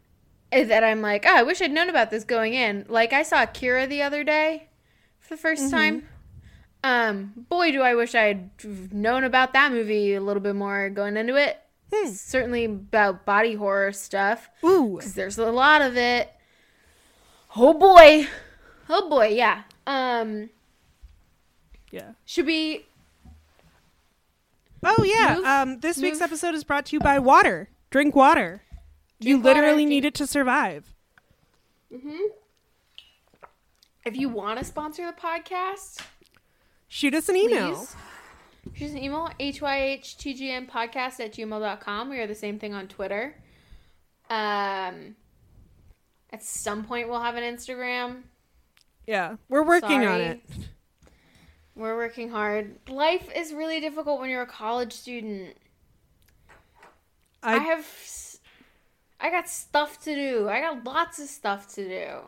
eh, 0.52 0.64
that 0.64 0.84
I'm 0.84 1.00
like, 1.02 1.24
oh, 1.26 1.34
I 1.34 1.42
wish 1.42 1.60
I'd 1.60 1.72
known 1.72 1.90
about 1.90 2.10
this 2.10 2.22
going 2.24 2.54
in. 2.54 2.84
Like 2.88 3.12
I 3.12 3.22
saw 3.24 3.42
Akira 3.42 3.86
the 3.88 4.02
other 4.02 4.22
day 4.22 4.68
the 5.30 5.36
1st 5.36 5.70
time. 5.70 6.08
Um, 6.84 7.32
boy, 7.48 7.72
do 7.72 7.80
I 7.82 7.94
wish 7.94 8.14
I 8.14 8.22
had 8.24 8.50
known 8.92 9.24
about 9.24 9.52
that 9.54 9.70
movie 9.72 10.14
a 10.14 10.20
little 10.20 10.42
bit 10.42 10.54
more 10.54 10.88
going 10.90 11.16
into 11.16 11.36
it. 11.36 11.58
Hmm. 11.92 12.08
Certainly 12.10 12.64
about 12.66 13.24
body 13.24 13.54
horror 13.54 13.92
stuff 13.92 14.48
Ooh. 14.64 14.96
because 14.96 15.14
there's 15.14 15.38
a 15.38 15.50
lot 15.50 15.82
of 15.82 15.96
it. 15.96 16.32
Oh 17.56 17.74
boy, 17.74 18.28
oh 18.88 19.08
boy, 19.10 19.28
yeah. 19.28 19.62
Um, 19.86 20.50
Yeah. 21.90 22.12
should 22.24 22.46
we? 22.46 22.86
Oh 24.84 25.02
yeah. 25.04 25.34
Move- 25.36 25.44
um, 25.44 25.80
this 25.80 25.98
week's 25.98 26.20
episode 26.20 26.54
is 26.54 26.62
brought 26.64 26.86
to 26.86 26.96
you 26.96 27.00
by 27.00 27.18
water. 27.18 27.68
Drink 27.90 28.14
water. 28.14 28.62
you 29.18 29.34
Drink 29.34 29.44
water, 29.44 29.60
literally 29.60 29.82
drink- 29.82 29.88
need 29.90 30.04
it 30.06 30.14
to 30.14 30.26
survive. 30.26 30.94
If 34.10 34.16
you 34.16 34.28
want 34.28 34.58
to 34.58 34.64
sponsor 34.64 35.06
the 35.06 35.12
podcast, 35.12 36.00
Shoot 36.88 37.14
us 37.14 37.28
an 37.28 37.36
email. 37.36 37.76
please. 37.76 37.94
Shoot 38.74 38.86
us 38.86 38.90
an 38.90 38.98
email, 38.98 39.30
hyhtgmpodcast 39.38 41.20
at 41.20 41.32
gmail.com. 41.32 42.10
We 42.10 42.18
are 42.18 42.26
the 42.26 42.34
same 42.34 42.58
thing 42.58 42.74
on 42.74 42.88
Twitter. 42.88 43.36
Um, 44.28 45.14
at 46.32 46.42
some 46.42 46.82
point, 46.82 47.08
we'll 47.08 47.20
have 47.20 47.36
an 47.36 47.44
Instagram. 47.44 48.22
Yeah, 49.06 49.36
we're 49.48 49.62
working 49.62 50.04
on 50.04 50.20
it. 50.20 50.40
We're 51.76 51.94
working 51.94 52.30
hard. 52.30 52.80
Life 52.88 53.28
is 53.32 53.52
really 53.52 53.78
difficult 53.78 54.18
when 54.18 54.28
you're 54.28 54.42
a 54.42 54.46
college 54.46 54.92
student. 54.92 55.56
I, 57.44 57.54
I, 57.54 57.58
have. 57.58 57.86
I 59.20 59.30
got 59.30 59.48
stuff 59.48 60.02
to 60.02 60.12
do. 60.16 60.48
I 60.48 60.60
got 60.60 60.82
lots 60.82 61.20
of 61.20 61.28
stuff 61.28 61.72
to 61.76 61.88
do. 61.88 62.22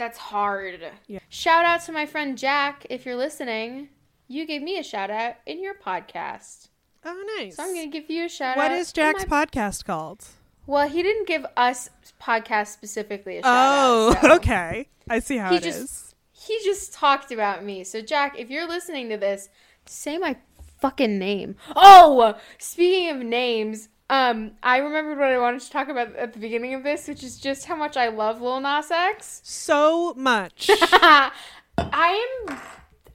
That's 0.00 0.16
hard. 0.16 0.80
Yeah. 1.08 1.18
Shout 1.28 1.66
out 1.66 1.82
to 1.82 1.92
my 1.92 2.06
friend 2.06 2.38
Jack 2.38 2.86
if 2.88 3.04
you're 3.04 3.16
listening. 3.16 3.90
You 4.28 4.46
gave 4.46 4.62
me 4.62 4.78
a 4.78 4.82
shout 4.82 5.10
out 5.10 5.34
in 5.44 5.62
your 5.62 5.74
podcast. 5.74 6.68
oh 7.04 7.36
nice. 7.36 7.56
So 7.56 7.64
I'm 7.64 7.74
going 7.74 7.90
to 7.90 8.00
give 8.00 8.08
you 8.08 8.24
a 8.24 8.28
shout 8.30 8.56
what 8.56 8.66
out. 8.66 8.70
What 8.70 8.80
is 8.80 8.92
Jack's 8.94 9.26
my- 9.28 9.44
podcast 9.44 9.84
called? 9.84 10.24
Well, 10.66 10.88
he 10.88 11.02
didn't 11.02 11.26
give 11.28 11.44
us 11.54 11.90
podcast 12.18 12.68
specifically 12.68 13.36
a 13.38 13.42
shout 13.42 13.52
Oh, 13.54 14.12
out. 14.16 14.22
so- 14.22 14.34
okay. 14.36 14.88
I 15.10 15.18
see 15.18 15.36
how 15.36 15.50
He 15.50 15.56
it 15.56 15.66
is. 15.66 15.76
just- 15.76 16.14
He 16.32 16.58
just 16.64 16.94
talked 16.94 17.30
about 17.30 17.62
me. 17.62 17.84
So, 17.84 18.00
Jack, 18.00 18.38
if 18.38 18.48
you're 18.48 18.66
listening 18.66 19.10
to 19.10 19.18
this, 19.18 19.50
Say 19.84 20.16
my 20.16 20.36
fucking 20.80 21.18
name. 21.18 21.56
Oh, 21.76 22.38
speaking 22.58 23.10
of 23.10 23.18
names, 23.18 23.88
um, 24.10 24.50
I 24.62 24.78
remembered 24.78 25.18
what 25.18 25.28
I 25.28 25.38
wanted 25.38 25.60
to 25.62 25.70
talk 25.70 25.88
about 25.88 26.14
at 26.16 26.32
the 26.34 26.38
beginning 26.38 26.74
of 26.74 26.82
this, 26.82 27.08
which 27.08 27.22
is 27.22 27.38
just 27.38 27.64
how 27.64 27.76
much 27.76 27.96
I 27.96 28.08
love 28.08 28.42
Lil 28.42 28.60
Nas 28.60 28.90
X. 28.90 29.40
So 29.44 30.12
much. 30.16 30.68
I 30.78 31.30
am, 31.78 32.58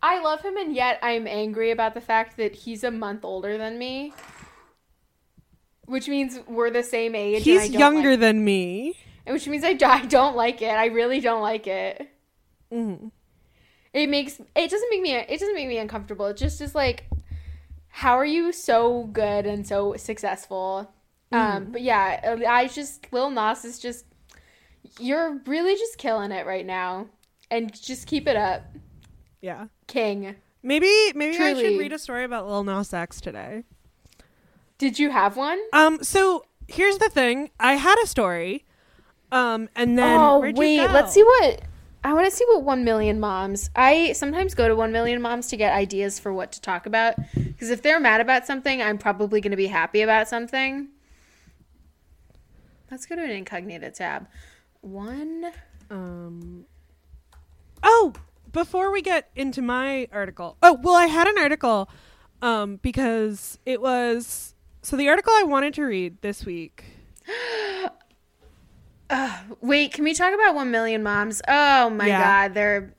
I 0.02 0.20
love 0.22 0.42
him, 0.42 0.58
and 0.58 0.74
yet 0.74 0.98
I'm 1.04 1.28
angry 1.28 1.72
about 1.72 1.94
the 1.94 2.02
fact 2.02 2.38
that 2.38 2.56
he's 2.56 2.84
a 2.84 2.92
month 2.92 3.24
older 3.26 3.58
than 3.58 3.78
me, 3.78 4.14
which 5.86 6.08
means 6.08 6.40
we're 6.48 6.72
the 6.72 6.84
same 6.84 7.14
age. 7.16 7.38
and 7.38 7.46
He's 7.46 7.70
younger 7.70 8.12
like- 8.12 8.20
than 8.22 8.44
me. 8.44 8.98
which 9.28 9.48
means 9.48 9.64
I, 9.64 9.78
I 9.86 10.06
don't 10.06 10.36
like 10.36 10.62
it. 10.62 10.70
I 10.72 10.88
really 10.88 11.20
don't 11.20 11.42
like 11.42 11.68
it. 11.68 12.10
Mhm. 12.74 13.12
It 13.94 14.10
makes 14.10 14.40
it 14.56 14.70
doesn't 14.70 14.90
make 14.90 15.02
me 15.02 15.14
it 15.16 15.40
doesn't 15.40 15.54
make 15.56 15.68
me 15.68 15.78
uncomfortable. 15.78 16.26
It 16.26 16.36
just 16.38 16.60
is 16.60 16.76
like, 16.76 17.06
how 17.96 18.18
are 18.20 18.26
you 18.26 18.52
so 18.52 19.06
good 19.14 19.46
and 19.46 19.66
so 19.66 19.96
successful? 19.96 20.92
Um, 21.32 21.72
but 21.72 21.82
yeah, 21.82 22.36
I 22.46 22.68
just 22.68 23.08
Lil 23.14 23.30
Nas 23.30 23.64
is 23.64 23.80
just 23.80 24.04
you're 25.00 25.40
really 25.46 25.76
just 25.76 25.98
killing 25.98 26.32
it 26.32 26.46
right 26.46 26.66
now, 26.66 27.08
and 27.50 27.74
just 27.74 28.06
keep 28.06 28.28
it 28.28 28.36
up, 28.36 28.64
Yeah. 29.40 29.68
King. 29.88 30.36
Maybe 30.62 31.14
maybe 31.16 31.38
I 31.38 31.54
should 31.54 31.80
read 31.80 31.94
a 31.94 31.98
story 31.98 32.26
about 32.26 32.46
Lil 32.48 32.66
Nas 32.66 32.94
X 32.94 33.22
today. 33.22 33.64
Did 34.78 35.00
you 35.00 35.12
have 35.12 35.38
one? 35.38 35.60
Um. 35.72 36.04
So 36.04 36.44
here's 36.68 36.98
the 36.98 37.10
thing. 37.10 37.50
I 37.62 37.76
had 37.76 37.98
a 38.04 38.08
story. 38.08 38.66
Um. 39.32 39.70
And 39.74 39.98
then 39.98 40.20
oh 40.20 40.40
wait, 40.40 40.86
let's 40.92 41.14
see 41.14 41.24
what 41.24 41.62
I 42.06 42.14
want 42.14 42.30
to 42.30 42.32
see 42.32 42.46
what 42.50 42.62
One 42.62 42.84
Million 42.84 43.20
Moms. 43.20 43.72
I 43.76 44.14
sometimes 44.14 44.54
go 44.54 44.68
to 44.68 44.76
One 44.76 44.92
Million 44.92 45.24
Moms 45.24 45.48
to 45.48 45.58
get 45.58 45.74
ideas 45.74 46.20
for 46.20 46.32
what 46.32 46.52
to 46.52 46.62
talk 46.62 46.86
about 46.86 47.16
because 47.34 47.72
if 47.72 47.82
they're 47.82 48.00
mad 48.00 48.22
about 48.22 48.46
something, 48.46 48.80
I'm 48.80 49.00
probably 49.00 49.42
going 49.42 49.50
to 49.50 49.58
be 49.58 49.66
happy 49.66 50.04
about 50.04 50.28
something. 50.28 50.90
Let's 52.92 53.08
go 53.08 53.16
to 53.16 53.24
an 53.24 53.32
incognito 53.32 53.90
tab. 53.90 54.28
One. 54.82 55.52
Um. 55.90 56.66
Oh, 57.82 58.14
before 58.52 58.92
we 58.92 59.02
get 59.02 59.32
into 59.36 59.64
my 59.64 60.08
article. 60.12 60.58
Oh, 60.62 60.74
well, 60.84 60.94
I 60.94 61.08
had 61.08 61.28
an 61.28 61.40
article. 61.40 61.90
Um, 62.40 62.76
because 62.84 63.58
it 63.66 63.82
was 63.82 64.54
so 64.84 64.96
the 64.96 65.10
article 65.10 65.34
I 65.34 65.42
wanted 65.42 65.74
to 65.74 65.82
read 65.82 66.22
this 66.22 66.46
week. 66.46 66.84
Wait, 69.62 69.94
can 69.94 70.04
we 70.04 70.14
talk 70.14 70.34
about 70.34 70.56
One 70.56 70.72
Million 70.72 71.04
Moms? 71.04 71.42
Oh 71.48 71.90
my 71.90 72.08
Yeah. 72.08 72.20
god, 72.48 72.54
they're 72.54 72.94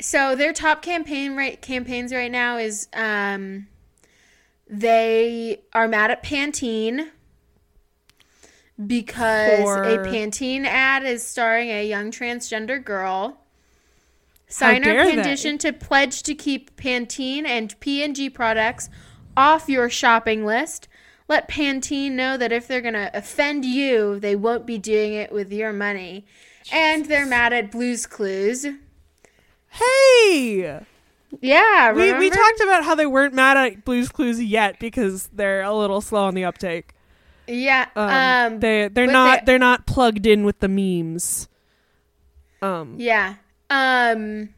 so 0.00 0.34
their 0.34 0.52
top 0.52 0.82
campaign 0.82 1.36
right 1.36 1.60
campaigns 1.62 2.12
right 2.12 2.30
now 2.30 2.56
is 2.58 2.88
um 2.92 3.68
they 4.68 5.60
are 5.72 5.86
mad 5.86 6.10
at 6.10 6.22
Pantene 6.22 7.10
because 8.86 9.60
For- 9.62 9.82
a 9.84 9.98
Pantene 9.98 10.64
ad 10.66 11.04
is 11.04 11.22
starring 11.22 11.70
a 11.70 11.86
young 11.86 12.10
transgender 12.10 12.82
girl. 12.84 13.40
Sign 14.48 14.84
our 14.84 14.94
they. 15.04 15.16
petition 15.16 15.58
to 15.58 15.72
pledge 15.72 16.22
to 16.24 16.34
keep 16.34 16.76
Pantene 16.76 17.46
and 17.46 17.78
P&G 17.80 18.30
products 18.30 18.88
off 19.36 19.68
your 19.68 19.88
shopping 19.88 20.44
list. 20.44 20.86
Let 21.28 21.48
Pantene 21.48 22.12
know 22.12 22.36
that 22.36 22.52
if 22.52 22.68
they're 22.68 22.80
going 22.82 22.94
to 22.94 23.10
offend 23.14 23.64
you, 23.64 24.20
they 24.20 24.36
won't 24.36 24.66
be 24.66 24.76
doing 24.78 25.14
it 25.14 25.32
with 25.32 25.52
your 25.52 25.72
money. 25.72 26.26
And 26.72 27.06
they're 27.06 27.26
mad 27.26 27.52
at 27.52 27.70
Blue's 27.70 28.06
Clues. 28.06 28.66
Hey, 29.70 30.80
Yeah, 31.40 31.92
we 31.92 32.12
we 32.12 32.30
talked 32.30 32.60
about 32.60 32.84
how 32.84 32.94
they 32.94 33.06
weren't 33.06 33.34
mad 33.34 33.56
at 33.56 33.84
Blue's 33.84 34.08
Clues 34.08 34.42
yet 34.42 34.78
because 34.78 35.28
they're 35.32 35.62
a 35.62 35.72
little 35.74 36.00
slow 36.00 36.24
on 36.26 36.34
the 36.34 36.44
uptake. 36.44 36.92
Yeah, 37.46 37.86
Um, 37.96 38.08
um, 38.54 38.60
they 38.60 38.88
they're 38.88 39.06
not 39.06 39.44
they, 39.44 39.54
are 39.54 39.58
not 39.58 39.86
plugged 39.86 40.26
in 40.26 40.44
with 40.44 40.60
the 40.60 40.68
memes. 40.68 41.48
Um. 42.62 42.94
Yeah. 42.98 43.34
Um 43.68 44.50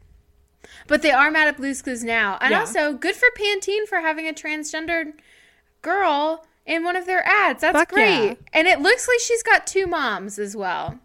but 0.87 1.01
they 1.01 1.11
are 1.11 1.31
mad 1.31 1.47
at 1.47 1.57
Blue's 1.57 1.81
Clues 1.81 2.03
now. 2.03 2.37
And 2.39 2.51
Yeah. 2.51 2.59
also 2.59 2.93
good 2.93 3.15
for 3.15 3.27
Pantene 3.37 3.85
for 3.87 3.99
having 3.99 4.27
a 4.27 4.33
transgendered 4.33 5.13
girl 5.81 6.45
in 6.67 6.83
one 6.83 6.95
of 6.95 7.07
their 7.07 7.25
ads. 7.25 7.61
That's 7.61 7.75
Fuck 7.77 7.89
great. 7.93 8.25
yeah. 8.25 8.33
And 8.53 8.67
it 8.67 8.79
looks 8.81 9.07
like 9.07 9.19
she's 9.19 9.41
got 9.41 9.65
two 9.65 9.87
moms 9.87 10.37
as 10.37 10.55
well. 10.55 10.99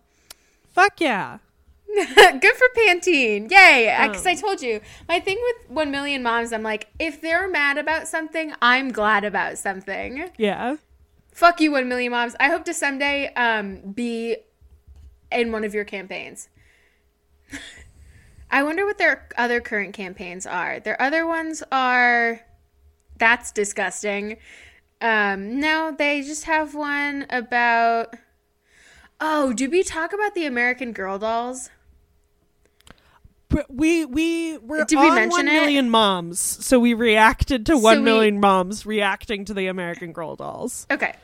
Fuck 0.73 1.01
yeah. 1.01 1.39
good 1.95 2.55
for 2.55 2.67
Pantene. 2.77 3.51
Yay. 3.51 3.95
Because 4.09 4.27
I 4.27 4.33
Um. 4.33 4.39
told 4.39 4.61
you, 4.63 4.81
my 5.09 5.21
thing 5.21 5.39
with 5.41 5.71
1 5.71 5.91
million 5.91 6.23
moms, 6.23 6.53
I'm 6.53 6.63
like, 6.63 6.89
if 6.99 7.21
they're 7.21 7.49
mad 7.49 7.79
about 7.79 8.09
something, 8.09 8.53
I'm 8.61 8.91
glad 8.93 9.25
about 9.25 9.57
something. 9.59 10.31
Yeah. 10.37 10.77
Fuck 11.33 11.61
you, 11.61 11.71
1 11.73 11.89
million 11.89 12.11
moms. 12.13 12.35
I 12.41 12.49
hope 12.49 12.65
to 12.65 12.75
someday 12.75 13.33
um, 13.35 13.93
be 13.93 14.37
in 15.31 15.53
one 15.53 15.65
of 15.65 15.75
your 15.75 15.85
campaigns. 15.85 16.49
I 18.51 18.63
wonder 18.63 18.85
what 18.85 18.99
their 18.99 19.29
other 19.37 19.61
current 19.61 19.95
campaigns 19.95 20.47
are. 20.47 20.81
Their 20.81 21.01
other 21.01 21.27
ones 21.27 21.63
are. 21.73 22.41
That's 23.19 23.53
disgusting. 23.53 24.37
Um, 25.03 25.59
no, 25.61 25.95
they 25.97 26.23
just 26.23 26.45
have 26.45 26.75
one 26.75 27.27
about. 27.29 28.15
Oh, 29.21 29.53
did 29.53 29.71
we 29.71 29.83
talk 29.83 30.13
about 30.13 30.35
the 30.35 30.47
American 30.47 30.93
Girl 30.93 31.19
dolls? 31.19 31.71
We 33.69 34.07
we 34.07 34.57
were 34.59 34.85
Did 34.85 34.99
we 34.99 35.09
on 35.09 35.15
mention 35.15 35.31
one 35.31 35.49
it? 35.49 35.53
million 35.53 35.91
moms, 35.91 36.41
so 36.41 36.79
we 36.81 36.95
reacted 36.95 37.67
to 37.67 37.77
one 37.77 37.99
we- 37.99 38.05
million 38.05 38.41
moms 38.41 38.87
reacting 38.87 39.45
to 39.45 39.53
the 39.55 39.67
American 39.67 40.13
Girl 40.13 40.37
dolls. 40.37 40.87
Okay. 40.91 41.15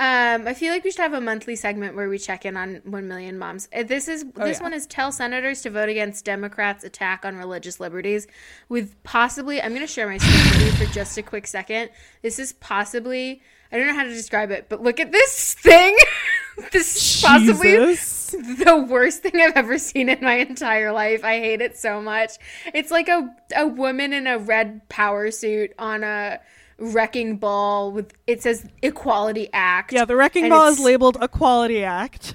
Um, 0.00 0.48
I 0.48 0.54
feel 0.54 0.72
like 0.72 0.82
we 0.82 0.90
should 0.90 1.02
have 1.02 1.12
a 1.12 1.20
monthly 1.20 1.56
segment 1.56 1.94
where 1.94 2.08
we 2.08 2.16
check 2.18 2.46
in 2.46 2.56
on 2.56 2.80
one 2.86 3.06
million 3.06 3.36
moms. 3.38 3.68
Uh, 3.70 3.82
This 3.82 4.08
is 4.08 4.24
this 4.24 4.32
Oh, 4.38 4.46
yeah. 4.46 4.62
one 4.62 4.72
is 4.72 4.86
tell 4.86 5.12
senators 5.12 5.60
to 5.60 5.70
vote 5.70 5.90
against 5.90 6.24
Democrats' 6.24 6.84
attack 6.84 7.26
on 7.26 7.36
religious 7.36 7.78
liberties, 7.80 8.26
with 8.70 9.00
possibly. 9.02 9.60
I'm 9.60 9.72
going 9.74 9.82
to 9.82 9.86
share 9.86 10.06
my 10.08 10.16
screen 10.16 10.62
with 10.64 10.80
you 10.80 10.86
for 10.86 10.92
just 10.94 11.18
a 11.18 11.22
quick 11.22 11.46
second. 11.46 11.90
This 12.22 12.38
is 12.38 12.54
possibly. 12.54 13.42
I 13.70 13.76
don't 13.76 13.88
know 13.88 13.94
how 13.94 14.04
to 14.04 14.08
describe 14.14 14.50
it, 14.50 14.66
but 14.70 14.82
look 14.82 15.00
at 15.00 15.12
this 15.12 15.52
thing. 15.54 15.94
this 16.72 16.96
is 16.96 17.22
possibly 17.22 17.76
Jesus. 17.76 18.30
the 18.30 18.86
worst 18.88 19.20
thing 19.22 19.38
I've 19.40 19.52
ever 19.56 19.76
seen 19.78 20.08
in 20.08 20.18
my 20.22 20.36
entire 20.36 20.92
life. 20.92 21.22
I 21.24 21.38
hate 21.40 21.60
it 21.60 21.76
so 21.76 22.00
much. 22.00 22.32
It's 22.72 22.90
like 22.90 23.08
a 23.08 23.28
a 23.54 23.66
woman 23.66 24.14
in 24.14 24.26
a 24.26 24.38
red 24.38 24.88
power 24.88 25.30
suit 25.30 25.72
on 25.78 26.04
a 26.04 26.40
wrecking 26.80 27.36
ball 27.36 27.92
with 27.92 28.12
it 28.26 28.42
says 28.42 28.66
Equality 28.82 29.48
Act. 29.52 29.92
Yeah, 29.92 30.04
the 30.04 30.16
wrecking 30.16 30.48
ball 30.48 30.68
is 30.68 30.80
labeled 30.80 31.18
Equality 31.20 31.84
Act, 31.84 32.34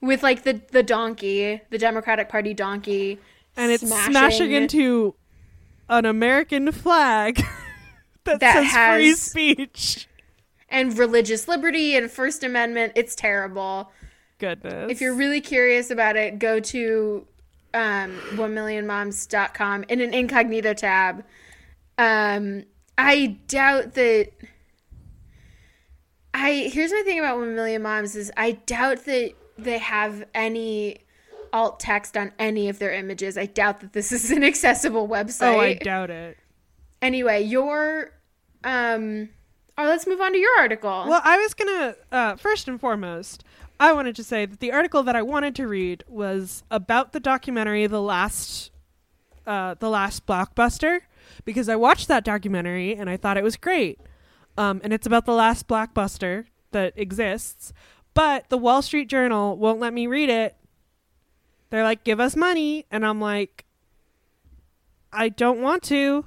with 0.00 0.22
like 0.22 0.44
the 0.44 0.60
the 0.72 0.82
donkey, 0.82 1.60
the 1.70 1.78
Democratic 1.78 2.28
Party 2.28 2.54
donkey, 2.54 3.18
and 3.56 3.70
it's 3.72 3.86
smashing, 3.86 4.52
into 4.52 5.14
an 5.88 6.06
American 6.06 6.70
flag 6.72 7.36
that, 8.24 8.40
That 8.40 8.70
says 8.70 8.96
free 8.96 9.14
speech. 9.14 10.08
and 10.68 10.96
religious 10.96 11.48
liberty 11.48 11.96
and 11.96 12.10
First 12.10 12.44
Amendment. 12.44 12.92
It's 12.96 13.14
terrible. 13.14 13.90
Goodness. 14.38 14.90
If 14.90 15.00
you're 15.02 15.14
really 15.14 15.40
curious 15.42 15.90
about 15.90 16.16
it, 16.16 16.38
go 16.38 16.60
to 16.60 17.26
um, 17.74 18.16
1millionmoms.com 18.34 19.84
in 19.88 20.00
an 20.00 20.14
incognito 20.14 20.72
tab. 20.72 21.24
Um, 21.98 22.64
I 23.06 23.38
doubt 23.48 23.94
that. 23.94 24.30
I 26.32 26.70
here's 26.72 26.92
my 26.92 27.02
thing 27.04 27.18
about 27.18 27.38
1 27.38 27.54
million 27.54 27.82
moms 27.82 28.14
is 28.14 28.30
I 28.36 28.52
doubt 28.52 29.04
that 29.06 29.32
they 29.58 29.78
have 29.78 30.24
any 30.34 30.98
alt 31.52 31.80
text 31.80 32.16
on 32.16 32.32
any 32.38 32.68
of 32.68 32.78
their 32.78 32.92
images. 32.92 33.36
I 33.36 33.46
doubt 33.46 33.80
that 33.80 33.92
this 33.92 34.12
is 34.12 34.30
an 34.30 34.44
accessible 34.44 35.08
website. 35.08 35.54
oh, 35.54 35.60
I 35.60 35.74
doubt 35.74 36.10
it. 36.10 36.38
anyway, 37.02 37.42
your 37.42 38.12
um 38.62 39.30
oh, 39.76 39.84
let's 39.84 40.06
move 40.06 40.20
on 40.20 40.32
to 40.32 40.38
your 40.38 40.56
article. 40.58 41.06
Well, 41.08 41.20
I 41.24 41.38
was 41.38 41.54
gonna 41.54 41.96
uh, 42.12 42.36
first 42.36 42.68
and 42.68 42.80
foremost, 42.80 43.42
I 43.80 43.92
wanted 43.92 44.14
to 44.16 44.24
say 44.24 44.46
that 44.46 44.60
the 44.60 44.70
article 44.72 45.02
that 45.02 45.16
I 45.16 45.22
wanted 45.22 45.56
to 45.56 45.66
read 45.66 46.04
was 46.06 46.62
about 46.70 47.12
the 47.12 47.20
documentary 47.20 47.86
"The 47.88 48.02
Last, 48.02 48.70
uh, 49.46 49.74
The 49.74 49.90
Last 49.90 50.26
Blockbuster," 50.26 51.00
because 51.44 51.68
I 51.68 51.76
watched 51.76 52.08
that 52.08 52.24
documentary 52.24 52.94
and 52.94 53.08
I 53.08 53.16
thought 53.16 53.36
it 53.36 53.44
was 53.44 53.56
great. 53.56 54.00
Um, 54.56 54.80
and 54.84 54.92
it's 54.92 55.06
about 55.06 55.26
the 55.26 55.34
last 55.34 55.66
blockbuster 55.68 56.46
that 56.72 56.92
exists, 56.96 57.72
but 58.14 58.48
the 58.48 58.58
Wall 58.58 58.82
Street 58.82 59.08
Journal 59.08 59.56
won't 59.56 59.80
let 59.80 59.92
me 59.92 60.06
read 60.06 60.28
it. 60.28 60.56
They're 61.70 61.84
like, 61.84 62.04
"Give 62.04 62.18
us 62.20 62.34
money," 62.34 62.84
and 62.90 63.06
I'm 63.06 63.20
like, 63.20 63.64
"I 65.12 65.28
don't 65.28 65.60
want 65.60 65.82
to." 65.84 66.24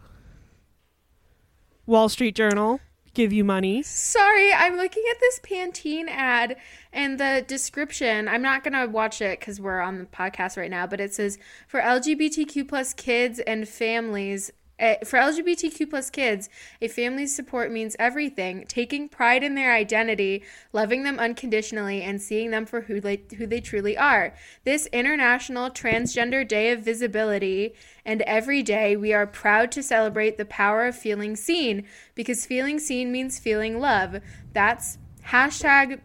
Wall 1.86 2.08
Street 2.08 2.34
Journal, 2.34 2.80
give 3.14 3.34
you 3.34 3.44
money. 3.44 3.84
Sorry, 3.84 4.54
I'm 4.54 4.78
looking 4.78 5.04
at 5.12 5.20
this 5.20 5.40
Pantene 5.42 6.08
ad 6.08 6.56
and 6.92 7.20
the 7.20 7.44
description. 7.46 8.28
I'm 8.28 8.42
not 8.42 8.64
gonna 8.64 8.88
watch 8.88 9.22
it 9.22 9.40
because 9.40 9.60
we're 9.60 9.82
on 9.82 10.00
the 10.00 10.06
podcast 10.06 10.58
right 10.58 10.72
now, 10.72 10.88
but 10.88 11.02
it 11.02 11.14
says 11.14 11.38
for 11.68 11.82
LGBTQ 11.82 12.68
plus 12.68 12.94
kids 12.94 13.40
and 13.40 13.68
families 13.68 14.52
Eh, 14.84 14.98
for 15.06 15.18
LGBTQ 15.18 15.90
plus 15.90 16.10
kids, 16.10 16.50
a 16.82 16.90
family's 16.90 17.34
support 17.34 17.72
means 17.72 17.96
everything. 17.98 18.66
Taking 18.68 19.08
pride 19.08 19.42
in 19.42 19.56
their 19.56 19.74
identity, 19.74 20.44
loving 20.74 21.04
them 21.04 21.20
unconditionally, 21.20 22.02
and 22.02 22.22
seeing 22.22 22.52
them 22.52 22.66
for 22.66 22.82
who 22.82 23.00
they 23.00 23.24
who 23.38 23.48
they 23.48 23.62
truly 23.62 23.98
are. 23.98 24.36
This 24.66 24.88
International 24.88 25.70
Transgender 25.70 26.46
Day 26.46 26.70
of 26.74 26.82
Visibility, 26.84 27.76
and 28.04 28.24
every 28.24 28.62
day 28.62 28.98
we 28.98 29.14
are 29.14 29.26
proud 29.26 29.72
to 29.72 29.82
celebrate 29.82 30.38
the 30.38 30.44
power 30.44 30.86
of 30.86 30.98
feeling 30.98 31.38
seen, 31.38 31.86
because 32.14 32.46
feeling 32.46 32.78
seen 32.78 33.10
means 33.10 33.40
feeling 33.40 33.80
love. 33.80 34.20
That's 34.52 34.98
hashtag 35.28 36.02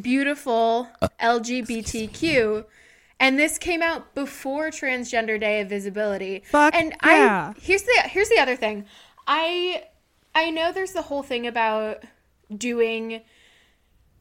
beautiful 0.00 0.86
LGBTQ. 1.20 2.66
And 3.20 3.38
this 3.38 3.58
came 3.58 3.82
out 3.82 4.14
before 4.14 4.70
Transgender 4.70 5.38
Day 5.38 5.60
of 5.60 5.68
Visibility. 5.68 6.42
Fuck 6.46 6.74
and 6.74 6.94
yeah. 7.04 7.52
I 7.56 7.60
here's 7.60 7.82
the 7.82 8.02
here's 8.06 8.28
the 8.28 8.38
other 8.38 8.56
thing. 8.56 8.86
I 9.26 9.84
I 10.34 10.50
know 10.50 10.72
there's 10.72 10.92
the 10.92 11.02
whole 11.02 11.22
thing 11.22 11.46
about 11.46 12.02
doing 12.54 13.22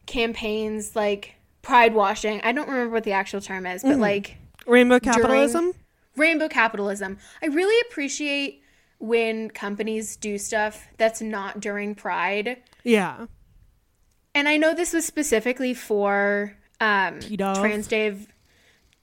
campaigns 0.06 0.96
like 0.96 1.36
pride 1.62 1.94
washing. 1.94 2.42
I 2.42 2.52
don't 2.52 2.68
remember 2.68 2.94
what 2.94 3.04
the 3.04 3.14
actual 3.14 3.42
term 3.42 3.66
is, 3.66 3.84
but 3.84 3.98
like 3.98 4.38
Rainbow 4.66 5.00
capitalism. 5.00 5.74
rainbow 6.16 6.48
capitalism. 6.48 7.18
I 7.42 7.48
really 7.48 7.80
appreciate 7.90 8.64
when 9.00 9.50
companies 9.50 10.16
do 10.16 10.38
stuff 10.38 10.88
that's 10.98 11.22
not 11.22 11.60
during 11.60 11.96
Pride. 11.96 12.62
yeah. 12.84 13.26
And 14.36 14.48
I 14.48 14.58
know 14.58 14.74
this 14.74 14.94
was 14.94 15.06
specifically 15.06 15.74
for 15.76 16.58
um, 16.82 17.20
Trans 17.20 17.86
Day 17.86 18.08
of 18.08 18.28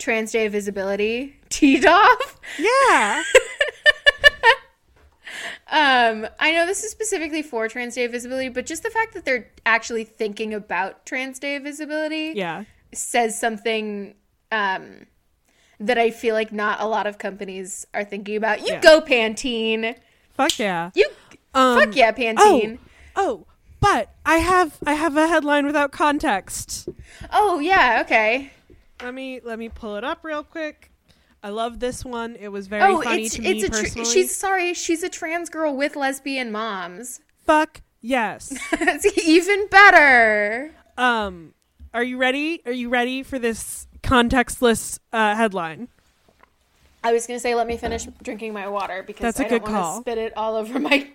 Trans 0.00 0.32
Day 0.32 0.46
of 0.46 0.52
Visibility. 0.52 1.36
T-Dov? 1.50 2.40
Yeah. 2.58 3.22
Um, 5.72 6.26
I 6.40 6.52
know 6.52 6.66
this 6.66 6.82
is 6.82 6.90
specifically 6.90 7.42
for 7.42 7.68
Trans 7.68 7.94
Day 7.94 8.04
of 8.04 8.10
Visibility, 8.10 8.48
but 8.48 8.66
just 8.66 8.82
the 8.82 8.90
fact 8.90 9.14
that 9.14 9.24
they're 9.24 9.52
actually 9.64 10.02
thinking 10.02 10.52
about 10.52 11.06
Trans 11.06 11.38
Day 11.38 11.54
of 11.54 11.62
Visibility 11.62 12.32
yeah. 12.34 12.64
says 12.92 13.38
something 13.38 14.16
um, 14.50 15.06
that 15.78 15.96
I 15.96 16.10
feel 16.10 16.34
like 16.34 16.50
not 16.50 16.80
a 16.80 16.86
lot 16.86 17.06
of 17.06 17.18
companies 17.18 17.86
are 17.94 18.02
thinking 18.02 18.34
about. 18.34 18.62
You 18.62 18.72
Yeah. 18.74 18.80
go 18.80 19.00
Pantene. 19.00 19.94
Fuck 20.30 20.58
yeah. 20.58 20.90
You 20.94 21.08
Um, 21.54 21.78
fuck 21.78 21.94
yeah, 21.94 22.10
Pantene. 22.10 22.78
Oh, 23.14 23.46
but 23.78 24.12
I 24.26 24.38
have 24.38 24.76
I 24.84 24.94
have 24.94 25.16
a 25.16 25.28
headline 25.28 25.66
without 25.66 25.92
context. 25.92 26.88
Oh, 27.32 27.60
yeah, 27.60 28.02
okay. 28.04 28.50
Let 29.02 29.14
me 29.14 29.40
let 29.42 29.58
me 29.58 29.68
pull 29.68 29.96
it 29.96 30.04
up 30.04 30.24
real 30.24 30.42
quick. 30.42 30.90
I 31.42 31.48
love 31.48 31.80
this 31.80 32.04
one. 32.04 32.36
It 32.36 32.48
was 32.48 32.66
very 32.66 32.82
Oh, 32.92 33.00
funny 33.02 33.24
it's 33.24 33.34
to 33.36 33.42
it's 33.42 33.62
me 33.62 33.66
a 33.66 33.70
tr- 33.70 33.76
personally. 33.82 34.10
she's 34.10 34.36
sorry, 34.36 34.74
she's 34.74 35.02
a 35.02 35.08
trans 35.08 35.48
girl 35.48 35.74
with 35.74 35.96
lesbian 35.96 36.52
moms. 36.52 37.20
Fuck 37.46 37.80
yes. 38.02 38.52
That's 38.78 39.18
even 39.26 39.66
better. 39.68 40.74
um, 40.98 41.54
are 41.94 42.02
you 42.04 42.18
ready? 42.18 42.60
Are 42.66 42.72
you 42.72 42.88
ready 42.90 43.22
for 43.22 43.38
this 43.38 43.86
contextless 44.02 44.98
uh, 45.12 45.34
headline? 45.34 45.88
I 47.02 47.14
was 47.14 47.26
gonna 47.26 47.40
say, 47.40 47.54
let 47.54 47.66
me 47.66 47.78
finish 47.78 48.04
drinking 48.22 48.52
my 48.52 48.68
water 48.68 49.02
because 49.02 49.22
That's 49.22 49.40
a 49.40 49.46
I 49.46 49.48
don't 49.48 49.62
want 49.62 49.96
to 49.96 50.00
spit 50.02 50.18
it 50.18 50.36
all 50.36 50.54
over 50.56 50.78
my 50.78 51.08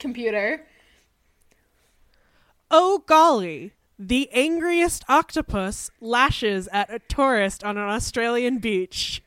computer. 0.00 0.66
Oh 2.68 3.04
golly! 3.06 3.72
The 3.98 4.30
angriest 4.32 5.04
octopus 5.08 5.90
lashes 6.00 6.68
at 6.70 6.92
a 6.92 6.98
tourist 6.98 7.64
on 7.64 7.78
an 7.78 7.88
Australian 7.88 8.58
beach. 8.58 9.22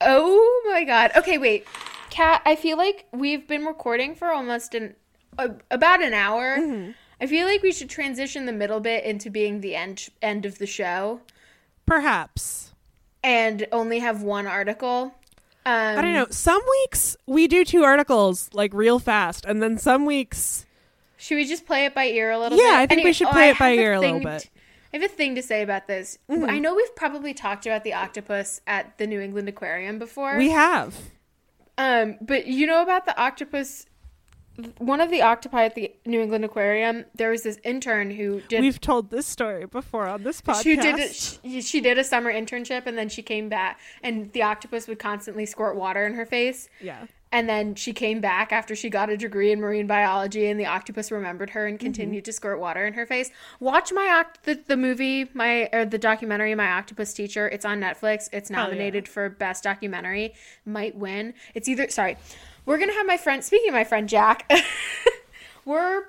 Oh 0.00 0.62
my 0.70 0.84
god. 0.84 1.12
Okay, 1.14 1.36
wait. 1.36 1.66
Kat, 2.08 2.40
I 2.46 2.56
feel 2.56 2.78
like 2.78 3.06
we've 3.12 3.46
been 3.46 3.66
recording 3.66 4.14
for 4.14 4.28
almost 4.28 4.74
an 4.74 4.94
uh, 5.38 5.48
about 5.70 6.02
an 6.02 6.14
hour. 6.14 6.56
Mm-hmm. 6.58 6.92
I 7.20 7.26
feel 7.26 7.46
like 7.46 7.62
we 7.62 7.72
should 7.72 7.90
transition 7.90 8.46
the 8.46 8.52
middle 8.52 8.80
bit 8.80 9.04
into 9.04 9.28
being 9.30 9.60
the 9.60 9.76
end 9.76 10.08
end 10.22 10.46
of 10.46 10.58
the 10.58 10.66
show 10.66 11.20
Perhaps. 11.84 12.72
and 13.22 13.66
only 13.70 13.98
have 13.98 14.22
one 14.22 14.46
article. 14.46 15.14
Um, 15.66 15.98
I 15.98 16.00
don't 16.00 16.14
know. 16.14 16.26
Some 16.30 16.62
weeks 16.82 17.18
we 17.26 17.46
do 17.46 17.66
two 17.66 17.84
articles 17.84 18.48
like 18.54 18.72
real 18.72 18.98
fast, 18.98 19.44
and 19.44 19.62
then 19.62 19.76
some 19.76 20.06
weeks 20.06 20.64
Should 21.20 21.36
we 21.36 21.44
just 21.46 21.66
play 21.66 21.84
it 21.84 21.94
by 21.94 22.06
ear 22.06 22.30
a 22.30 22.38
little 22.38 22.58
Yeah, 22.58 22.64
bit? 22.64 22.70
Yeah, 22.72 22.78
I 22.80 22.86
think 22.86 23.04
we 23.04 23.12
should 23.12 23.28
play 23.28 23.48
I 23.48 23.50
it 23.50 23.58
by 23.58 23.72
ear 23.72 23.92
a 23.92 24.00
little 24.00 24.20
bit. 24.20 24.42
t- 24.42 24.48
I 24.92 24.96
have 24.98 25.04
a 25.04 25.14
thing 25.14 25.36
to 25.36 25.42
say 25.42 25.62
about 25.62 25.86
this. 25.86 26.18
Mm-hmm. 26.28 26.50
I 26.50 26.58
know 26.58 26.74
we've 26.74 26.96
probably 26.96 27.32
talked 27.34 27.64
about 27.66 27.84
the 27.84 27.94
octopus 27.94 28.60
at 28.66 28.98
the 28.98 29.06
New 29.06 29.20
England 29.20 29.48
Aquarium 29.48 29.98
before. 30.00 30.36
we 30.36 30.50
have. 30.50 30.96
Um, 31.78 32.16
but 32.20 32.46
you 32.46 32.66
know 32.66 32.82
about 32.82 33.06
the 33.06 33.16
octopus? 33.20 33.86
One 34.78 35.00
of 35.00 35.10
the 35.10 35.22
octopi 35.22 35.64
at 35.64 35.74
the 35.74 35.94
New 36.04 36.20
England 36.20 36.44
Aquarium, 36.44 37.04
there 37.14 37.30
was 37.30 37.42
this 37.44 37.58
intern 37.64 38.10
who 38.10 38.40
did. 38.48 38.60
We've 38.60 38.80
told 38.80 39.10
this 39.10 39.26
story 39.26 39.64
before 39.64 40.06
on 40.06 40.22
this 40.22 40.42
podcast. 40.42 40.62
she 40.64 40.76
did. 40.76 40.98
A, 40.98 41.08
she, 41.12 41.62
she 41.62 41.80
did 41.80 41.96
a 41.98 42.04
summer 42.04 42.30
internship, 42.32 42.84
and 42.86 42.98
then 42.98 43.08
she 43.08 43.22
came 43.22 43.48
back, 43.48 43.78
and 44.02 44.30
the 44.32 44.42
octopus 44.42 44.86
would 44.88 44.98
constantly 44.98 45.46
squirt 45.46 45.76
water 45.76 46.04
in 46.04 46.14
her 46.14 46.26
face. 46.26 46.68
yeah. 46.80 47.06
And 47.32 47.48
then 47.48 47.76
she 47.76 47.92
came 47.92 48.20
back 48.20 48.52
after 48.52 48.74
she 48.74 48.90
got 48.90 49.08
a 49.08 49.16
degree 49.16 49.52
in 49.52 49.60
marine 49.60 49.86
biology, 49.86 50.46
and 50.48 50.58
the 50.58 50.66
octopus 50.66 51.12
remembered 51.12 51.50
her 51.50 51.66
and 51.66 51.78
Mm-hmm. 51.78 51.84
continued 51.86 52.24
to 52.24 52.32
squirt 52.32 52.58
water 52.58 52.84
in 52.86 52.94
her 52.94 53.06
face. 53.06 53.30
Watch 53.60 53.92
my 53.92 54.06
oct- 54.24 54.42
the, 54.42 54.60
the 54.66 54.76
movie, 54.76 55.30
my 55.32 55.68
or 55.72 55.84
the 55.84 55.96
documentary, 55.98 56.54
My 56.56 56.72
Octopus 56.72 57.14
Teacher. 57.14 57.48
It's 57.48 57.64
on 57.64 57.80
Netflix. 57.80 58.28
It's 58.32 58.48
Hell 58.48 58.58
yeah. 58.58 58.64
nominated 58.64 59.06
for 59.06 59.28
best 59.28 59.62
documentary. 59.62 60.34
Might 60.66 60.96
win. 60.96 61.34
It's 61.54 61.68
either 61.68 61.88
sorry. 61.88 62.16
We're 62.66 62.78
gonna 62.78 62.94
have 62.94 63.06
my 63.06 63.16
friend. 63.16 63.44
Speaking 63.44 63.68
of 63.68 63.74
my 63.74 63.84
friend 63.84 64.08
Jack, 64.08 64.50
we're 65.64 66.04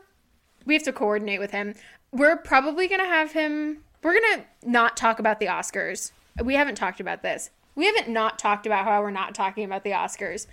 we 0.65 0.73
have 0.73 0.83
to 0.83 0.93
coordinate 0.93 1.39
with 1.39 1.51
him. 1.51 1.75
We're 2.11 2.37
probably 2.37 2.87
gonna 2.87 3.05
have 3.05 3.31
him. 3.31 3.83
We're 4.03 4.19
gonna 4.19 4.45
not 4.63 4.97
talk 4.97 5.19
about 5.19 5.39
the 5.39 5.45
Oscars. 5.47 6.11
We 6.43 6.55
haven't 6.55 6.75
talked 6.75 6.99
about 6.99 7.21
this. 7.21 7.51
We 7.75 7.85
haven't 7.85 8.09
not 8.09 8.39
talked 8.39 8.65
about 8.65 8.85
how 8.85 9.01
we're 9.01 9.11
not 9.11 9.33
talking 9.35 9.63
about 9.63 9.83
the 9.83 9.91
Oscars. 9.91 10.47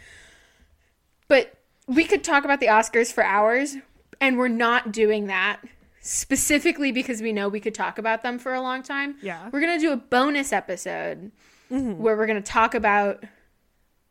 But 1.29 1.55
we 1.87 2.05
could 2.05 2.24
talk 2.24 2.45
about 2.45 2.61
the 2.61 2.66
Oscars 2.66 3.12
for 3.12 3.24
hours, 3.24 3.76
and 4.20 4.39
we're 4.39 4.49
not 4.49 4.93
doing 4.93 5.26
that 5.26 5.61
specifically 6.01 6.91
because 6.91 7.20
we 7.20 7.33
know 7.33 7.49
we 7.49 7.61
could 7.61 7.74
talk 7.74 7.99
about 7.99 8.22
them 8.22 8.39
for 8.39 8.55
a 8.55 8.61
long 8.61 8.83
time. 8.83 9.16
Yeah. 9.20 9.49
We're 9.53 9.61
going 9.61 9.79
to 9.79 9.85
do 9.85 9.93
a 9.93 9.97
bonus 9.97 10.53
episode 10.53 11.31
mm-hmm. 11.70 12.03
where 12.03 12.16
we're 12.16 12.26
going 12.26 12.43
to 12.43 12.51
talk 12.51 12.74
about 12.74 13.24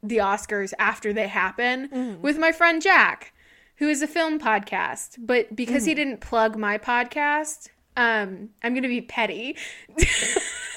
the 0.03 0.17
Oscars 0.17 0.73
after 0.77 1.11
they 1.11 1.27
happen 1.27 1.89
mm-hmm. 1.89 2.21
with 2.21 2.37
my 2.37 2.51
friend 2.51 2.81
Jack, 2.81 3.33
who 3.77 3.89
is 3.89 4.01
a 4.01 4.07
film 4.07 4.39
podcast. 4.39 5.17
But 5.19 5.55
because 5.55 5.85
he 5.85 5.91
mm-hmm. 5.91 5.97
didn't 5.97 6.21
plug 6.21 6.55
my 6.55 6.77
podcast, 6.77 7.69
um, 7.95 8.49
I'm 8.61 8.73
going 8.73 8.83
to 8.83 8.89
be 8.89 9.01
petty. 9.01 9.57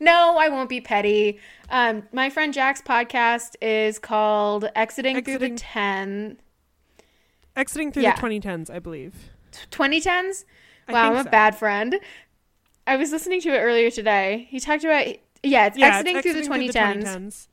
no, 0.00 0.36
I 0.38 0.48
won't 0.48 0.68
be 0.68 0.80
petty. 0.80 1.38
Um, 1.68 2.02
my 2.12 2.30
friend 2.30 2.52
Jack's 2.52 2.82
podcast 2.82 3.54
is 3.60 3.98
called 3.98 4.68
Exiting, 4.74 5.14
Through 5.22 5.38
the 5.38 5.44
Exiting- 5.46 5.56
10 5.56 6.38
Exiting 7.56 7.92
through 7.92 8.02
Yeah. 8.04 8.14
the 8.14 8.20
2010s, 8.20 8.70
I 8.70 8.78
believe. 8.78 9.14
2010s. 9.70 10.44
Wow, 10.88 11.10
I'm 11.12 11.16
a 11.18 11.24
so. 11.24 11.30
bad 11.30 11.56
friend. 11.56 11.98
I 12.86 12.96
was 12.96 13.12
listening 13.12 13.40
to 13.42 13.50
it 13.50 13.58
earlier 13.58 13.90
today. 13.90 14.46
He 14.50 14.58
talked 14.60 14.84
about 14.84 15.06
yeah, 15.42 15.66
it's 15.66 15.78
Yeah, 15.78 15.88
exiting, 15.98 16.16
it's 16.16 16.22
through, 16.24 16.32
the 16.34 16.38
exiting 16.40 17.02
2010s. 17.02 17.46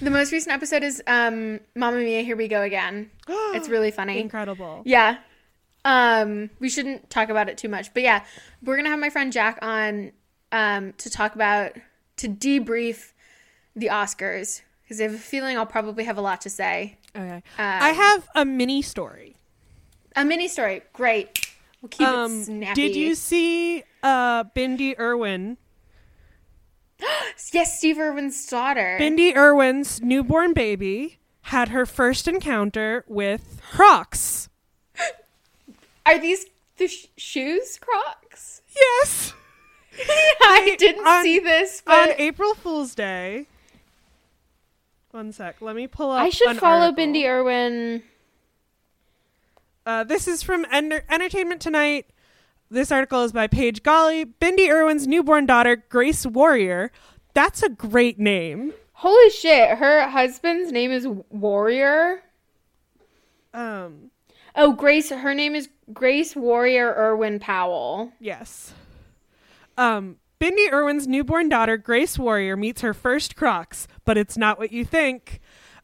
The 0.00 0.10
most 0.10 0.32
recent 0.32 0.52
episode 0.54 0.82
is 0.82 1.02
um 1.06 1.60
Mamma 1.74 1.98
Mia, 1.98 2.22
Here 2.22 2.36
We 2.36 2.48
Go 2.48 2.62
Again. 2.62 3.10
It's 3.54 3.68
really 3.68 3.90
funny. 3.90 4.20
Incredible. 4.20 4.82
Yeah. 4.84 5.18
Um, 5.84 6.50
we 6.60 6.68
shouldn't 6.68 7.10
talk 7.10 7.28
about 7.28 7.48
it 7.48 7.58
too 7.58 7.68
much, 7.68 7.92
but 7.92 8.02
yeah, 8.02 8.24
we're 8.62 8.76
gonna 8.76 8.88
have 8.90 9.00
my 9.00 9.10
friend 9.10 9.32
Jack 9.32 9.58
on 9.62 10.12
um 10.52 10.92
to 10.98 11.10
talk 11.10 11.34
about 11.34 11.72
to 12.18 12.28
debrief 12.28 13.12
the 13.74 13.86
Oscars 13.86 14.60
because 14.82 15.00
I 15.00 15.04
have 15.04 15.14
a 15.14 15.18
feeling 15.18 15.56
I'll 15.56 15.66
probably 15.66 16.04
have 16.04 16.18
a 16.18 16.20
lot 16.20 16.40
to 16.42 16.50
say. 16.50 16.98
Okay. 17.16 17.36
Um, 17.36 17.42
I 17.58 17.90
have 17.90 18.28
a 18.34 18.44
mini 18.44 18.82
story. 18.82 19.36
A 20.14 20.24
mini 20.24 20.46
story, 20.48 20.82
great. 20.92 21.46
We'll 21.80 21.88
keep 21.88 22.06
it 22.06 22.14
Um, 22.14 22.44
snappy. 22.44 22.74
did 22.74 22.94
you 22.96 23.14
see 23.14 23.82
uh, 24.02 24.44
Bindi 24.44 24.98
Irwin? 24.98 25.56
Yes, 27.52 27.78
Steve 27.78 27.98
Irwin's 27.98 28.46
daughter. 28.46 28.96
Bindi 29.00 29.34
Irwin's 29.34 30.00
newborn 30.00 30.52
baby 30.52 31.18
had 31.42 31.70
her 31.70 31.84
first 31.84 32.28
encounter 32.28 33.04
with 33.08 33.60
Crocs. 33.72 34.48
Are 36.06 36.18
these 36.18 36.46
the 36.76 36.86
sh- 36.88 37.06
shoes, 37.16 37.78
Crocs? 37.80 38.62
Yes. 38.76 39.34
I 40.42 40.74
didn't 40.78 41.06
On- 41.06 41.22
see 41.22 41.38
this, 41.38 41.82
On 41.86 42.08
April 42.18 42.54
Fool's 42.54 42.94
Day. 42.94 43.46
One 45.10 45.32
sec. 45.32 45.60
Let 45.60 45.76
me 45.76 45.86
pull 45.86 46.10
up. 46.10 46.22
I 46.22 46.30
should 46.30 46.56
follow 46.58 46.86
article. 46.86 47.04
Bindi 47.04 47.26
Irwin. 47.28 48.02
Uh, 49.84 50.04
this 50.04 50.26
is 50.28 50.42
from 50.42 50.64
Enter- 50.72 51.04
Entertainment 51.10 51.60
Tonight. 51.60 52.06
This 52.70 52.90
article 52.90 53.22
is 53.24 53.32
by 53.32 53.46
Paige 53.48 53.82
Gawley. 53.82 54.24
Bindi 54.24 54.70
Irwin's 54.70 55.06
newborn 55.06 55.44
daughter, 55.44 55.76
Grace 55.90 56.24
Warrior. 56.24 56.90
That's 57.34 57.62
a 57.62 57.68
great 57.68 58.18
name. 58.18 58.72
Holy 58.92 59.30
shit, 59.30 59.76
her 59.78 60.08
husband's 60.08 60.70
name 60.72 60.92
is 60.92 61.06
Warrior. 61.30 62.22
Um, 63.52 64.10
Oh, 64.54 64.72
Grace, 64.72 65.10
her 65.10 65.34
name 65.34 65.54
is 65.54 65.68
Grace 65.92 66.34
Warrior 66.36 66.94
Irwin 66.96 67.38
Powell. 67.40 68.12
yes. 68.20 68.72
Um, 69.82 70.18
Bindi 70.40 70.72
Irwin's 70.72 71.08
newborn 71.08 71.48
daughter, 71.48 71.76
Grace 71.76 72.16
Warrior, 72.16 72.56
meets 72.56 72.82
her 72.82 72.94
first 72.94 73.34
Crocs, 73.34 73.88
but 74.04 74.16
it's 74.16 74.36
not 74.36 74.56
what 74.56 74.70
you 74.70 74.84
think. 74.84 75.40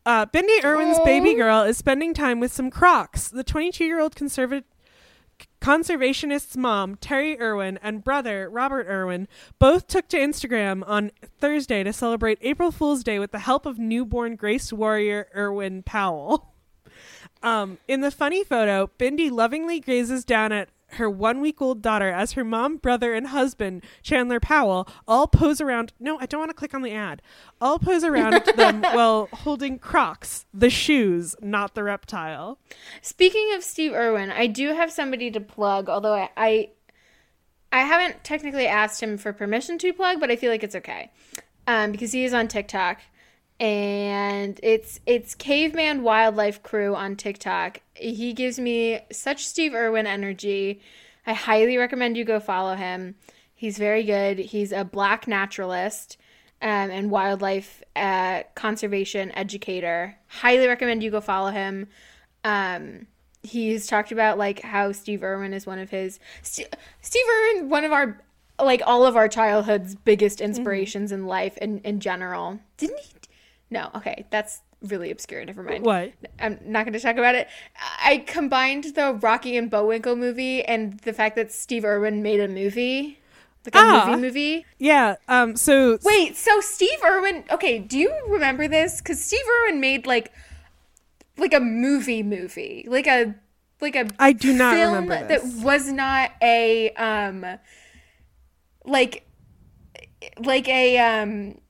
Uh, 0.06 0.24
Bindi 0.26 0.64
Irwin's 0.64 1.00
baby 1.00 1.34
girl 1.34 1.62
is 1.62 1.76
spending 1.76 2.14
time 2.14 2.38
with 2.38 2.52
some 2.52 2.70
Crocs. 2.70 3.26
The 3.28 3.42
22 3.42 3.84
year 3.84 4.00
old 4.00 4.14
conserva- 4.14 4.62
conservationist's 5.60 6.56
mom, 6.56 6.94
Terri 6.96 7.40
Irwin, 7.40 7.78
and 7.82 8.04
brother, 8.04 8.48
Robert 8.48 8.86
Irwin, 8.88 9.26
both 9.58 9.88
took 9.88 10.06
to 10.08 10.16
Instagram 10.16 10.84
on 10.86 11.10
Thursday 11.40 11.82
to 11.82 11.92
celebrate 11.92 12.38
April 12.40 12.70
Fool's 12.70 13.02
Day 13.02 13.18
with 13.18 13.32
the 13.32 13.40
help 13.40 13.66
of 13.66 13.80
newborn 13.80 14.36
Grace 14.36 14.72
Warrior 14.72 15.26
Irwin 15.34 15.82
Powell. 15.82 16.52
Um, 17.40 17.78
in 17.86 18.00
the 18.00 18.10
funny 18.10 18.42
photo, 18.42 18.90
Bindi 18.98 19.30
lovingly 19.30 19.78
gazes 19.78 20.24
down 20.24 20.50
at 20.50 20.70
her 20.92 21.08
one 21.08 21.40
week 21.40 21.60
old 21.60 21.82
daughter 21.82 22.10
as 22.10 22.32
her 22.32 22.44
mom, 22.44 22.76
brother, 22.76 23.14
and 23.14 23.28
husband, 23.28 23.84
Chandler 24.02 24.40
Powell, 24.40 24.88
all 25.06 25.26
pose 25.26 25.60
around. 25.60 25.92
No, 26.00 26.18
I 26.18 26.26
don't 26.26 26.40
want 26.40 26.50
to 26.50 26.54
click 26.54 26.74
on 26.74 26.82
the 26.82 26.92
ad. 26.92 27.22
All 27.60 27.78
pose 27.78 28.04
around 28.04 28.42
them 28.56 28.82
while 28.82 29.28
holding 29.32 29.78
Crocs, 29.78 30.46
the 30.52 30.70
shoes, 30.70 31.36
not 31.40 31.74
the 31.74 31.84
reptile. 31.84 32.58
Speaking 33.02 33.52
of 33.54 33.62
Steve 33.62 33.92
Irwin, 33.92 34.30
I 34.30 34.46
do 34.46 34.74
have 34.74 34.90
somebody 34.90 35.30
to 35.30 35.40
plug, 35.40 35.88
although 35.88 36.14
I, 36.14 36.30
I 36.36 36.68
I 37.70 37.80
haven't 37.80 38.24
technically 38.24 38.66
asked 38.66 39.02
him 39.02 39.18
for 39.18 39.32
permission 39.32 39.76
to 39.78 39.92
plug, 39.92 40.20
but 40.20 40.30
I 40.30 40.36
feel 40.36 40.50
like 40.50 40.64
it's 40.64 40.74
okay. 40.74 41.10
Um, 41.66 41.92
because 41.92 42.12
he 42.12 42.24
is 42.24 42.32
on 42.32 42.48
TikTok 42.48 43.02
and 43.60 44.60
it's 44.62 45.00
it's 45.06 45.34
Caveman 45.34 46.02
Wildlife 46.02 46.62
Crew 46.62 46.94
on 46.94 47.16
TikTok. 47.16 47.80
He 47.94 48.32
gives 48.32 48.58
me 48.58 49.00
such 49.10 49.46
Steve 49.46 49.74
Irwin 49.74 50.06
energy. 50.06 50.80
I 51.26 51.32
highly 51.32 51.76
recommend 51.76 52.16
you 52.16 52.24
go 52.24 52.40
follow 52.40 52.74
him. 52.74 53.16
He's 53.54 53.76
very 53.76 54.04
good. 54.04 54.38
He's 54.38 54.70
a 54.70 54.84
black 54.84 55.26
naturalist 55.26 56.16
um, 56.62 56.90
and 56.90 57.10
wildlife 57.10 57.82
uh, 57.96 58.44
conservation 58.54 59.32
educator. 59.32 60.16
Highly 60.28 60.68
recommend 60.68 61.02
you 61.02 61.10
go 61.10 61.20
follow 61.20 61.50
him. 61.50 61.88
Um, 62.44 63.08
he's 63.42 63.86
talked 63.88 64.12
about 64.12 64.38
like 64.38 64.62
how 64.62 64.92
Steve 64.92 65.24
Irwin 65.24 65.52
is 65.52 65.66
one 65.66 65.80
of 65.80 65.90
his 65.90 66.20
St- 66.42 66.74
Steve 67.02 67.24
Irwin, 67.28 67.68
one 67.68 67.84
of 67.84 67.92
our 67.92 68.20
like 68.60 68.82
all 68.86 69.04
of 69.06 69.16
our 69.16 69.28
childhood's 69.28 69.94
biggest 69.94 70.40
inspirations 70.40 71.12
in 71.12 71.26
life 71.26 71.56
and 71.60 71.80
in 71.84 72.00
general. 72.00 72.58
Didn't 72.76 72.98
he? 73.00 73.17
No, 73.70 73.90
okay, 73.96 74.24
that's 74.30 74.62
really 74.82 75.10
obscure. 75.10 75.44
Never 75.44 75.62
mind. 75.62 75.84
What? 75.84 76.12
I'm 76.40 76.58
not 76.64 76.84
going 76.84 76.92
to 76.94 77.00
talk 77.00 77.16
about 77.16 77.34
it. 77.34 77.48
I 78.02 78.18
combined 78.26 78.84
the 78.94 79.12
Rocky 79.14 79.56
and 79.56 79.70
Bullwinkle 79.70 80.16
movie 80.16 80.62
and 80.64 80.98
the 81.00 81.12
fact 81.12 81.36
that 81.36 81.52
Steve 81.52 81.84
Irwin 81.84 82.22
made 82.22 82.40
a 82.40 82.48
movie, 82.48 83.18
like 83.66 83.74
a 83.74 83.78
Ah. 83.78 84.06
movie 84.08 84.20
movie. 84.22 84.66
Yeah. 84.78 85.16
Um. 85.28 85.56
So 85.56 85.98
Wait, 86.02 86.36
so 86.36 86.60
Steve 86.60 86.98
Irwin? 87.04 87.44
Okay, 87.50 87.78
do 87.78 87.98
you 87.98 88.14
remember 88.28 88.68
this? 88.68 89.00
Because 89.02 89.22
Steve 89.22 89.44
Irwin 89.64 89.80
made 89.80 90.06
like, 90.06 90.32
like 91.36 91.52
a 91.52 91.60
movie 91.60 92.22
movie, 92.22 92.86
like 92.88 93.06
a 93.06 93.34
like 93.80 93.96
a 93.96 94.08
I 94.18 94.32
do 94.32 94.52
not 94.54 94.74
film 94.74 94.94
remember 94.94 95.28
that 95.28 95.44
was 95.62 95.92
not 95.92 96.30
a 96.42 96.90
um, 96.92 97.44
like, 98.84 99.26
like 100.38 100.68
a 100.68 100.98
um. 100.98 101.60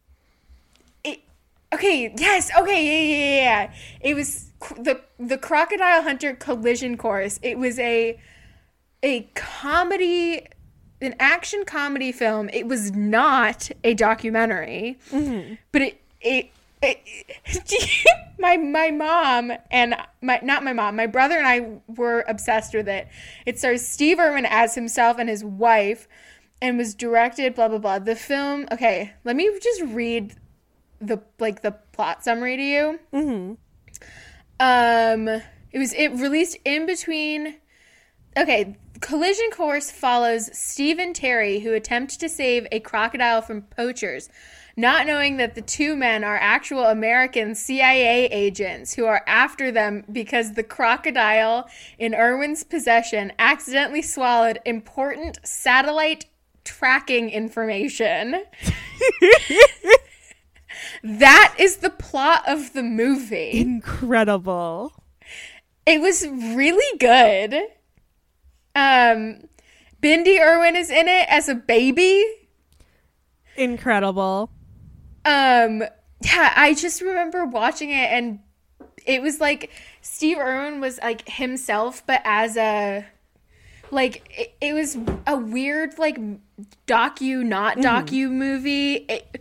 It, 1.72 1.74
okay. 1.74 2.14
Yes. 2.16 2.50
Okay. 2.58 2.84
Yeah. 2.84 3.16
Yeah. 3.16 3.42
Yeah. 3.42 3.72
It 4.00 4.14
was 4.14 4.52
the 4.76 5.00
the 5.18 5.38
Crocodile 5.38 6.02
Hunter 6.02 6.34
Collision 6.34 6.96
Course. 6.96 7.38
It 7.42 7.58
was 7.58 7.78
a 7.78 8.18
a 9.02 9.22
comedy 9.34 10.46
an 11.00 11.14
action 11.20 11.64
comedy 11.64 12.10
film 12.12 12.48
it 12.52 12.66
was 12.66 12.92
not 12.92 13.70
a 13.84 13.94
documentary 13.94 14.98
mm-hmm. 15.10 15.54
but 15.72 15.82
it 15.82 16.00
it, 16.20 16.50
it 16.82 18.06
my 18.38 18.56
my 18.56 18.90
mom 18.90 19.52
and 19.70 19.94
my 20.20 20.40
not 20.42 20.64
my 20.64 20.72
mom 20.72 20.96
my 20.96 21.06
brother 21.06 21.36
and 21.36 21.46
i 21.46 21.80
were 21.94 22.24
obsessed 22.26 22.74
with 22.74 22.88
it 22.88 23.06
it 23.46 23.58
stars 23.58 23.86
steve 23.86 24.18
irwin 24.18 24.46
as 24.46 24.74
himself 24.74 25.18
and 25.18 25.28
his 25.28 25.44
wife 25.44 26.08
and 26.60 26.76
was 26.76 26.94
directed 26.94 27.54
blah 27.54 27.68
blah 27.68 27.78
blah 27.78 27.98
the 27.98 28.16
film 28.16 28.66
okay 28.72 29.12
let 29.24 29.36
me 29.36 29.48
just 29.62 29.82
read 29.82 30.34
the 31.00 31.22
like 31.38 31.62
the 31.62 31.72
plot 31.92 32.24
summary 32.24 32.56
to 32.56 32.62
you 32.62 32.98
um 34.60 35.28
it 35.28 35.78
was 35.78 35.92
it 35.94 36.08
released 36.08 36.56
in 36.64 36.86
between 36.86 37.56
Okay, 38.38 38.76
Collision 39.00 39.50
Course 39.50 39.90
follows 39.90 40.48
Steve 40.56 41.00
and 41.00 41.12
Terri 41.12 41.62
who 41.62 41.72
attempt 41.74 42.20
to 42.20 42.28
save 42.28 42.68
a 42.70 42.78
crocodile 42.78 43.42
from 43.42 43.62
poachers, 43.62 44.28
not 44.76 45.08
knowing 45.08 45.38
that 45.38 45.56
the 45.56 45.60
two 45.60 45.96
men 45.96 46.22
are 46.22 46.38
actual 46.40 46.84
American 46.84 47.56
CIA 47.56 48.26
agents 48.26 48.94
who 48.94 49.06
are 49.06 49.24
after 49.26 49.72
them 49.72 50.04
because 50.12 50.52
the 50.52 50.62
crocodile 50.62 51.68
in 51.98 52.14
Irwin's 52.14 52.62
possession 52.62 53.32
accidentally 53.40 54.02
swallowed 54.02 54.60
important 54.64 55.40
satellite 55.42 56.26
tracking 56.62 57.30
information. 57.30 58.44
that 61.02 61.54
is 61.58 61.76
the 61.76 61.90
plot 61.90 62.44
of 62.46 62.72
the 62.72 62.82
movie. 62.82 63.52
incredible. 63.52 64.92
It 65.86 66.00
was 66.00 66.26
really 66.26 66.98
good. 66.98 67.54
Um, 68.74 69.48
Bindi 70.02 70.38
Irwin 70.40 70.76
is 70.76 70.90
in 70.90 71.08
it 71.08 71.26
as 71.28 71.48
a 71.48 71.54
baby. 71.54 72.24
Incredible. 73.56 74.50
Um, 75.24 75.82
yeah, 76.22 76.52
I 76.56 76.74
just 76.76 77.00
remember 77.00 77.44
watching 77.44 77.90
it 77.90 78.10
and 78.10 78.40
it 79.06 79.22
was 79.22 79.40
like 79.40 79.70
Steve 80.00 80.38
Irwin 80.38 80.80
was 80.80 80.98
like 81.02 81.28
himself, 81.28 82.02
but 82.06 82.20
as 82.24 82.56
a 82.56 83.06
like 83.90 84.30
it, 84.36 84.54
it 84.60 84.74
was 84.74 84.98
a 85.26 85.36
weird 85.36 85.98
like 85.98 86.18
docu 86.86 87.42
not 87.44 87.78
docu 87.78 88.30
movie. 88.30 88.94
It, 88.94 89.40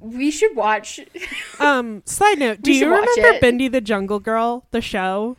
we 0.00 0.30
should 0.30 0.54
watch. 0.56 1.00
Um. 1.60 2.02
Side 2.04 2.38
note: 2.38 2.60
Do 2.62 2.72
you 2.72 2.86
remember 2.86 3.10
it. 3.16 3.42
Bindi 3.42 3.70
the 3.70 3.80
Jungle 3.80 4.20
Girl, 4.20 4.66
the 4.70 4.80
show? 4.80 5.36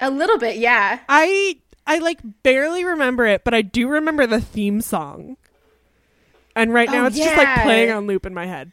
a 0.00 0.10
little 0.10 0.38
bit, 0.38 0.56
yeah. 0.56 1.00
I 1.08 1.58
I 1.86 1.98
like 1.98 2.20
barely 2.42 2.84
remember 2.84 3.26
it, 3.26 3.44
but 3.44 3.54
I 3.54 3.62
do 3.62 3.88
remember 3.88 4.26
the 4.26 4.40
theme 4.40 4.80
song. 4.80 5.36
And 6.56 6.72
right 6.72 6.90
now 6.90 7.04
Oh, 7.04 7.06
it's 7.06 7.16
just 7.16 7.36
like 7.36 7.62
playing 7.62 7.90
on 7.90 8.06
loop 8.06 8.26
in 8.26 8.34
my 8.34 8.46
head. 8.46 8.72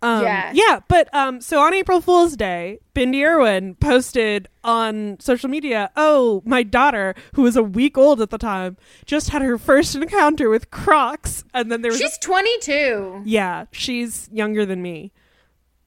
Um, 0.00 0.22
Yeah. 0.22 0.52
yeah, 0.54 0.78
but 0.86 1.12
um, 1.12 1.40
so 1.40 1.58
on 1.60 1.74
April 1.74 2.00
Fool's 2.00 2.36
Day, 2.36 2.78
Bindi 2.94 3.24
Irwin 3.26 3.74
posted 3.74 4.46
on 4.62 5.18
social 5.18 5.48
media, 5.48 5.90
"Oh, 5.96 6.40
my 6.46 6.62
daughter, 6.62 7.16
who 7.34 7.42
was 7.42 7.56
a 7.56 7.64
week 7.64 7.98
old 7.98 8.20
at 8.20 8.30
the 8.30 8.38
time, 8.38 8.76
just 9.06 9.30
had 9.30 9.42
her 9.42 9.58
first 9.58 9.96
encounter 9.96 10.50
with 10.50 10.70
Crocs." 10.70 11.42
And 11.52 11.72
then 11.72 11.82
there 11.82 11.90
was, 11.90 12.00
a- 12.00 12.04
She's 12.04 12.18
22. 12.18 13.22
yeah, 13.24 13.64
she's 13.72 14.28
younger 14.32 14.64
than 14.64 14.82
me, 14.82 15.10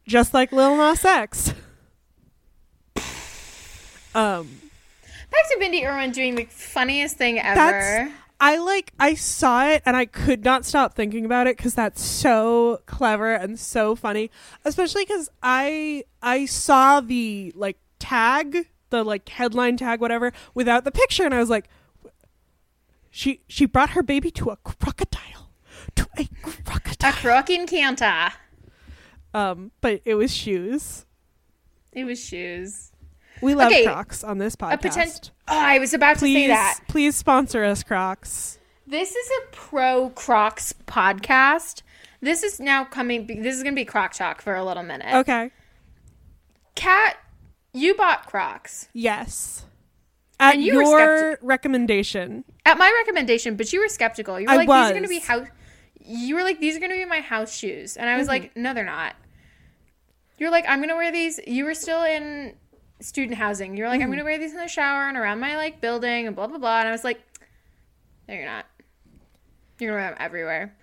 just 0.06 0.34
like 0.34 0.52
Lil 0.52 0.76
Nas 0.76 1.06
X. 1.06 1.54
um, 4.14 4.50
Back 5.32 5.48
to 5.52 5.58
Bindi 5.62 5.86
Irwin 5.86 6.12
doing 6.12 6.36
the 6.36 6.46
funniest 6.46 7.16
thing 7.18 7.40
ever. 7.40 8.12
I 8.44 8.58
like 8.58 8.92
I 9.00 9.14
saw 9.14 9.68
it 9.68 9.84
and 9.86 9.96
I 9.96 10.06
could 10.06 10.44
not 10.44 10.66
stop 10.66 10.96
thinking 10.96 11.26
about 11.26 11.46
it 11.46 11.58
cuz 11.60 11.76
that's 11.76 12.04
so 12.04 12.82
clever 12.88 13.34
and 13.36 13.60
so 13.60 13.96
funny 13.96 14.32
especially 14.66 15.06
cuz 15.06 15.30
I 15.44 16.06
I 16.24 16.46
saw 16.48 17.02
the 17.02 17.54
like 17.56 17.78
tag 18.00 18.68
the 18.90 19.04
like 19.04 19.30
headline 19.30 19.78
tag 19.78 20.02
whatever 20.02 20.34
without 20.56 20.84
the 20.86 20.92
picture 20.92 21.24
and 21.24 21.36
I 21.36 21.40
was 21.40 21.52
like 21.52 21.70
she 23.12 23.42
she 23.48 23.66
brought 23.66 23.92
her 23.92 24.02
baby 24.02 24.32
to 24.32 24.50
a 24.50 24.56
crocodile 24.58 25.52
to 25.96 26.08
a 26.18 26.22
a 26.44 26.52
crocodile 26.64 27.14
crook 27.14 27.50
in 27.52 27.68
Canta. 27.68 28.34
um 29.36 29.72
but 29.82 30.02
it 30.04 30.16
was 30.16 30.34
shoes 30.36 31.06
It 31.92 32.06
was 32.06 32.24
shoes. 32.24 32.91
We 33.42 33.56
love 33.56 33.72
Okay, 33.72 33.84
crocs 33.86 34.24
on 34.24 34.38
this 34.38 34.56
podcast 34.56 34.74
A 34.74 34.78
potent- 34.78 35.32
Oh, 35.48 35.60
I 35.60 35.80
was 35.80 35.94
about 35.94 36.14
to 36.16 36.20
say 36.22 36.26
please 36.34 36.48
that. 36.50 36.80
please 36.88 37.16
sponsor 37.16 37.64
us 37.64 37.84
crocs 37.84 38.60
This 38.88 39.16
is 39.16 39.30
a 39.44 39.52
pro 39.56 40.10
Crocs 40.10 40.74
podcast. 40.88 41.82
This 42.22 42.44
is 42.44 42.60
now 42.60 42.84
coming. 42.86 43.26
This 43.26 43.56
is 43.56 43.64
going 43.64 43.74
to 43.74 43.80
be 43.80 43.86
Croc 43.86 44.14
Talk 44.14 44.42
for 44.42 44.54
a 44.56 44.64
little 44.64 44.84
minute. 44.84 45.14
okay 45.16 45.52
Kat, 46.76 47.18
you 47.74 47.94
bought 47.96 48.28
Crocs 48.28 48.88
Yes. 48.94 49.66
At 50.40 50.56
And 50.56 50.64
you 50.64 50.76
were 50.76 50.82
your 50.84 51.30
skeptic- 51.32 51.40
recommendation. 51.48 52.44
at 52.66 52.78
my 52.78 52.92
recommendation, 53.06 53.56
but 53.56 53.72
you 53.74 53.80
were 53.80 53.88
skeptical. 53.90 54.40
You 54.40 54.48
were 54.48 54.54
I 54.54 54.56
like, 54.58 54.68
"These 54.68 54.76
are 54.90 54.90
going 54.92 55.04
to 55.04 55.10
be 55.10 55.16
was. 55.20 55.28
house." 55.28 55.48
You 56.04 56.34
were 56.36 56.42
like, 56.42 56.60
"These 56.60 56.76
are 56.76 56.80
going 56.80 56.92
to 56.92 56.98
be 56.98 57.06
my 57.06 57.20
house 57.22 57.56
shoes," 57.56 57.96
and 57.96 58.10
I 58.10 58.18
was 58.18 58.24
Mm-hmm. 58.28 58.44
like, 58.46 58.58
"No, 58.58 58.74
they're 58.74 58.84
not." 58.84 59.16
You're 60.40 60.50
like, 60.50 60.66
I'm 60.68 60.82
gonna 60.82 60.96
wear 60.96 61.12
these. 61.12 61.40
You 61.46 61.66
were 61.66 61.76
still 61.76 62.02
in 62.04 62.56
student 63.02 63.38
housing. 63.38 63.76
You're 63.78 63.88
like, 63.88 64.00
Mm-hmm. 64.00 64.06
I'm 64.06 64.12
gonna 64.12 64.24
wear 64.24 64.38
these 64.38 64.52
in 64.52 64.58
the 64.60 64.68
shower 64.68 65.08
and 65.08 65.18
around 65.18 65.40
my 65.40 65.56
like 65.58 65.82
building 65.82 66.28
and 66.28 66.36
blah 66.36 66.48
blah 66.48 66.58
blah. 66.58 66.80
And 66.80 66.88
I 66.88 66.92
was 66.92 67.04
like, 67.04 67.22
No, 68.28 68.34
you're 68.36 68.46
not. 68.46 68.66
You're 69.80 69.92
gonna 69.92 70.02
wear 70.02 70.10
them 70.12 70.18
everywhere. 70.20 70.76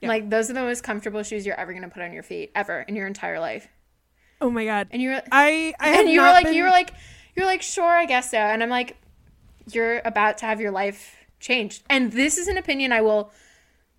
Yeah. 0.00 0.08
Like 0.08 0.30
those 0.30 0.50
are 0.50 0.54
the 0.54 0.60
most 0.62 0.82
comfortable 0.82 1.22
shoes 1.22 1.44
you're 1.46 1.58
ever 1.58 1.72
gonna 1.72 1.88
put 1.88 2.02
on 2.02 2.12
your 2.12 2.22
feet 2.22 2.50
ever 2.54 2.80
in 2.82 2.94
your 2.96 3.06
entire 3.06 3.40
life. 3.40 3.68
Oh 4.40 4.50
my 4.50 4.64
god. 4.64 4.88
And 4.90 5.00
you 5.02 5.10
were 5.10 5.22
I 5.32 5.74
I 5.80 6.00
and 6.00 6.08
you 6.08 6.20
were 6.20 6.26
like 6.28 6.44
been- 6.44 6.54
you 6.54 6.64
were 6.64 6.70
like 6.70 6.92
you're 7.36 7.46
like 7.46 7.62
sure 7.62 7.84
I 7.96 8.06
guess 8.06 8.30
so. 8.30 8.38
And 8.38 8.62
I'm 8.62 8.68
like, 8.70 8.96
you're 9.72 10.00
about 10.04 10.38
to 10.38 10.46
have 10.46 10.60
your 10.60 10.70
life 10.70 11.16
changed. 11.40 11.82
And 11.90 12.12
this 12.12 12.38
is 12.38 12.48
an 12.48 12.56
opinion 12.58 12.92
I 12.92 13.00
will. 13.00 13.32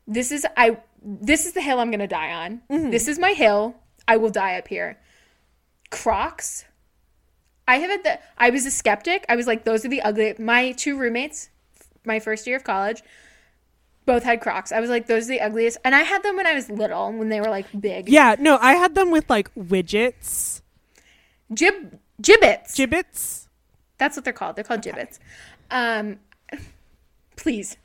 This 0.08 0.32
is 0.32 0.46
I. 0.56 0.78
This 1.04 1.46
is 1.46 1.54
the 1.54 1.62
hill 1.62 1.80
I'm 1.80 1.90
gonna 1.92 2.08
die 2.08 2.32
on. 2.32 2.62
Mm-hmm. 2.70 2.92
This 2.92 3.08
is 3.08 3.18
my 3.20 3.32
hill. 3.34 3.76
I 4.08 4.18
will 4.18 4.30
die 4.30 4.58
up 4.58 4.68
here. 4.68 5.00
Crocs. 5.90 6.66
I 7.68 7.78
have 7.78 7.90
had 7.90 8.04
the. 8.04 8.20
I 8.38 8.50
was 8.52 8.66
a 8.66 8.72
skeptic. 8.72 9.26
I 9.30 9.36
was 9.36 9.48
like, 9.48 9.64
those 9.64 9.84
are 9.86 9.90
the 9.90 10.02
ugly. 10.02 10.36
My 10.40 10.72
two 10.74 10.98
roommates, 10.98 11.50
my 12.06 12.20
first 12.20 12.46
year 12.46 12.56
of 12.58 12.64
college, 12.64 13.02
both 14.06 14.24
had 14.24 14.40
Crocs. 14.42 14.72
I 14.72 14.80
was 14.80 14.90
like, 14.90 15.08
those 15.08 15.26
are 15.26 15.30
the 15.30 15.42
ugliest. 15.42 15.78
And 15.84 15.96
I 15.96 16.02
had 16.04 16.22
them 16.24 16.36
when 16.36 16.46
I 16.46 16.54
was 16.54 16.70
little, 16.70 17.12
when 17.12 17.30
they 17.30 17.42
were 17.42 17.50
like 17.50 17.66
big. 17.80 18.08
Yeah, 18.10 18.36
no, 18.40 18.58
I 18.62 18.74
had 18.74 18.94
them 18.96 19.10
with 19.10 19.30
like 19.30 19.54
widgets, 19.56 20.62
Jib 21.54 22.00
Jibbitz. 22.22 22.76
Jibbitz. 22.76 23.48
That's 23.98 24.16
what 24.16 24.24
they're 24.26 24.34
called. 24.34 24.56
They're 24.58 24.64
called 24.64 24.82
Jibbitz. 24.82 25.20
Um, 25.72 26.20
please. 27.36 27.78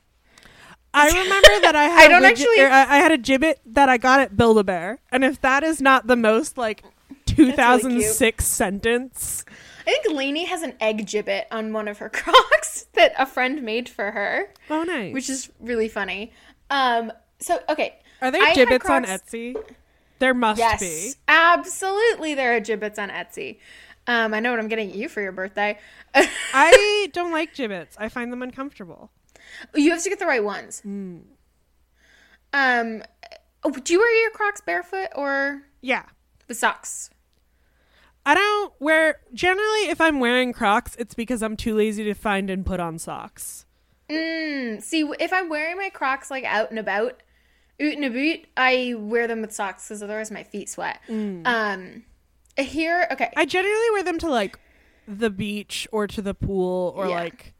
I 0.92 1.06
remember 1.08 1.60
that 1.62 1.76
I 1.76 1.84
had 1.88 1.98
I 2.04 2.08
don't 2.08 2.22
widget- 2.22 2.30
actually- 2.30 2.60
I, 2.64 2.96
I 2.96 2.98
had 2.98 3.12
a 3.12 3.18
Jibbit 3.18 3.60
that 3.66 3.88
I 3.88 3.96
got 3.96 4.20
at 4.20 4.36
Build 4.36 4.58
a 4.58 4.64
Bear, 4.64 4.98
and 5.10 5.24
if 5.24 5.40
that 5.40 5.62
is 5.62 5.80
not 5.80 6.06
the 6.06 6.16
most 6.16 6.58
like 6.58 6.82
2006 7.26 8.44
sentence, 8.46 9.44
I 9.90 9.98
think 10.02 10.16
Lainey 10.16 10.44
has 10.44 10.62
an 10.62 10.74
egg 10.80 11.06
Jibbit 11.06 11.46
on 11.50 11.72
one 11.72 11.88
of 11.88 11.98
her 11.98 12.08
Crocs 12.10 12.86
that 12.94 13.12
a 13.18 13.26
friend 13.26 13.62
made 13.62 13.88
for 13.88 14.10
her, 14.12 14.52
oh 14.68 14.82
nice. 14.84 15.12
which 15.12 15.28
is 15.28 15.50
really 15.60 15.88
funny. 15.88 16.32
Um, 16.70 17.12
so 17.40 17.58
okay, 17.68 17.98
Are 18.22 18.30
there 18.30 18.42
I 18.42 18.54
Jibbitz 18.54 18.88
on 18.88 19.04
Etsy? 19.04 19.56
There 20.20 20.34
must 20.34 20.58
yes, 20.58 20.80
be. 20.80 21.12
absolutely, 21.28 22.34
there 22.34 22.54
are 22.56 22.60
Jibbitz 22.60 22.98
on 22.98 23.08
Etsy. 23.10 23.58
Um, 24.06 24.32
I 24.34 24.40
know 24.40 24.50
what 24.50 24.60
I'm 24.60 24.68
getting 24.68 24.92
you 24.94 25.08
for 25.08 25.20
your 25.20 25.32
birthday. 25.32 25.78
I 26.14 27.08
don't 27.12 27.32
like 27.32 27.54
Jibbitz. 27.54 27.94
I 27.98 28.08
find 28.08 28.32
them 28.32 28.42
uncomfortable. 28.42 29.10
you 29.74 29.90
have 29.90 30.02
to 30.02 30.08
get 30.08 30.18
the 30.18 30.26
right 30.26 30.44
ones. 30.44 30.80
Hmm. 30.80 31.18
Um, 32.52 33.02
oh, 33.64 33.70
do 33.70 33.92
you 33.92 33.98
wear 33.98 34.22
your 34.22 34.30
Crocs 34.32 34.60
barefoot 34.60 35.08
or 35.14 35.62
Yeah. 35.80 36.04
with 36.48 36.58
socks? 36.58 37.10
I 38.26 38.34
don't 38.34 38.72
wear 38.80 39.20
generally 39.32 39.88
if 39.88 40.00
I'm 40.00 40.20
wearing 40.20 40.52
Crocs, 40.52 40.94
it's 40.96 41.14
because 41.14 41.42
I'm 41.42 41.56
too 41.56 41.74
lazy 41.74 42.04
to 42.04 42.14
find 42.14 42.50
and 42.50 42.64
put 42.64 42.78
on 42.80 42.98
socks. 42.98 43.64
Mm, 44.08 44.82
see, 44.82 45.10
if 45.18 45.32
I'm 45.32 45.48
wearing 45.48 45.76
my 45.76 45.88
Crocs 45.90 46.30
like 46.30 46.44
out 46.44 46.70
and 46.70 46.78
about, 46.78 47.22
out 47.80 47.92
and 47.94 48.04
about, 48.04 48.38
I 48.56 48.94
wear 48.98 49.26
them 49.26 49.40
with 49.40 49.52
socks 49.52 49.88
because 49.88 50.02
otherwise 50.02 50.30
my 50.30 50.42
feet 50.42 50.68
sweat. 50.68 51.00
Um, 51.08 52.04
here, 52.58 53.06
okay, 53.10 53.32
I 53.36 53.44
generally 53.46 53.90
wear 53.92 54.02
them 54.02 54.18
to 54.18 54.28
like 54.28 54.58
the 55.08 55.30
beach 55.30 55.88
or 55.90 56.06
to 56.06 56.20
the 56.20 56.34
pool 56.34 56.92
or 56.96 57.08
Yeah. 57.08 57.14
like 57.14 57.54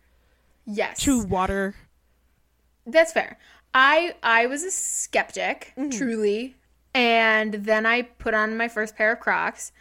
yes, 0.67 1.01
to 1.05 1.25
water. 1.25 1.75
that's 2.87 3.13
fair. 3.13 3.39
I 3.73 4.15
I 4.23 4.47
was 4.47 4.63
a 4.65 4.71
skeptic, 4.71 5.73
truly, 5.91 6.57
and 6.93 7.55
then 7.55 7.87
I 7.87 8.03
put 8.03 8.35
on 8.35 8.57
my 8.57 8.69
first 8.69 8.97
pair 8.97 9.13
of 9.13 9.21
Crocs. 9.21 9.73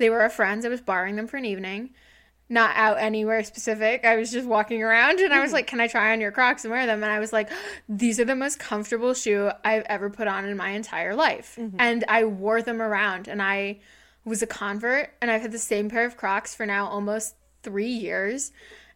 They 0.00 0.08
were 0.08 0.24
a 0.24 0.30
friend's. 0.30 0.64
I 0.64 0.70
was 0.70 0.80
borrowing 0.80 1.16
them 1.16 1.26
for 1.26 1.36
an 1.36 1.44
evening, 1.44 1.90
not 2.48 2.74
out 2.74 2.98
anywhere 2.98 3.44
specific. 3.44 4.06
I 4.06 4.16
was 4.16 4.32
just 4.32 4.48
walking 4.48 4.82
around, 4.82 5.20
and 5.20 5.32
I 5.32 5.40
was 5.40 5.52
like, 5.52 5.66
"Can 5.66 5.78
I 5.78 5.88
try 5.88 6.12
on 6.12 6.22
your 6.22 6.32
Crocs 6.32 6.64
and 6.64 6.72
wear 6.72 6.86
them?" 6.86 7.02
And 7.02 7.12
I 7.12 7.18
was 7.18 7.34
like, 7.34 7.50
"These 7.86 8.18
are 8.18 8.24
the 8.24 8.34
most 8.34 8.58
comfortable 8.58 9.12
shoe 9.12 9.50
I've 9.62 9.84
ever 9.84 10.08
put 10.08 10.26
on 10.26 10.46
in 10.46 10.56
my 10.56 10.70
entire 10.70 11.14
life." 11.14 11.58
And 11.78 12.02
I 12.08 12.24
wore 12.24 12.62
them 12.62 12.80
around, 12.80 13.28
and 13.28 13.42
I 13.42 13.80
was 14.24 14.40
a 14.40 14.46
convert, 14.46 15.12
and 15.20 15.30
I've 15.30 15.42
had 15.42 15.52
the 15.52 15.58
same 15.58 15.90
pair 15.90 16.06
of 16.06 16.16
Crocs 16.16 16.54
for 16.54 16.64
now 16.64 16.86
almost 16.86 17.34
three 17.62 17.92
years. 17.92 18.52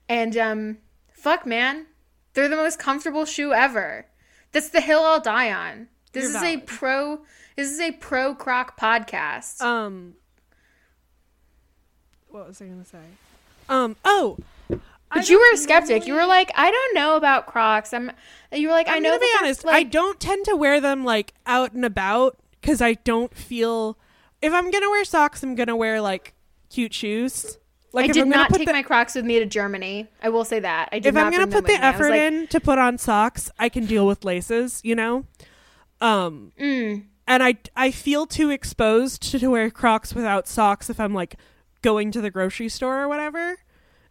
And 0.09 0.35
um, 0.39 0.79
fuck, 1.13 1.45
man, 1.45 1.85
they're 2.33 2.49
the 2.49 2.57
most 2.57 2.79
comfortable 2.79 3.27
shoe 3.27 3.53
ever. 3.53 4.07
That's 4.53 4.71
the 4.71 4.81
hill 4.81 5.01
I'll 5.05 5.21
die 5.21 5.53
on. 5.53 5.89
This 6.13 6.33
You're 6.33 6.37
is 6.37 6.43
a 6.43 6.57
pro. 6.63 7.21
This 7.57 7.71
is 7.71 7.81
a 7.81 7.93
pro 7.93 8.35
Croc 8.35 8.81
podcast. 8.81 9.61
Um 9.61 10.15
what 12.35 12.49
was 12.49 12.61
I 12.61 12.67
gonna 12.67 12.85
say? 12.85 12.99
Um 13.69 13.97
oh 14.05 14.39
but 15.15 15.29
you 15.29 15.39
were 15.39 15.55
a 15.55 15.57
skeptic. 15.57 16.07
You 16.07 16.15
were 16.15 16.27
like, 16.27 16.51
I 16.57 16.71
don't 16.73 16.95
know 16.95 17.17
about 17.17 17.47
Crocs. 17.47 17.95
I'm. 17.95 18.11
You 18.53 18.69
were 18.69 18.75
like, 18.75 18.89
i 18.89 18.97
I'm 18.97 19.03
know. 19.03 19.11
gonna 19.11 19.21
be 19.21 19.31
honest, 19.39 19.63
that's, 19.63 19.75
I 19.75 19.85
don't 19.85 20.19
tend 20.19 20.45
to 20.47 20.57
wear 20.57 20.81
them 20.81 21.05
like 21.05 21.35
out 21.47 21.73
and 21.73 21.85
about 21.85 22.37
because 22.61 22.83
I 22.83 22.95
don't 22.95 23.33
feel 23.35 23.97
if 24.43 24.53
I'm 24.53 24.71
gonna 24.71 24.91
wear 24.91 25.05
socks, 25.05 25.43
I'm 25.43 25.55
gonna 25.55 25.77
wear 25.77 26.01
like 26.01 26.35
cute 26.69 26.93
shoes. 26.93 27.59
Like 27.93 28.07
I 28.07 28.09
if 28.09 28.15
did 28.15 28.23
I'm 28.23 28.29
not 28.29 28.51
put 28.51 28.59
take 28.59 28.67
the, 28.67 28.73
my 28.73 28.83
Crocs 28.83 29.15
with 29.15 29.25
me 29.25 29.39
to 29.39 29.47
Germany. 29.47 30.09
I 30.21 30.31
will 30.31 30.45
say 30.45 30.59
that. 30.61 30.89
I 30.91 30.99
did 30.99 31.11
if 31.11 31.17
I'm 31.17 31.31
gonna 31.31 31.47
put 31.47 31.67
the 31.67 31.75
with 31.75 31.81
me. 31.81 31.87
I 31.87 31.91
was 31.91 31.95
effort 31.95 32.11
like, 32.11 32.21
in 32.21 32.47
to 32.49 32.61
put 32.61 32.79
on 32.79 32.99
socks, 32.99 33.51
I 33.59 33.69
can 33.69 33.87
deal 33.87 34.07
with 34.07 34.25
laces, 34.25 34.81
you 34.83 34.97
know. 34.97 35.27
Um, 36.01 36.53
Mm, 36.59 37.05
and 37.29 37.43
I 37.43 37.57
I 37.77 37.93
feel 37.93 38.27
too 38.27 38.51
exposed 38.51 39.23
to, 39.31 39.39
to 39.39 39.49
wear 39.49 39.71
Crocs 39.71 40.13
without 40.13 40.49
socks 40.49 40.91
if 40.91 40.99
I'm 40.99 41.15
like 41.15 41.37
going 41.85 42.11
to 42.11 42.21
the 42.21 42.31
grocery 42.31 42.69
store 42.69 43.03
or 43.03 43.09
whatever, 43.09 43.59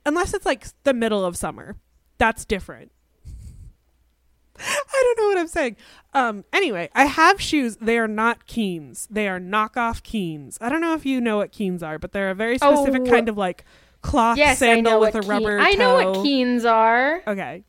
unless 0.06 0.34
it's 0.34 0.46
like 0.46 0.68
the 0.84 0.94
middle 0.94 1.26
of 1.26 1.36
summer. 1.36 1.76
That's 2.20 2.46
different. 2.46 2.92
I 4.60 4.84
don't 4.92 5.20
know 5.20 5.28
what 5.30 5.38
I'm 5.40 5.48
saying. 5.48 5.76
Um, 6.14 6.46
anyway, 6.54 6.90
I 6.94 7.06
have 7.06 7.42
shoes. 7.42 7.78
They 7.82 7.98
are 7.98 8.08
not 8.08 8.46
Keens. 8.46 9.08
They 9.10 9.28
are 9.28 9.40
knockoff 9.40 10.04
Keens. 10.04 10.58
I 10.62 10.70
don't 10.70 10.80
know 10.82 10.94
if 10.94 11.06
you 11.06 11.20
know 11.20 11.38
what 11.38 11.52
Keens 11.52 11.82
are, 11.82 11.98
but 11.98 12.12
they're 12.12 12.30
a 12.30 12.36
very 12.36 12.58
specific 12.60 13.02
Oh. 13.08 13.10
kind 13.10 13.28
of 13.28 13.38
like 13.38 13.66
cloth 14.02 14.38
yes, 14.38 14.60
sandal 14.60 15.00
with 15.00 15.16
a 15.16 15.22
Keen- 15.22 15.30
rubber. 15.30 15.60
I 15.60 15.72
know 15.72 15.96
what. 16.12 16.24
Keens 16.24 16.66
are. 16.66 17.24
Okay. 17.26 17.64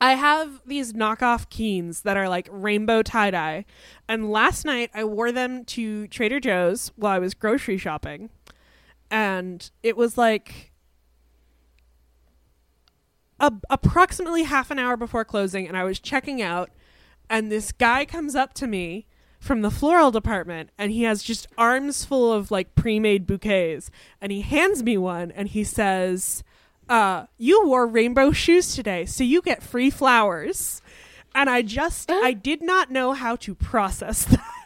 I 0.00 0.14
have 0.14 0.60
these 0.66 0.92
knockoff 0.94 1.48
Keens 1.48 2.00
that 2.02 2.16
are 2.16 2.28
like 2.28 2.48
rainbow 2.50 3.02
tie 3.02 3.30
dye. 3.30 3.64
And 4.08 4.32
last 4.32 4.64
night 4.64 4.90
I 4.92 5.04
wore 5.04 5.30
them 5.30 5.64
to 5.66 6.08
Trader 6.08 6.40
Joe's 6.40 6.90
while 6.96 7.12
I 7.14 7.20
was 7.20 7.34
grocery 7.34 7.78
shopping. 7.78 8.28
And 9.12 9.70
it 9.82 9.96
was 9.96 10.18
like 10.18 10.72
a- 13.38 13.52
approximately 13.70 14.44
half 14.44 14.70
an 14.70 14.78
hour 14.78 14.96
before 14.96 15.24
closing. 15.24 15.68
And 15.68 15.76
I 15.76 15.84
was 15.84 16.00
checking 16.00 16.42
out. 16.42 16.70
And 17.30 17.52
this 17.52 17.70
guy 17.70 18.04
comes 18.04 18.34
up 18.34 18.54
to 18.54 18.66
me 18.66 19.06
from 19.42 19.62
the 19.62 19.70
floral 19.72 20.12
department 20.12 20.70
and 20.78 20.92
he 20.92 21.02
has 21.02 21.20
just 21.20 21.48
arms 21.58 22.04
full 22.04 22.32
of 22.32 22.52
like 22.52 22.76
pre-made 22.76 23.26
bouquets 23.26 23.90
and 24.20 24.30
he 24.30 24.40
hands 24.40 24.84
me 24.84 24.96
one 24.96 25.32
and 25.32 25.48
he 25.48 25.64
says 25.64 26.44
uh 26.88 27.26
you 27.38 27.66
wore 27.66 27.84
rainbow 27.84 28.30
shoes 28.30 28.72
today 28.72 29.04
so 29.04 29.24
you 29.24 29.42
get 29.42 29.60
free 29.60 29.90
flowers 29.90 30.80
and 31.34 31.50
i 31.50 31.60
just 31.60 32.08
i 32.08 32.32
did 32.50 32.62
not 32.62 32.92
know 32.92 33.14
how 33.14 33.34
to 33.34 33.52
process 33.52 34.24
that 34.26 34.61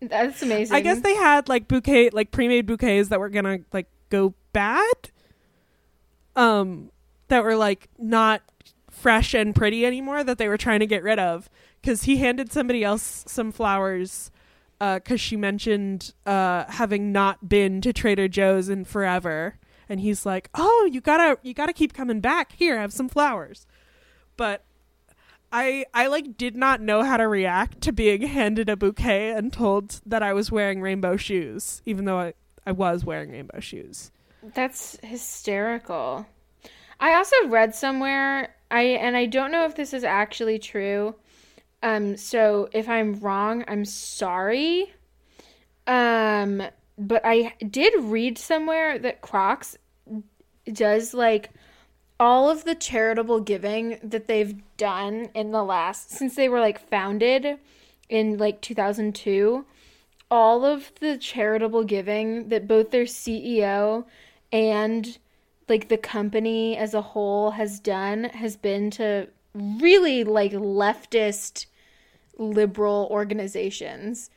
That's 0.00 0.42
amazing. 0.42 0.76
i 0.76 0.80
guess 0.80 1.00
they 1.00 1.14
had 1.14 1.48
like 1.48 1.68
bouquet 1.68 2.10
like 2.10 2.30
pre-made 2.30 2.66
bouquets 2.66 3.08
that 3.08 3.18
were 3.18 3.30
gonna 3.30 3.58
like 3.72 3.86
go 4.10 4.34
bad 4.52 5.10
um 6.36 6.90
that 7.28 7.42
were 7.42 7.56
like 7.56 7.88
not 7.98 8.42
fresh 8.90 9.34
and 9.34 9.54
pretty 9.54 9.84
anymore 9.86 10.22
that 10.22 10.38
they 10.38 10.48
were 10.48 10.56
trying 10.58 10.80
to 10.80 10.86
get 10.86 11.02
rid 11.02 11.18
of 11.18 11.48
because 11.80 12.02
he 12.04 12.16
handed 12.16 12.52
somebody 12.52 12.82
else 12.84 13.24
some 13.26 13.52
flowers 13.52 14.30
because 14.78 15.20
she 15.20 15.36
mentioned 15.36 16.12
uh, 16.26 16.64
having 16.68 17.12
not 17.12 17.48
been 17.48 17.80
to 17.80 17.92
Trader 17.92 18.28
Joe's 18.28 18.68
in 18.68 18.84
forever, 18.84 19.56
and 19.88 20.00
he's 20.00 20.26
like, 20.26 20.50
"Oh, 20.54 20.86
you 20.92 21.00
gotta 21.00 21.38
you 21.42 21.54
gotta 21.54 21.72
keep 21.72 21.94
coming 21.94 22.20
back. 22.20 22.52
Here, 22.52 22.78
have 22.78 22.92
some 22.92 23.08
flowers." 23.08 23.66
But 24.36 24.65
I 25.52 25.86
I 25.94 26.08
like 26.08 26.36
did 26.36 26.56
not 26.56 26.80
know 26.80 27.02
how 27.02 27.16
to 27.16 27.28
react 27.28 27.80
to 27.82 27.92
being 27.92 28.22
handed 28.26 28.68
a 28.68 28.76
bouquet 28.76 29.30
and 29.30 29.52
told 29.52 30.00
that 30.06 30.22
I 30.22 30.32
was 30.32 30.50
wearing 30.50 30.80
rainbow 30.80 31.16
shoes, 31.16 31.82
even 31.86 32.04
though 32.04 32.18
I, 32.18 32.34
I 32.66 32.72
was 32.72 33.04
wearing 33.04 33.30
rainbow 33.30 33.60
shoes. 33.60 34.10
That's 34.54 34.98
hysterical. 35.02 36.26
I 37.00 37.14
also 37.14 37.36
read 37.48 37.74
somewhere 37.74 38.54
I 38.70 38.82
and 38.82 39.16
I 39.16 39.26
don't 39.26 39.52
know 39.52 39.64
if 39.64 39.74
this 39.76 39.92
is 39.92 40.04
actually 40.04 40.58
true. 40.58 41.14
Um 41.82 42.16
so 42.16 42.68
if 42.72 42.88
I'm 42.88 43.18
wrong, 43.20 43.64
I'm 43.68 43.84
sorry. 43.84 44.92
Um 45.86 46.62
but 46.98 47.22
I 47.24 47.54
did 47.68 47.92
read 48.00 48.38
somewhere 48.38 48.98
that 48.98 49.20
Crocs 49.20 49.76
does 50.72 51.14
like 51.14 51.50
all 52.18 52.48
of 52.48 52.64
the 52.64 52.74
charitable 52.74 53.40
giving 53.40 53.98
that 54.02 54.26
they've 54.26 54.62
done 54.76 55.28
in 55.34 55.50
the 55.50 55.62
last 55.62 56.10
since 56.10 56.34
they 56.34 56.48
were 56.48 56.60
like 56.60 56.78
founded 56.88 57.58
in 58.08 58.38
like 58.38 58.60
2002 58.60 59.64
all 60.30 60.64
of 60.64 60.92
the 61.00 61.16
charitable 61.16 61.84
giving 61.84 62.48
that 62.48 62.66
both 62.66 62.90
their 62.90 63.04
CEO 63.04 64.04
and 64.52 65.18
like 65.68 65.88
the 65.88 65.96
company 65.96 66.76
as 66.76 66.94
a 66.94 67.02
whole 67.02 67.52
has 67.52 67.80
done 67.80 68.24
has 68.24 68.56
been 68.56 68.90
to 68.90 69.28
really 69.54 70.24
like 70.24 70.52
leftist 70.52 71.66
liberal 72.38 73.08
organizations, 73.10 74.30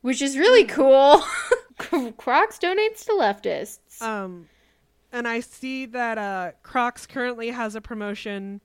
which 0.00 0.22
is 0.22 0.38
really 0.38 0.64
cool. 0.64 1.22
Crocs 2.16 2.58
donates 2.58 3.04
to 3.04 3.12
leftists. 3.12 4.00
Um, 4.00 4.48
and 5.16 5.26
I 5.26 5.40
see 5.40 5.86
that 5.86 6.18
uh, 6.18 6.52
Crocs 6.62 7.06
currently 7.06 7.48
has 7.48 7.74
a 7.74 7.80
promotion 7.80 8.60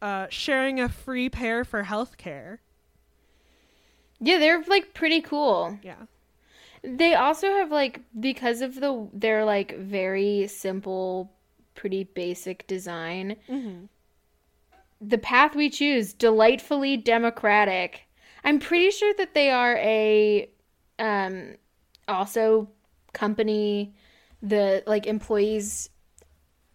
uh, 0.00 0.26
sharing 0.28 0.80
a 0.80 0.88
free 0.88 1.28
pair 1.28 1.64
for 1.64 1.84
healthcare. 1.84 2.58
yeah, 4.18 4.38
they're 4.38 4.64
like 4.64 4.92
pretty 4.92 5.20
cool. 5.20 5.78
Yeah. 5.84 6.06
They 6.82 7.14
also 7.14 7.46
have 7.46 7.70
like 7.70 8.00
because 8.18 8.60
of 8.60 8.80
the 8.80 9.08
their 9.12 9.44
like 9.44 9.78
very 9.78 10.48
simple, 10.48 11.32
pretty 11.76 12.02
basic 12.02 12.66
design. 12.66 13.36
Mm-hmm. 13.48 13.84
The 15.00 15.18
path 15.18 15.54
we 15.54 15.70
choose, 15.70 16.12
delightfully 16.12 16.96
democratic. 16.96 18.02
I'm 18.42 18.58
pretty 18.58 18.90
sure 18.90 19.14
that 19.16 19.34
they 19.34 19.50
are 19.50 19.76
a 19.76 20.50
um 20.98 21.54
also 22.08 22.68
company 23.12 23.94
the 24.42 24.82
like 24.86 25.06
employees 25.06 25.88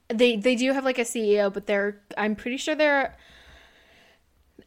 they 0.09 0.37
they 0.37 0.55
do 0.55 0.73
have 0.73 0.85
like 0.85 0.99
a 0.99 1.03
CEO, 1.03 1.53
but 1.53 1.67
they're 1.67 2.01
I'm 2.17 2.35
pretty 2.35 2.57
sure 2.57 2.75
they're 2.75 3.15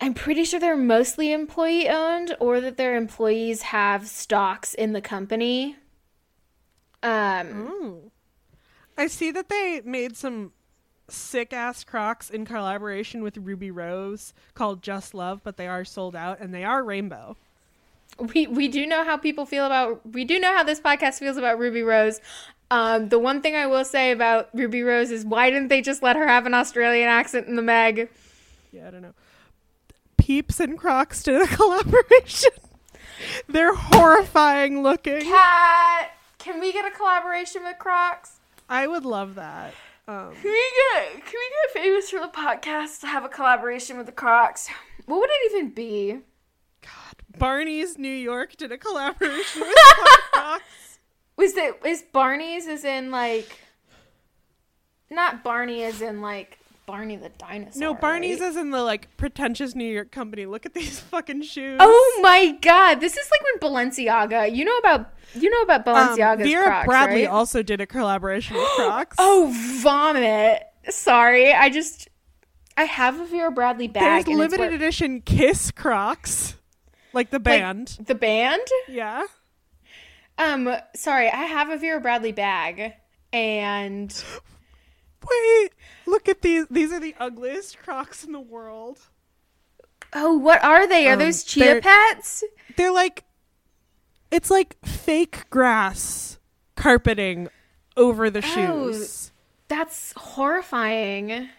I'm 0.01 0.14
pretty 0.14 0.44
sure 0.44 0.60
they're 0.60 0.77
mostly 0.77 1.32
employee 1.32 1.89
owned 1.89 2.35
or 2.40 2.60
that 2.60 2.77
their 2.77 2.97
employees 2.97 3.62
have 3.62 4.06
stocks 4.06 4.74
in 4.74 4.93
the 4.93 5.01
company. 5.01 5.77
Um. 7.02 8.10
I 8.97 9.06
see 9.06 9.31
that 9.31 9.48
they 9.48 9.81
made 9.85 10.16
some 10.16 10.52
sick 11.09 11.52
ass 11.52 11.85
Crocs 11.85 12.28
in 12.31 12.44
collaboration 12.44 13.22
with 13.22 13.36
Ruby 13.39 13.70
Rose 13.70 14.35
called 14.55 14.82
Just 14.82 15.14
Love, 15.14 15.40
but 15.43 15.56
they 15.56 15.66
are 15.66 15.85
sold 15.85 16.14
out 16.14 16.39
and 16.40 16.55
they 16.55 16.64
are 16.64 16.85
rainbow. 16.85 17.36
we 18.18 18.47
we 18.47 18.68
do 18.68 18.86
know 18.86 19.05
how 19.05 19.16
people 19.16 19.47
feel 19.47 19.64
about 19.64 20.06
we 20.12 20.24
do 20.24 20.39
know 20.39 20.55
how 20.55 20.62
this 20.62 20.81
podcast 20.81 21.18
feels 21.18 21.36
about 21.36 21.59
Ruby 21.59 21.82
Rose. 21.82 22.20
Um, 22.71 23.09
the 23.09 23.19
one 23.19 23.43
thing 23.43 23.57
I 23.57 23.67
will 23.67 23.85
say 23.85 24.13
about 24.13 24.49
Ruby 24.55 24.83
Rose 24.83 25.11
is 25.11 25.25
why 25.25 25.51
didn't 25.51 25.69
they 25.69 25.81
just 25.81 26.03
let 26.03 26.17
her 26.17 26.27
have 26.27 26.47
an 26.47 26.55
Australian 26.55 27.09
accent 27.09 27.49
in 27.49 27.57
the 27.57 27.63
Meg? 27.63 28.09
Yeah, 28.73 28.87
I 28.89 28.91
don't 28.93 29.03
know. 29.03 29.15
Peeps 30.19 30.61
and 30.61 30.79
Crocs 30.79 31.23
did 31.25 31.43
a 31.43 31.47
collaboration. 31.57 32.51
They're 33.49 33.75
horrifying 33.75 34.83
looking. 34.83 35.21
Kat, 35.23 36.13
can 36.39 36.61
we 36.61 36.73
get 36.73 36.85
a 36.85 36.91
collaboration 36.97 37.65
with 37.65 37.79
Crocs? 37.79 38.39
I 38.69 38.87
would 38.87 39.05
love 39.05 39.35
that. 39.35 39.75
Um, 40.07 40.33
Can 40.35 40.45
we 40.51 40.73
get 40.95 41.13
can 41.25 41.35
we 41.35 41.51
get 41.75 41.83
famous 41.85 42.11
for 42.11 42.19
the 42.21 42.29
podcast 42.29 43.01
to 43.01 43.07
have 43.07 43.25
a 43.25 43.29
collaboration 43.29 43.97
with 43.97 44.07
the 44.07 44.13
Crocs? 44.13 44.69
What 45.07 45.21
would 45.21 45.31
it 45.31 45.53
even 45.53 45.71
be? 45.71 46.13
God, 46.83 47.39
Barney's 47.39 47.97
New 47.99 48.09
York 48.13 48.57
did 48.57 48.73
a 48.73 48.79
collaboration 48.79 49.61
with 49.63 49.75
Crocs. 50.33 50.63
Was 51.41 51.57
it 51.57 51.81
is 51.87 52.03
Barney's 52.12 52.67
is 52.67 52.85
in 52.85 53.11
like 53.11 53.59
not 55.11 55.43
Barney 55.43 55.83
as 55.85 56.01
in 56.03 56.21
like 56.21 56.59
Barney 56.87 57.17
the 57.17 57.29
dinosaur? 57.31 57.81
No, 57.81 57.95
Barney's 57.95 58.41
right? 58.41 58.51
is 58.51 58.57
in 58.57 58.71
the 58.71 58.83
like 58.83 59.17
pretentious 59.17 59.75
New 59.75 59.91
York 59.91 60.11
company. 60.12 60.47
Look 60.47 60.67
at 60.67 60.75
these 60.75 61.01
fucking 61.11 61.43
shoes. 61.43 61.79
Oh 61.81 62.21
my 62.23 62.53
god, 62.61 63.01
this 63.01 63.17
is 63.17 63.31
like 63.31 63.41
when 63.62 63.73
Balenciaga. 63.73 64.55
You 64.55 64.65
know 64.65 64.77
about 64.79 65.12
you 65.35 65.49
know 65.51 65.62
about 65.62 65.87
Um, 65.87 65.95
Balenciaga's 65.95 66.47
Vera 66.47 66.65
Crocs, 66.65 66.87
Bradley 66.87 67.23
right? 67.23 67.31
also 67.31 67.62
did 67.62 67.81
a 67.81 67.87
collaboration 67.87 68.57
with 68.57 68.69
Crocs. 68.77 69.17
Oh, 69.19 69.53
vomit. 69.81 70.62
Sorry, 70.89 71.53
I 71.53 71.71
just 71.71 72.09
I 72.77 72.85
have 72.85 73.19
a 73.21 73.25
Vera 73.27 73.51
Bradley 73.51 73.89
bag. 73.89 74.27
There's 74.27 74.37
limited 74.39 74.61
where- 74.61 74.73
edition 74.75 75.21
Kiss 75.23 75.71
Crocs, 75.71 76.57
like 77.12 77.31
the 77.31 77.37
like, 77.39 77.45
band. 77.45 77.97
the 78.05 78.15
band? 78.15 78.62
yeah. 78.89 79.25
Um, 80.41 80.75
sorry, 80.97 81.29
I 81.29 81.45
have 81.45 81.69
a 81.69 81.77
Vera 81.77 82.01
Bradley 82.01 82.33
bag, 82.33 82.95
and 83.33 84.25
Wait, 85.31 85.71
look 86.07 86.29
at 86.31 86.41
these. 86.41 86.67
These 86.71 86.93
are 86.93 86.99
the 87.01 87.15
ugliest 87.21 87.79
Crocs 87.79 88.25
in 88.25 88.33
the 88.33 88.41
world. 88.41 88.99
oh, 90.15 90.35
what 90.39 90.65
are 90.65 90.89
they? 90.89 91.07
Are 91.09 91.12
Um, 91.12 91.19
those 91.19 91.45
chia 91.45 91.65
they're- 91.65 91.81
pets? 91.83 92.43
They're 92.77 92.91
like, 92.91 93.25
it's 94.31 94.51
like 94.51 94.77
fake 94.85 95.49
grass 95.51 96.39
carpeting 96.75 97.49
over 97.97 98.31
the 98.31 98.39
Oh. 98.45 98.93
shoes. 98.93 99.31
That's 99.69 100.12
horrifying. 100.17 101.51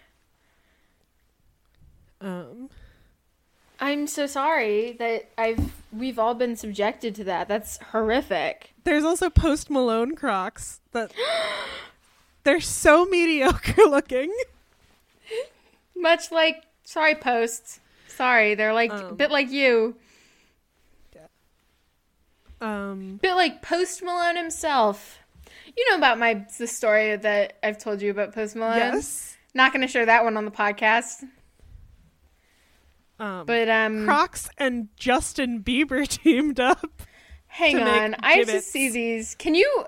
Um, 2.20 2.70
I'm 3.80 4.08
so 4.08 4.26
sorry 4.28 4.94
that 4.94 5.30
I've 5.38 5.72
we've 5.92 6.18
all 6.20 6.34
been 6.34 6.56
subjected 6.56 7.16
to 7.16 7.24
that. 7.26 7.48
That's 7.48 7.78
horrific. 7.92 8.74
there's 8.84 9.04
also 9.04 9.30
Post 9.30 9.70
Malone 9.70 10.16
Crocs 10.16 10.80
that 10.92 11.12
they're 12.44 12.62
so 12.62 13.06
mediocre 13.06 13.84
looking. 13.88 14.34
Much 15.96 16.32
like 16.32 16.64
sorry 16.84 17.16
posts. 17.16 17.80
Sorry, 18.08 18.56
they're 18.56 18.74
like 18.74 18.92
a 18.92 19.08
Um. 19.10 19.16
bit 19.16 19.32
like 19.32 19.50
you. 19.52 19.96
Um, 22.60 23.18
bit 23.22 23.34
like 23.34 23.62
Post 23.64 24.04
Malone 24.04 24.36
himself. 24.36 25.18
You 25.76 25.90
know 25.90 25.98
about 25.98 26.20
my 26.20 26.46
the 26.60 26.68
story 26.68 27.16
that 27.16 27.58
I've 27.64 27.80
told 27.80 28.02
you 28.02 28.12
about 28.12 28.34
Post 28.34 28.56
Malone. 28.56 28.78
yes. 28.78 29.36
Not 29.54 29.74
going 29.74 29.82
to 29.82 29.88
share 29.88 30.06
that 30.06 30.24
one 30.24 30.38
on 30.38 30.46
the 30.46 30.52
podcast, 30.52 31.24
Um, 33.22 33.46
but 33.46 33.70
um, 33.70 34.04
Crocs 34.04 34.50
and 34.58 34.88
Justin 34.96 35.62
Bieber 35.64 36.08
teamed 36.24 36.60
up. 36.60 37.04
hang 37.46 37.80
on. 37.80 38.16
I 38.20 38.34
have 38.34 38.48
to 38.48 38.62
see 38.62 38.90
these. 38.90 39.36
Can 39.36 39.54
you 39.54 39.86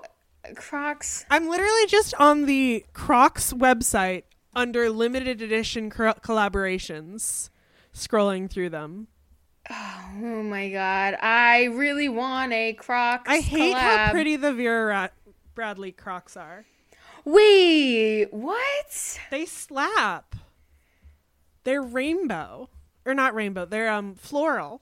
Crocs? 0.54 1.24
I'm 1.30 1.48
literally 1.48 1.86
just 1.88 2.14
on 2.14 2.46
the 2.46 2.84
Crocs 2.92 3.52
website 3.52 4.22
under 4.54 4.88
limited 4.88 5.42
edition 5.42 5.90
collaborations, 5.90 7.50
scrolling 7.92 8.48
through 8.48 8.70
them. 8.70 9.08
Oh 9.68 10.42
my 10.44 10.68
god! 10.70 11.16
I 11.20 11.64
really 11.64 12.08
want 12.08 12.52
a 12.52 12.74
Crocs. 12.74 13.28
I 13.28 13.40
hate 13.40 13.74
how 13.74 14.12
pretty 14.12 14.36
the 14.36 14.52
Vera 14.52 14.86
Ra- 14.86 15.32
Bradley 15.56 15.90
Crocs 15.90 16.36
are. 16.36 16.66
Wait, 17.24 18.26
what? 18.30 19.18
They 19.32 19.44
slap. 19.44 20.36
They're 21.64 21.82
rainbow. 21.82 22.68
Or 23.06 23.14
not 23.14 23.34
rainbow, 23.34 23.64
they're 23.64 23.90
um 23.90 24.14
floral. 24.14 24.80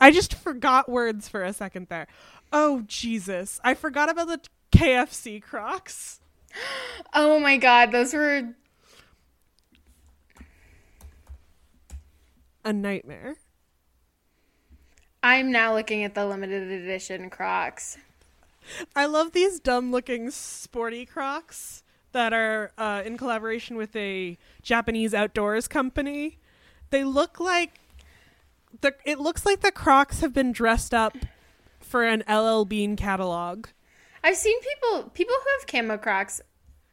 I 0.00 0.10
just 0.10 0.34
forgot 0.34 0.88
words 0.88 1.28
for 1.28 1.42
a 1.42 1.52
second 1.52 1.88
there. 1.88 2.06
Oh 2.52 2.84
Jesus. 2.86 3.60
I 3.64 3.74
forgot 3.74 4.08
about 4.08 4.28
the 4.28 4.40
KFC 4.72 5.42
Crocs. 5.42 6.20
Oh 7.12 7.38
my 7.40 7.56
god, 7.56 7.92
those 7.92 8.14
were 8.14 8.54
A 12.64 12.72
nightmare. 12.72 13.36
I'm 15.22 15.52
now 15.52 15.74
looking 15.74 16.04
at 16.04 16.14
the 16.14 16.24
limited 16.24 16.70
edition 16.70 17.28
Crocs. 17.28 17.98
I 18.96 19.04
love 19.06 19.32
these 19.32 19.60
dumb 19.60 19.90
looking 19.90 20.30
sporty 20.30 21.04
Crocs 21.04 21.82
that 22.12 22.32
are 22.32 22.72
uh, 22.78 23.02
in 23.04 23.18
collaboration 23.18 23.76
with 23.76 23.94
a 23.94 24.38
Japanese 24.62 25.12
outdoors 25.12 25.68
company. 25.68 26.38
They 26.90 27.04
look 27.04 27.40
like 27.40 27.72
the 28.80 28.94
it 29.04 29.18
looks 29.18 29.44
like 29.46 29.60
the 29.60 29.72
Crocs 29.72 30.20
have 30.20 30.32
been 30.32 30.52
dressed 30.52 30.94
up 30.94 31.16
for 31.80 32.04
an 32.04 32.22
LL 32.28 32.64
Bean 32.64 32.96
catalog. 32.96 33.66
I've 34.22 34.36
seen 34.36 34.58
people 34.60 35.10
people 35.10 35.34
who 35.34 35.48
have 35.58 35.66
camo 35.66 35.98
Crocs. 35.98 36.40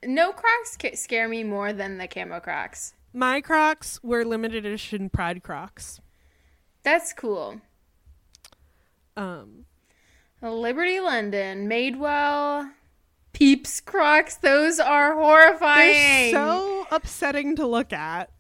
No 0.04 0.32
Crocs 0.32 0.78
ca- 0.82 0.96
scare 0.96 1.28
me 1.28 1.44
more 1.44 1.74
than 1.74 1.98
the 1.98 2.08
camo 2.08 2.40
Crocs. 2.40 2.94
My 3.14 3.42
Crocs 3.42 4.00
were 4.04 4.26
limited 4.26 4.66
edition 4.66 5.10
Pride 5.10 5.44
Crocs. 5.44 6.00
That's 6.84 7.14
cool. 7.14 7.62
Um, 9.16 9.66
Liberty 10.42 11.00
London, 11.00 11.70
Madewell, 11.70 12.72
Peeps 13.34 13.82
Crocs. 13.82 14.36
Those 14.38 14.80
are 14.80 15.14
horrifying. 15.14 15.92
they're 15.92 16.32
so 16.32 16.88
upsetting 16.92 17.56
to 17.58 17.68
look 17.68 17.94
at. 17.94 18.32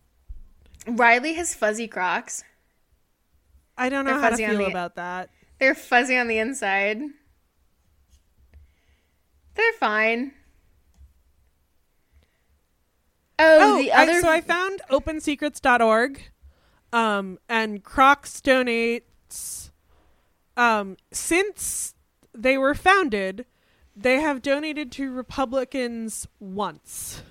Riley 0.87 1.33
has 1.33 1.53
fuzzy 1.53 1.87
Crocs. 1.87 2.43
I 3.77 3.89
don't 3.89 4.05
know 4.05 4.11
They're 4.13 4.21
how 4.21 4.29
to 4.31 4.37
feel 4.37 4.57
the- 4.57 4.65
about 4.65 4.95
that. 4.95 5.29
They're 5.59 5.75
fuzzy 5.75 6.17
on 6.17 6.27
the 6.27 6.39
inside. 6.39 6.99
They're 9.55 9.73
fine. 9.79 10.33
Oh, 13.39 13.57
Oh, 13.77 13.77
the 13.81 13.91
I- 13.91 14.03
other. 14.03 14.21
so 14.21 14.29
I 14.29 14.41
found 14.41 14.81
opensecrets.org, 14.89 16.21
um, 16.93 17.39
and 17.49 17.83
Crocs 17.83 18.39
donates 18.41 19.71
um, 20.57 20.97
since 21.11 21.95
they 22.33 22.57
were 22.57 22.75
founded, 22.75 23.45
they 23.95 24.19
have 24.19 24.41
donated 24.41 24.91
to 24.93 25.11
Republicans 25.11 26.27
once, 26.39 27.23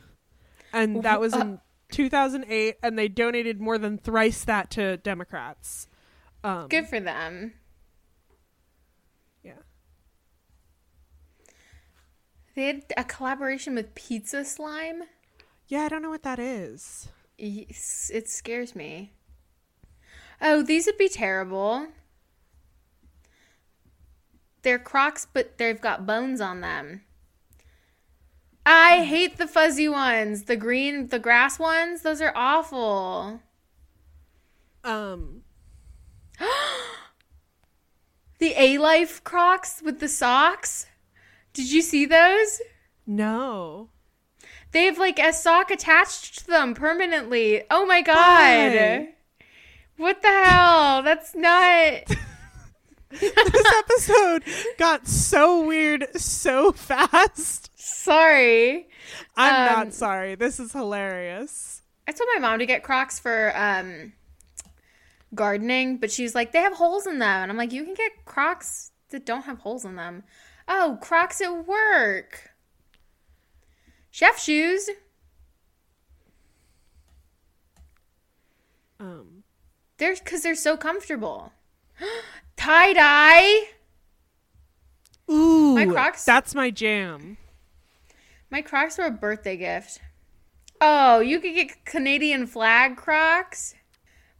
and 0.73 1.03
that 1.03 1.21
was 1.21 1.35
in 1.35 1.61
2008, 1.91 2.77
and 2.83 2.99
they 2.99 3.09
donated 3.09 3.61
more 3.61 3.79
than 3.79 3.99
thrice 3.99 4.45
that 4.45 4.71
to 4.73 4.97
Democrats. 4.99 5.89
Um, 6.43 6.69
Good 6.69 6.87
for 6.87 7.01
them. 7.01 7.55
Yeah. 9.43 9.53
They 12.55 12.67
had 12.67 12.85
a 12.97 13.05
collaboration 13.05 13.75
with 13.75 13.95
Pizza 13.95 14.45
Slime. 14.45 15.03
Yeah, 15.69 15.83
I 15.83 15.89
don't 15.89 16.03
know 16.03 16.11
what 16.11 16.23
that 16.23 16.39
is. 16.39 17.09
It 17.39 18.29
scares 18.29 18.75
me. 18.75 19.13
Oh, 20.43 20.63
these 20.63 20.87
would 20.87 20.99
be 20.99 21.09
terrible. 21.09 21.89
They're 24.63 24.79
Crocs, 24.79 25.27
but 25.33 25.59
they've 25.59 25.81
got 25.81 26.07
bones 26.07 26.41
on 26.41 26.61
them. 26.61 27.03
I 28.73 29.05
hate 29.05 29.37
the 29.37 29.49
fuzzy 29.49 29.89
ones. 29.89 30.45
The 30.45 30.55
green, 30.55 31.09
the 31.09 31.19
grass 31.19 31.59
ones, 31.59 32.03
those 32.03 32.21
are 32.21 32.33
awful. 32.37 33.41
Um, 34.85 35.43
The 38.39 38.55
A 38.57 38.79
Life 38.79 39.25
Crocs 39.25 39.83
with 39.85 39.99
the 39.99 40.09
socks. 40.09 40.87
Did 41.53 41.73
you 41.73 41.83
see 41.83 42.07
those? 42.07 42.61
no. 43.07 43.89
They 44.73 44.85
have 44.85 44.99
like 44.99 45.19
a 45.19 45.33
sock 45.33 45.73
attached 45.73 46.39
to 46.39 46.47
them 46.47 46.75
permanently. 46.75 47.65
Oh 47.73 47.85
my 47.87 48.03
god. 48.03 48.15
Why? 48.15 49.09
What 49.97 50.23
the 50.23 50.29
hell? 50.29 51.03
That's 51.03 51.35
not. 51.35 52.17
this 53.21 53.73
episode 53.79 54.45
got 54.79 55.07
so 55.09 55.65
weird 55.67 56.07
so 56.17 56.73
fast. 56.73 57.71
Sorry. 57.79 58.89
I'm 59.37 59.55
Um, 59.69 59.75
not 59.87 59.95
sorry. 59.95 60.35
This 60.37 60.61
is 60.61 60.73
hilarious. 60.73 61.83
I 62.07 62.13
told 62.13 62.29
my 62.35 62.41
mom 62.41 62.59
to 62.61 62.67
get 62.67 62.83
Crocs 62.83 63.19
for 63.19 63.53
um 63.57 64.13
gardening, 65.35 65.97
but 65.99 66.11
she's 66.11 66.35
like, 66.35 66.53
they 66.53 66.61
have 66.61 66.75
holes 66.75 67.07
in 67.07 67.19
them. 67.19 67.43
And 67.43 67.51
I'm 67.51 67.59
like, 67.59 67.73
you 67.73 67.85
can 67.85 67.95
get 67.95 68.25
Crocs 68.25 68.93
that 69.11 69.27
don't 69.27 69.45
have 69.45 69.59
holes 69.59 69.85
in 69.85 69.97
them. 69.97 70.23
Oh, 70.69 70.99
Crocs 71.01 71.41
at 71.41 71.67
work. 71.67 72.51
Chef 74.11 74.39
shoes. 74.41 74.89
Um, 78.99 79.45
They're 79.99 80.15
because 80.15 80.43
they're 80.43 80.55
so 80.55 80.77
comfortable. 80.77 81.53
Tie 82.61 82.93
dye. 82.93 83.63
ooh, 85.31 85.75
My 85.75 85.87
Crocs- 85.87 86.25
That's 86.27 86.55
my 86.55 86.71
jam. 86.71 87.39
My 88.51 88.61
Crocs 88.61 88.99
were 88.99 89.05
a 89.07 89.11
birthday 89.11 89.57
gift. 89.57 89.99
Oh, 90.79 91.21
you 91.21 91.41
could 91.41 91.55
get 91.55 91.85
Canadian 91.87 92.47
flag 92.47 92.97
Crocs. 92.99 93.75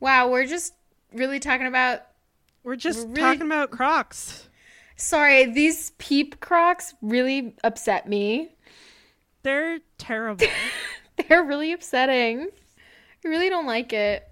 Wow, 0.01 0.29
we're 0.31 0.45
just 0.47 0.75
really 1.15 1.41
talking 1.41 1.67
about. 1.67 2.03
We're 2.63 2.77
just 2.77 3.07
We're 3.09 3.15
really- 3.15 3.21
talking 3.23 3.47
about 3.47 3.71
Crocs. 3.71 4.49
Sorry, 4.97 5.47
these 5.47 5.93
peep 5.97 6.41
Crocs 6.41 6.93
really 7.01 7.55
upset 7.65 8.07
me. 8.07 8.55
They're 9.45 9.79
terrible. 9.97 10.47
They're 11.29 11.43
really 11.45 11.73
upsetting. 11.73 12.49
I 13.25 13.29
really 13.29 13.49
don't 13.49 13.67
like 13.67 13.95
it. 13.95 14.29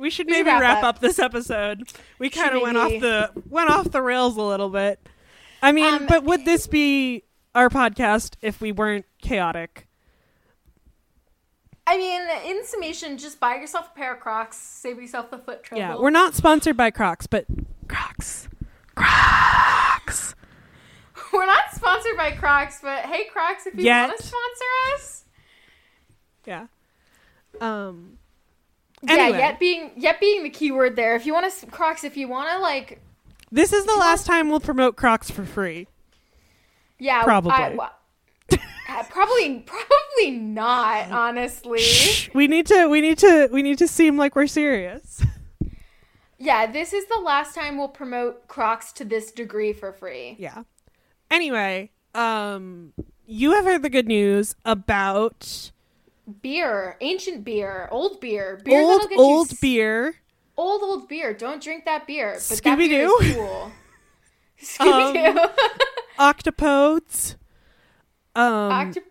We 0.00 0.10
should 0.10 0.26
We 0.26 0.32
maybe 0.32 0.48
wrap 0.48 0.60
wrap, 0.60 0.78
up. 0.78 0.84
up. 0.96 1.00
this 1.00 1.18
episode. 1.18 1.92
We 2.18 2.30
kind 2.30 2.54
of 2.56 2.62
went 2.62 2.76
off 2.76 2.90
the 2.90 3.30
went 3.48 3.70
off 3.70 3.90
the 3.90 4.02
rails 4.02 4.36
a 4.36 4.42
little 4.42 4.68
bit. 4.70 4.98
I 5.62 5.72
mean, 5.72 5.94
Um, 5.94 6.06
but 6.06 6.24
would 6.24 6.44
this 6.44 6.66
be 6.66 7.24
our 7.54 7.68
podcast 7.68 8.34
if 8.40 8.60
we 8.60 8.72
weren't 8.72 9.04
chaotic? 9.22 9.86
I 11.86 11.96
mean, 11.96 12.22
in 12.46 12.64
summation, 12.64 13.18
just 13.18 13.40
buy 13.40 13.56
yourself 13.56 13.90
a 13.92 13.98
pair 13.98 14.14
of 14.14 14.20
Crocs, 14.20 14.56
save 14.56 15.00
yourself 15.00 15.30
the 15.30 15.38
foot 15.38 15.62
trouble. 15.64 15.80
Yeah, 15.80 15.96
we're 15.96 16.10
not 16.10 16.34
sponsored 16.34 16.76
by 16.76 16.90
Crocs, 16.92 17.26
but 17.26 17.46
Crocs, 17.88 18.48
Crocs. 18.94 20.34
We're 21.32 21.46
not 21.46 21.72
sponsored 21.72 22.16
by 22.16 22.32
Crocs, 22.32 22.78
but 22.82 23.04
hey, 23.06 23.26
Crocs, 23.32 23.64
if 23.66 23.74
you 23.76 23.84
Yet. 23.84 24.08
want 24.08 24.18
to 24.20 24.26
sponsor 24.26 24.64
us, 24.94 25.24
Yeah. 26.44 26.66
Um. 27.60 28.18
Yeah, 29.02 29.28
yet 29.28 29.58
being 29.58 29.90
yet 29.96 30.20
being 30.20 30.42
the 30.42 30.50
keyword 30.50 30.96
there. 30.96 31.14
If 31.16 31.26
you 31.26 31.32
want 31.32 31.52
to 31.52 31.66
Crocs, 31.66 32.04
if 32.04 32.16
you 32.16 32.28
want 32.28 32.50
to 32.50 32.58
like, 32.58 33.00
This 33.50 33.72
is 33.72 33.84
the 33.86 33.96
last 33.96 34.26
time 34.26 34.48
we'll 34.50 34.60
promote 34.60 34.96
Crocs 34.96 35.30
for 35.30 35.44
free. 35.44 35.86
yeah, 36.98 37.22
Probably. 37.22 37.52
I, 37.52 37.74
well, 37.74 37.92
uh, 38.88 39.04
probably, 39.08 39.60
probably 39.66 40.30
not. 40.38 41.10
Honestly, 41.10 41.80
We 42.34 42.46
need 42.46 42.66
to 42.66 42.88
we 42.88 43.00
need 43.00 43.18
to 43.18 43.48
we 43.52 43.62
need 43.62 43.78
to 43.78 43.88
seem 43.88 44.16
like 44.16 44.34
we're 44.36 44.46
serious. 44.46 45.24
yeah, 46.38 46.66
this 46.66 46.92
is 46.92 47.06
the 47.06 47.18
last 47.20 47.54
time 47.54 47.78
we'll 47.78 47.88
promote 47.88 48.48
Crocs 48.48 48.92
to 48.94 49.04
this 49.04 49.30
degree 49.32 49.72
for 49.72 49.92
free. 49.92 50.36
Yeah. 50.38 50.64
Anyway, 51.30 51.90
um 52.14 52.92
you 53.26 53.52
have 53.52 53.64
heard 53.64 53.82
the 53.82 53.90
good 53.90 54.08
news 54.08 54.56
about 54.64 55.70
Beer, 56.42 56.96
ancient 57.00 57.44
beer, 57.44 57.88
old 57.90 58.20
beer, 58.20 58.60
beer 58.64 58.80
old 58.80 59.02
old 59.16 59.60
beer. 59.60 60.14
old 60.56 60.82
old 60.82 61.08
beer. 61.08 61.34
Don't 61.34 61.62
drink 61.62 61.84
that 61.86 62.06
beer. 62.06 62.34
But 62.34 62.40
Scooby-Doo? 62.40 63.18
is 63.22 63.34
cool. 63.34 63.72
Scooby 64.62 65.34
Doo. 65.34 65.48
Octopodes. 66.18 67.36
Um 68.36 68.70
Octop- 68.70 69.02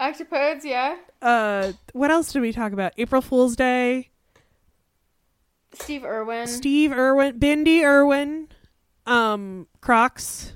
octopodes, 0.00 0.64
yeah. 0.64 0.96
uh 1.20 1.72
what 1.92 2.10
else 2.10 2.32
did 2.32 2.40
we 2.40 2.52
talk 2.52 2.72
about? 2.72 2.92
April 2.96 3.20
Fool's 3.20 3.56
Day. 3.56 4.08
Steve 5.74 6.04
Irwin. 6.04 6.46
Steve 6.46 6.92
Irwin, 6.92 7.38
Bindi 7.38 7.82
Irwin, 7.84 8.48
um, 9.06 9.66
Crocs, 9.80 10.52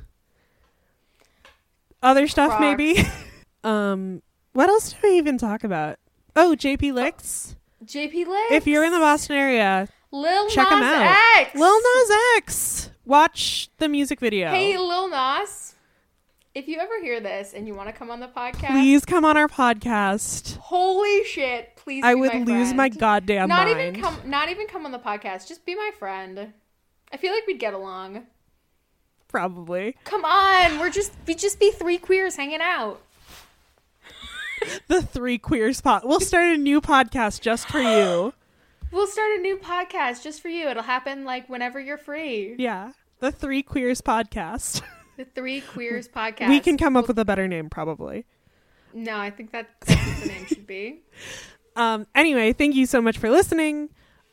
other 2.02 2.26
stuff 2.26 2.56
Crocs. 2.56 2.60
maybe. 2.60 3.06
um, 3.64 4.22
what 4.53 4.69
else 4.69 4.93
do 4.93 4.99
we 5.03 5.16
even 5.19 5.39
talk 5.39 5.65
about? 5.65 5.99
Oh, 6.37 6.55
JP 6.59 6.93
Licks. 6.95 7.57
JP 7.85 8.27
Licks. 8.27 8.53
If 8.53 8.66
you're 8.66 8.85
in 8.85 8.93
the 8.93 8.99
Boston 8.99 9.37
area, 9.37 9.89
Lil 10.11 10.49
check 10.49 10.69
Nas 10.70 10.79
him 10.79 10.83
out. 10.85 11.16
X. 11.39 11.55
Lil 11.55 11.79
Nas 11.81 12.11
X. 12.37 12.91
Watch 13.05 13.70
the 13.79 13.89
music 13.89 14.20
video. 14.20 14.51
Hey, 14.51 14.77
Lil 14.79 15.09
Nas. 15.09 15.74
If 16.55 16.69
you 16.69 16.79
ever 16.81 17.01
hear 17.01 17.19
this 17.19 17.55
and 17.55 17.66
you 17.66 17.74
want 17.74 17.89
to 17.89 17.95
come 17.95 18.11
on 18.11 18.20
the 18.20 18.29
podcast, 18.29 18.69
Please 18.69 19.05
come 19.07 19.24
on 19.24 19.39
our 19.39 19.49
podcast. 19.49 20.59
holy 20.59 21.24
shit, 21.24 21.74
please. 21.77 22.05
I 22.05 22.15
would 22.15 22.33
my 22.35 22.41
lose 22.41 22.74
my 22.74 22.91
goddamn 22.91 23.49
Not 23.49 23.66
mind. 23.69 23.81
even 23.81 24.03
come. 24.03 24.19
Not 24.27 24.51
even 24.51 24.66
come 24.66 24.85
on 24.85 24.93
the 24.93 24.99
podcast. 24.99 25.49
Just 25.49 25.65
be 25.65 25.74
my 25.74 25.91
friend. 25.99 26.53
I 27.11 27.16
feel 27.16 27.33
like 27.33 27.47
we'd 27.47 27.59
get 27.59 27.73
along. 27.73 28.27
Probably 29.29 29.97
Come 30.05 30.27
on, 30.27 30.79
we're 30.79 30.91
just 30.91 31.12
we 31.27 31.35
just 31.35 31.59
be 31.59 31.70
three 31.70 31.97
queers 31.97 32.37
hanging 32.37 32.61
out. 32.61 33.01
the 34.89 35.02
three 35.02 35.39
queers 35.39 35.78
spot. 35.78 36.06
We'll 36.06 36.20
start 36.20 36.55
a 36.55 36.56
new 36.56 36.80
podcast 36.80 37.40
just 37.40 37.68
for 37.68 37.80
you. 37.80 38.32
We'll 38.93 39.06
start 39.06 39.30
a 39.39 39.40
new 39.40 39.56
podcast 39.56 40.22
just 40.22 40.43
for 40.43 40.48
you. 40.51 40.68
It'll 40.68 40.82
happen 40.82 41.24
like 41.24 41.48
whenever 41.48 41.80
you're 41.80 41.97
free. 41.97 42.56
Yeah, 42.59 42.93
the 43.20 43.32
three 43.32 43.62
queers 43.62 44.02
podcast. 44.02 44.82
The 45.16 45.26
Three 45.26 45.60
Queers 45.60 46.09
podcast. 46.09 46.48
we 46.48 46.59
can 46.59 46.78
come 46.78 46.97
up 46.97 47.06
with 47.06 47.18
a 47.18 47.24
better 47.24 47.47
name, 47.47 47.68
probably. 47.68 48.24
No, 48.94 49.18
I 49.18 49.30
think 49.30 49.52
that 49.52 49.68
that's 49.80 50.06
what 50.06 50.20
the 50.20 50.26
name 50.26 50.47
should 50.47 50.66
be. 50.66 51.01
Um, 51.76 52.06
anyway, 52.14 52.52
thank 52.52 52.74
you 52.74 52.84
so 52.84 53.01
much 53.01 53.16
for 53.16 53.30
listening. 53.30 53.89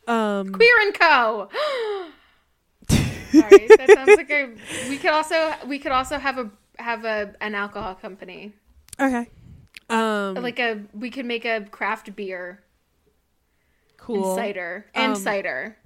Um, 0.07 0.51
Queer 0.51 0.73
and 0.81 0.93
Co. 0.93 1.49
Sorry, 2.89 3.67
that 3.77 3.91
sounds 3.93 4.17
like 4.17 4.29
a. 4.29 4.55
We 4.89 4.97
could 4.97 5.11
also 5.11 5.53
we 5.65 5.79
could 5.79 5.93
also 5.93 6.17
have 6.17 6.37
a 6.37 6.49
have 6.79 7.05
a 7.05 7.33
an 7.39 7.55
alcohol 7.55 7.95
company 7.95 8.53
okay. 8.99 9.29
Um, 9.89 10.35
like 10.35 10.59
a 10.59 10.81
we 10.93 11.09
could 11.09 11.25
make 11.25 11.45
a 11.45 11.61
craft 11.71 12.15
beer 12.15 12.61
cool. 13.97 14.33
and 14.33 14.35
cider 14.35 14.85
and 14.93 15.13
Um, 15.13 15.15
cider. 15.21 15.77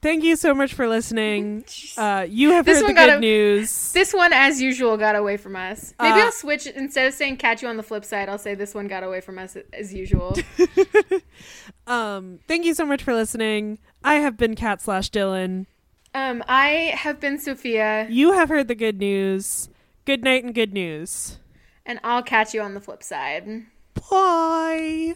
Thank 0.00 0.22
you 0.22 0.36
so 0.36 0.54
much 0.54 0.74
for 0.74 0.86
listening. 0.86 1.64
Uh, 1.98 2.24
you 2.28 2.50
have 2.52 2.64
This 2.64 2.80
heard 2.80 2.90
the 2.90 2.94
good 2.94 3.08
a- 3.14 3.18
news. 3.18 3.90
This 3.92 4.14
one, 4.14 4.32
as 4.32 4.62
usual, 4.62 4.96
got 4.96 5.16
away 5.16 5.36
from 5.36 5.56
us. 5.56 5.92
Maybe 6.00 6.20
Uh, 6.20 6.26
I'll 6.26 6.32
switch 6.32 6.66
instead 6.68 7.08
of 7.08 7.14
saying 7.14 7.38
"catch 7.38 7.60
you 7.62 7.68
on 7.68 7.76
the 7.76 7.82
flip 7.82 8.04
side." 8.04 8.28
I'll 8.28 8.38
say 8.38 8.54
this 8.54 8.72
one 8.74 8.86
got 8.86 9.02
away 9.02 9.20
from 9.20 9.38
us 9.38 9.56
as 9.72 9.92
usual. 9.92 10.36
Um, 11.86 12.38
thank 12.46 12.66
you 12.66 12.74
so 12.74 12.84
much 12.84 13.02
for 13.02 13.14
listening. 13.14 13.78
I 14.04 14.16
have 14.16 14.36
been 14.36 14.54
Kat 14.54 14.82
slash 14.82 15.10
Dylan. 15.10 15.64
um, 16.14 16.44
I 16.46 16.92
have 16.94 17.18
been 17.18 17.38
Sophia, 17.38 18.06
You 18.10 18.32
have 18.32 18.50
heard 18.50 18.68
the 18.68 18.74
good 18.74 18.98
news. 18.98 19.70
Good 20.04 20.22
night 20.22 20.44
and 20.44 20.54
good 20.54 20.72
news. 20.74 21.38
And 21.88 21.98
I'll 22.04 22.22
catch 22.22 22.54
you 22.54 22.60
on 22.60 22.74
the 22.74 22.80
flip 22.80 23.02
side. 23.02 23.66
Bye. 24.10 25.14